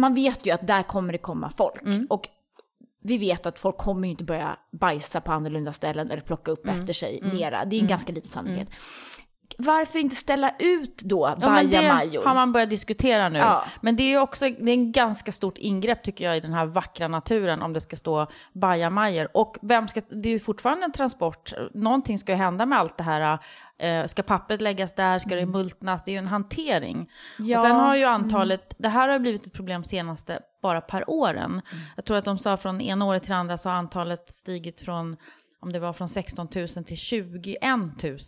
Man 0.00 0.14
vet 0.14 0.46
ju 0.46 0.50
att 0.50 0.66
där 0.66 0.82
kommer 0.82 1.12
det 1.12 1.18
komma 1.18 1.50
folk. 1.50 1.82
Mm. 1.82 2.06
Och 2.10 2.28
vi 3.02 3.18
vet 3.18 3.46
att 3.46 3.58
folk 3.58 3.76
kommer 3.78 4.08
ju 4.08 4.10
inte 4.10 4.24
börja 4.24 4.56
bajsa 4.72 5.20
på 5.20 5.32
annorlunda 5.32 5.72
ställen 5.72 6.10
eller 6.10 6.22
plocka 6.22 6.50
upp 6.50 6.64
Mm. 6.64 6.80
efter 6.80 6.92
sig 6.92 7.20
mera. 7.22 7.64
Det 7.64 7.76
är 7.76 7.80
en 7.80 7.86
ganska 7.86 8.12
liten 8.12 8.30
sannolikhet. 8.30 8.68
Varför 9.58 9.98
inte 9.98 10.16
ställa 10.16 10.52
ut 10.58 11.02
då 11.04 11.34
Ja, 11.40 11.50
men 11.50 11.70
det 11.70 11.76
bajamajor? 11.76 12.24
har 12.24 12.34
man 12.34 12.52
börjat 12.52 12.70
diskutera 12.70 13.28
nu. 13.28 13.38
Ja. 13.38 13.64
Men 13.80 13.96
det 13.96 14.02
är 14.02 14.08
ju 14.08 14.18
också 14.18 14.44
det 14.44 14.70
är 14.70 14.74
en 14.74 14.92
ganska 14.92 15.32
stort 15.32 15.58
ingrepp 15.58 16.02
tycker 16.02 16.24
jag 16.24 16.36
i 16.36 16.40
den 16.40 16.52
här 16.52 16.66
vackra 16.66 17.08
naturen 17.08 17.62
om 17.62 17.72
det 17.72 17.80
ska 17.80 17.96
stå 17.96 18.26
bajamajor. 18.52 19.28
Och 19.34 19.56
vem 19.62 19.88
ska, 19.88 20.00
det 20.08 20.28
är 20.28 20.32
ju 20.32 20.38
fortfarande 20.38 20.84
en 20.84 20.92
transport. 20.92 21.52
Någonting 21.74 22.18
ska 22.18 22.32
ju 22.32 22.38
hända 22.38 22.66
med 22.66 22.78
allt 22.78 22.98
det 22.98 23.04
här. 23.04 23.38
Eh, 23.78 24.06
ska 24.06 24.22
pappret 24.22 24.60
läggas 24.60 24.94
där? 24.94 25.18
Ska 25.18 25.34
det 25.34 25.46
multnas? 25.46 26.04
Det 26.04 26.10
är 26.10 26.12
ju 26.12 26.18
en 26.18 26.26
hantering. 26.26 26.96
Mm. 26.96 27.50
Ja. 27.50 27.58
Och 27.58 27.62
sen 27.62 27.76
har 27.76 27.96
ju 27.96 28.04
antalet, 28.04 28.74
det 28.78 28.88
här 28.88 29.08
har 29.08 29.18
blivit 29.18 29.46
ett 29.46 29.52
problem 29.52 29.84
senaste 29.84 30.40
bara 30.62 30.80
per 30.80 31.10
åren. 31.10 31.50
Mm. 31.50 31.84
Jag 31.96 32.04
tror 32.04 32.16
att 32.16 32.24
de 32.24 32.38
sa 32.38 32.56
från 32.56 32.80
ena 32.80 33.04
året 33.04 33.22
till 33.22 33.32
andra 33.32 33.58
så 33.58 33.68
har 33.68 33.76
antalet 33.76 34.28
stigit 34.28 34.80
från 34.80 35.16
om 35.60 35.72
det 35.72 35.78
var 35.78 35.92
från 35.92 36.08
16 36.08 36.48
000 36.54 36.68
till 36.68 36.96
21 36.96 37.62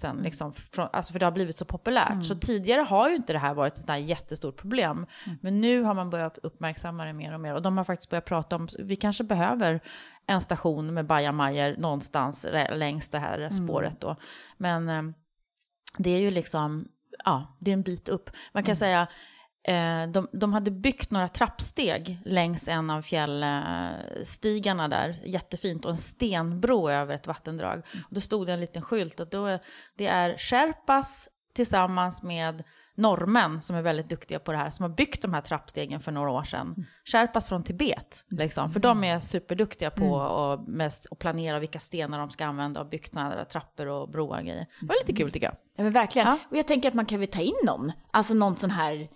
000, 0.05 0.23
liksom, 0.23 0.53
från, 0.53 0.89
alltså 0.93 1.13
för 1.13 1.21
det 1.21 1.27
har 1.27 1.33
blivit 1.33 1.57
så 1.57 1.65
populärt. 1.65 2.27
Så 2.27 2.35
tidigare 2.35 2.81
har 2.81 3.09
ju 3.09 3.17
inte 3.17 3.33
det 3.33 3.39
här 3.39 3.55
varit 3.55 3.73
ett 3.73 3.79
sånt 3.79 3.91
här 3.91 3.97
jättestort 3.97 4.57
problem. 4.57 5.07
Men 5.41 5.61
nu 5.61 5.83
har 5.83 5.95
man 5.95 6.11
börjat 6.11 6.39
uppmärksamma 6.39 7.05
det 7.05 7.13
mer 7.13 7.35
och 7.35 7.41
mer. 7.41 7.55
Och 7.55 7.63
de 7.63 7.77
har 7.77 7.85
faktiskt 7.85 8.11
börjat 8.11 8.25
prata 8.25 8.57
om, 8.57 8.69
vi 8.79 8.97
kanske 8.97 9.25
behöver 9.25 9.81
en 10.27 10.41
station 10.41 10.95
med 10.95 11.07
bajamajor 11.07 11.77
någonstans 11.77 12.47
längs 12.73 13.11
det 13.11 13.19
här 13.19 13.51
spåret 13.51 14.01
då. 14.01 14.17
Men 14.57 14.89
eh, 14.89 15.03
det 15.99 16.11
är 16.11 16.19
ju 16.19 16.31
liksom, 16.31 16.89
ja, 17.25 17.57
det 17.59 17.71
är 17.71 17.73
en 17.73 17.83
bit 17.83 18.09
upp. 18.09 18.31
Man 18.53 18.63
kan 18.63 18.77
säga, 18.77 19.09
eh, 19.65 20.07
de, 20.07 20.29
de 20.33 20.53
hade 20.53 20.71
byggt 20.71 21.11
några 21.11 21.29
trappsteg 21.29 22.19
längs 22.25 22.69
en 22.69 22.91
av 22.91 23.03
fjällstigarna 23.03 24.89
där, 24.89 25.21
jättefint, 25.25 25.85
och 25.85 25.91
en 25.91 25.97
stenbro 25.97 26.91
över 26.91 27.15
ett 27.15 27.27
vattendrag. 27.27 27.79
Och 27.79 28.15
då 28.15 28.21
stod 28.21 28.47
det 28.47 28.53
en 28.53 28.61
liten 28.61 28.83
skylt 28.83 29.21
att 29.21 29.31
då, 29.31 29.59
det 29.97 30.07
är 30.07 30.39
Sherpas 30.39 31.29
tillsammans 31.55 32.23
med 32.23 32.65
norrmän 32.95 33.63
som 33.63 33.77
är 33.77 33.83
väldigt 33.83 34.09
duktiga 34.09 34.39
på 34.39 34.53
det 34.53 34.59
här, 34.59 34.71
som 34.71 34.83
har 34.83 34.91
byggt 34.91 35.23
de 35.23 35.35
här 35.35 35.41
trappstegen 35.41 36.01
för 36.01 36.13
några 36.13 36.31
år 36.31 36.45
sedan. 36.45 36.87
Sherpas 37.05 37.49
från 37.49 37.63
Tibet, 37.63 38.25
liksom, 38.29 38.71
för 38.71 38.81
de 38.81 39.05
är 39.05 39.21
superduktiga 39.21 39.91
på 39.91 40.21
att 40.21 40.69
med, 40.69 40.93
att 41.11 41.19
planera 41.19 41.59
vilka 41.59 41.79
stenar 41.79 42.19
de 42.19 42.31
ska 42.31 42.47
använda 42.47 42.81
och 42.81 42.89
byggt 42.89 43.13
sådana 43.13 43.31
här 43.31 43.45
trappor 43.45 43.87
och 43.87 44.11
broar 44.11 44.39
och 44.39 44.45
grejer. 44.45 44.67
Det 44.81 44.87
var 44.87 44.97
lite 45.07 45.13
kul 45.13 45.33
tycker 45.33 45.47
jag. 45.47 45.57
Ja 45.77 45.83
men 45.83 45.93
verkligen. 45.93 46.29
Ja. 46.29 46.39
Och 46.51 46.57
jag 46.57 46.67
tänker 46.67 46.89
att 46.89 46.95
man 46.95 47.07
kan 47.07 47.21
väl 47.21 47.29
ta 47.29 47.41
in 47.41 47.55
någon, 47.67 47.93
alltså 48.11 48.35
någon 48.35 48.57
sån 48.57 48.71
här 48.71 49.09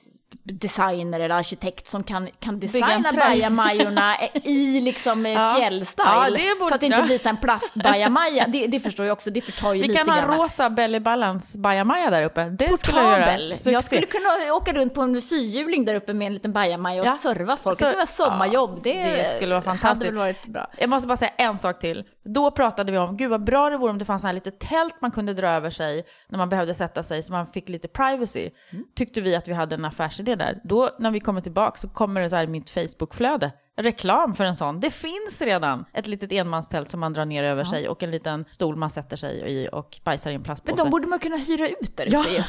designer 0.45 1.21
eller 1.21 1.35
arkitekt 1.35 1.87
som 1.87 2.03
kan, 2.05 2.29
kan 2.41 2.55
en 2.55 2.61
designa 2.61 3.13
bajamajorna 3.17 4.17
i 4.45 4.81
liksom 4.85 5.27
eh, 5.27 5.33
Ja. 5.33 5.55
fjällstyle. 5.59 6.07
Ja, 6.07 6.31
det 6.31 6.67
så 6.69 6.75
att 6.75 6.81
det 6.81 6.87
inte 6.87 7.03
blir 7.03 7.19
så 7.19 7.29
en 7.29 7.37
plastbajamaja. 7.37 8.47
Det, 8.53 8.67
det 8.67 8.81
förstår 8.81 9.07
jag 9.07 9.13
också, 9.13 9.31
det 9.31 9.41
förtar 9.41 9.75
ju 9.75 9.83
Vi 9.83 9.89
lite 9.89 9.99
kan 10.05 10.09
ha 10.09 10.21
grann. 10.21 10.39
rosa 10.39 10.71
Belly 10.71 11.01
Balance 11.01 11.59
bajamaja 11.59 12.11
där 12.11 12.25
uppe. 12.25 12.45
Det 12.45 12.79
skulle 12.79 12.99
jag 12.99 13.11
göra. 13.11 13.25
Portabel. 13.25 13.53
Succé. 13.53 13.71
Jag 13.71 13.85
skulle 13.85 14.07
kunna 14.07 14.55
åka 14.55 14.73
runt 14.73 14.95
på 14.95 15.01
en 15.03 15.23
fyrhjuling 15.23 15.85
där 15.85 15.95
uppe 15.95 16.15
med 16.15 16.27
en 16.27 16.35
liten 16.35 16.53
bajamaja 16.53 17.01
och 17.03 17.09
Ja. 17.09 17.13
serva 17.13 17.57
folk. 17.57 17.79
Så- 17.79 17.85
det 17.85 17.89
skulle 17.89 17.97
vara 17.99 18.07
sommarjobb. 18.07 18.81
Det, 18.83 18.93
det 19.05 19.29
skulle 19.37 19.55
vara 19.55 19.63
fantastiskt. 19.63 20.07
hade 20.07 20.19
varit 20.19 20.47
bra. 20.47 20.71
Jag 20.79 20.91
måste 20.91 21.07
bara 21.09 21.17
säga 21.17 21.33
en 21.37 21.59
sak 21.59 21.79
till. 21.79 22.05
Då 22.25 22.51
pratade 22.51 22.93
vi 22.93 22.99
om, 22.99 23.17
gud 23.17 23.31
vad 23.31 23.45
bra 23.45 23.71
det 23.71 23.77
vore 23.77 23.91
om 23.91 23.99
det 23.99 24.05
fanns 24.05 24.23
här 24.23 24.33
lite 24.33 24.51
tält 24.51 24.95
man 25.01 25.11
kunde 25.11 25.35
dra 25.35 25.49
över 25.49 25.71
sig 25.71 26.05
när 26.29 26.39
man 26.39 26.49
behövde 26.49 26.75
sätta 26.75 27.03
sig 27.03 27.23
så 27.23 27.33
man 27.33 27.47
fick 27.47 27.69
lite 27.69 27.89
privacy. 27.89 28.51
Mm. 28.73 28.85
Tyckte 28.97 29.21
vi 29.21 29.37
att 29.37 29.49
vi 29.49 29.53
hade 29.53 29.75
en 29.75 29.81
affärsidé 30.17 30.35
där. 30.35 30.61
Då 30.65 30.91
när 30.99 31.11
vi 31.11 31.21
kommer 31.21 31.41
tillbaka 31.41 31.79
så 31.79 31.89
kommer 31.89 32.21
det 32.21 32.31
så 32.31 32.37
här 32.37 32.45
i 32.45 32.47
mitt 32.47 32.71
Facebookflöde. 32.71 33.53
Reklam 33.79 34.35
för 34.35 34.45
en 34.45 34.55
sån. 34.57 34.81
Det 34.81 34.91
finns 34.91 35.43
redan 35.43 35.85
ett 35.93 36.07
litet 36.07 36.33
enmanstält 36.33 36.89
som 36.91 37.01
man 37.01 37.13
drar 37.13 37.25
ner 37.25 37.45
över 37.45 37.65
sig 37.65 37.89
och 37.89 38.03
en 38.03 38.11
liten 38.11 38.45
stol 38.51 38.77
man 38.77 38.91
sätter 38.91 39.17
sig 39.17 39.41
i 39.47 39.69
och 39.73 39.99
bajsar 40.05 40.31
i 40.31 40.35
en 40.35 40.41
Men 40.41 40.45
plastpåse. 40.45 40.83
de 40.83 40.91
borde 40.91 41.07
man 41.07 41.19
kunna 41.19 41.37
hyra 41.37 41.69
ut 41.69 41.97
där 41.97 42.09
Ja. 42.11 42.21
uppe 42.21 42.31
ju. 42.31 42.43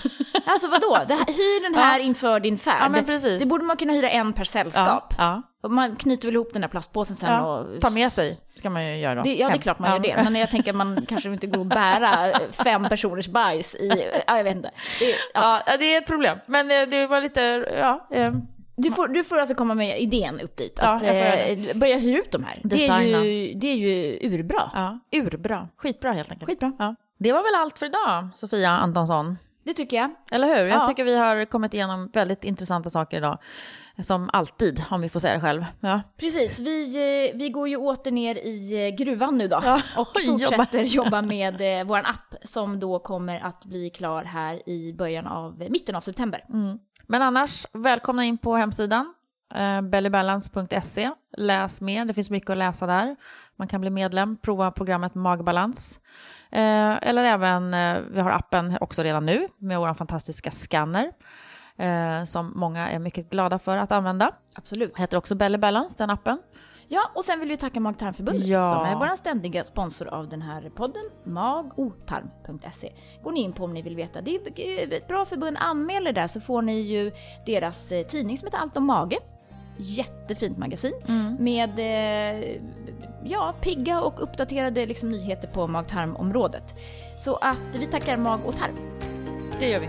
Alltså 0.45 0.67
vadå? 0.67 0.99
Det 1.07 1.13
här, 1.13 1.25
hyr 1.25 1.63
den 1.63 1.75
här 1.83 1.99
inför 1.99 2.39
din 2.39 2.57
färd. 2.57 2.81
Ja, 2.81 2.89
men 2.89 3.05
precis. 3.05 3.43
Det 3.43 3.49
borde 3.49 3.63
man 3.63 3.77
kunna 3.77 3.93
hyra 3.93 4.09
en 4.09 4.33
per 4.33 4.43
sällskap. 4.43 5.13
ja, 5.17 5.41
Och 5.63 5.71
man 5.71 5.95
knyter 5.95 6.27
väl 6.27 6.35
ihop 6.35 6.53
den 6.53 6.61
där 6.61 6.69
plastpåsen 6.69 7.15
sen 7.15 7.31
ja. 7.31 7.57
och... 7.59 7.81
Ta 7.81 7.89
med 7.89 8.11
sig 8.11 8.39
ska 8.55 8.69
man 8.69 8.85
ju 8.85 8.97
göra 8.97 9.15
då. 9.15 9.21
Det, 9.21 9.35
ja, 9.35 9.49
det 9.49 9.55
är 9.55 9.57
klart 9.61 9.79
man 9.79 9.91
gör 9.91 9.99
det. 9.99 10.21
Men 10.23 10.35
jag 10.35 10.49
tänker 10.49 10.69
att 10.71 10.75
man 10.77 11.05
kanske 11.09 11.29
inte 11.29 11.47
går 11.47 11.59
och 11.59 11.65
bära 11.65 12.39
fem 12.51 12.83
personers 12.89 13.27
bajs 13.27 13.75
i... 13.75 14.09
Ja, 14.27 14.37
jag 14.37 14.43
vet 14.43 14.55
inte. 14.55 14.71
Det, 14.99 15.05
ja. 15.33 15.61
Ja, 15.65 15.77
det 15.77 15.95
är 15.95 15.97
ett 15.97 16.07
problem. 16.07 16.37
Men 16.45 16.71
eh, 16.71 16.87
det 16.87 17.07
var 17.07 17.21
lite, 17.21 17.65
ja. 17.79 18.07
eh, 18.11 18.31
Du, 18.77 18.91
får, 18.91 19.07
du 19.07 19.23
får 19.23 19.37
alltså 19.37 19.55
komma 19.55 19.73
med 19.75 20.01
idén 20.01 20.39
upp 20.39 20.57
dit. 20.57 20.79
Att 20.79 21.01
eh, 21.03 21.09
börja 21.75 21.97
hyra 21.97 22.17
ut 22.19 22.31
de 22.31 22.43
här. 22.43 22.53
Det 22.63 22.87
är, 22.87 23.01
ju, 23.01 23.53
det 23.53 23.67
är 23.67 23.75
ju 23.75 24.19
urbra. 24.33 24.71
Ja, 24.73 24.99
urbra. 25.11 25.67
Skitbra 25.77 26.11
helt 26.11 26.31
enkelt. 26.31 26.49
Skitbra. 26.51 26.73
Ja. 26.79 26.95
Det 27.17 27.31
var 27.31 27.43
väl 27.43 27.61
allt 27.61 27.79
för 27.79 27.85
idag, 27.85 28.29
Sofia 28.35 28.69
Antonsson. 28.69 29.37
Det 29.63 29.73
tycker 29.73 29.97
jag. 29.97 30.09
Eller 30.31 30.47
hur? 30.47 30.65
Jag 30.67 30.81
Ja. 30.81 30.85
tycker 30.87 31.03
vi 31.03 31.15
har 31.15 31.45
kommit 31.45 31.73
igenom 31.73 32.09
väldigt 32.13 32.43
intressanta 32.43 32.89
saker 32.89 33.17
idag. 33.17 33.37
Som 34.03 34.29
alltid, 34.33 34.83
om 34.89 35.01
vi 35.01 35.09
får 35.09 35.19
säga 35.19 35.33
det 35.33 35.41
själv. 35.41 35.65
Ja. 35.79 36.01
Precis, 36.17 36.59
vi, 36.59 36.85
eh, 37.31 37.37
vi 37.37 37.49
går 37.49 37.67
ju 37.67 37.77
åter 37.77 38.11
ner 38.11 38.35
i 38.35 38.85
eh, 38.87 38.95
gruvan 38.95 39.37
nu 39.37 39.47
då 39.47 39.59
Ja, 39.63 39.81
och 39.97 40.07
fortsätter 40.25 40.79
jobba 40.83 41.21
med 41.21 41.79
eh, 41.79 41.85
vår 41.87 41.97
app 41.97 42.35
som 42.43 42.79
då 42.79 42.99
kommer 42.99 43.39
att 43.39 43.65
bli 43.65 43.89
klar 43.89 44.23
här 44.23 44.69
i 44.69 44.93
början 44.93 45.27
av, 45.27 45.63
mitten 45.69 45.95
av 45.95 46.01
september. 46.01 46.43
Men 47.09 47.21
annars, 47.21 47.65
välkomna 47.73 48.23
in 48.23 48.37
på 48.37 48.55
hemsidan. 48.55 49.13
Eh, 49.55 49.81
bellybalance.se. 49.81 51.11
Läs 51.37 51.81
mer, 51.81 52.05
det 52.05 52.13
finns 52.13 52.29
mycket 52.29 52.49
att 52.49 52.57
läsa 52.57 52.85
där. 52.85 53.15
Man 53.55 53.67
kan 53.67 53.81
bli 53.81 53.89
medlem, 53.89 54.37
prova 54.37 54.71
programmet 54.71 55.15
Magbalans. 55.15 55.99
Eh, 56.51 57.07
eller 57.07 57.23
även, 57.23 57.73
eh, 57.73 57.99
vi 58.11 58.19
har 58.19 58.31
appen 58.31 58.77
också 58.81 59.03
redan 59.03 59.25
nu 59.25 59.47
med 59.57 59.79
vår 59.79 59.93
fantastiska 59.93 60.51
scanner. 60.51 61.11
Eh, 61.77 62.23
som 62.23 62.53
många 62.55 62.89
är 62.89 62.99
mycket 62.99 63.29
glada 63.29 63.59
för 63.59 63.77
att 63.77 63.91
använda. 63.91 64.31
Absolut. 64.55 64.97
Heter 64.97 65.17
också 65.17 65.35
Belly 65.35 65.57
Balance, 65.57 65.95
den 65.97 66.09
appen. 66.09 66.39
Ja, 66.89 67.11
och 67.15 67.25
sen 67.25 67.39
vill 67.39 67.49
vi 67.49 67.57
tacka 67.57 67.79
Mag-tarmförbundet 67.79 68.47
Ja. 68.47 68.69
som 68.69 68.85
är 68.85 68.95
vår 69.09 69.15
ständiga 69.15 69.63
sponsor 69.63 70.07
av 70.07 70.29
den 70.29 70.41
här 70.41 70.69
podden, 70.75 71.03
magotarm.se. 71.23 72.91
Går 73.23 73.31
ni 73.31 73.39
in 73.41 73.53
på 73.53 73.63
om 73.63 73.73
ni 73.73 73.81
vill 73.81 73.95
veta. 73.95 74.21
Det 74.21 74.35
är 74.35 74.93
ett 74.93 75.07
bra 75.07 75.25
förbund, 75.25 75.57
anmäl 75.59 76.07
er 76.07 76.13
där 76.13 76.27
så 76.27 76.41
får 76.41 76.61
ni 76.61 76.79
ju 76.81 77.11
deras 77.45 77.91
eh, 77.91 78.03
tidning 78.05 78.37
som 78.37 78.45
heter 78.45 78.57
Allt 78.57 78.77
om 78.77 78.85
mage. 78.85 79.17
Jättefint 79.79 80.57
magasin 80.57 80.93
med 81.39 81.79
eh, 81.79 82.61
ja, 83.23 83.53
pigga 83.61 84.01
och 84.01 84.23
uppdaterade 84.23 84.85
liksom, 84.85 85.11
nyheter 85.11 85.47
på 85.47 85.67
mag-tarmområdet. 85.67 86.73
Så 87.23 87.35
att 87.35 87.75
vi 87.79 87.85
tackar 87.85 88.17
mag 88.17 88.39
och 88.45 88.55
tarm. 88.55 88.75
Det 89.59 89.69
gör 89.69 89.79
vi. 89.79 89.87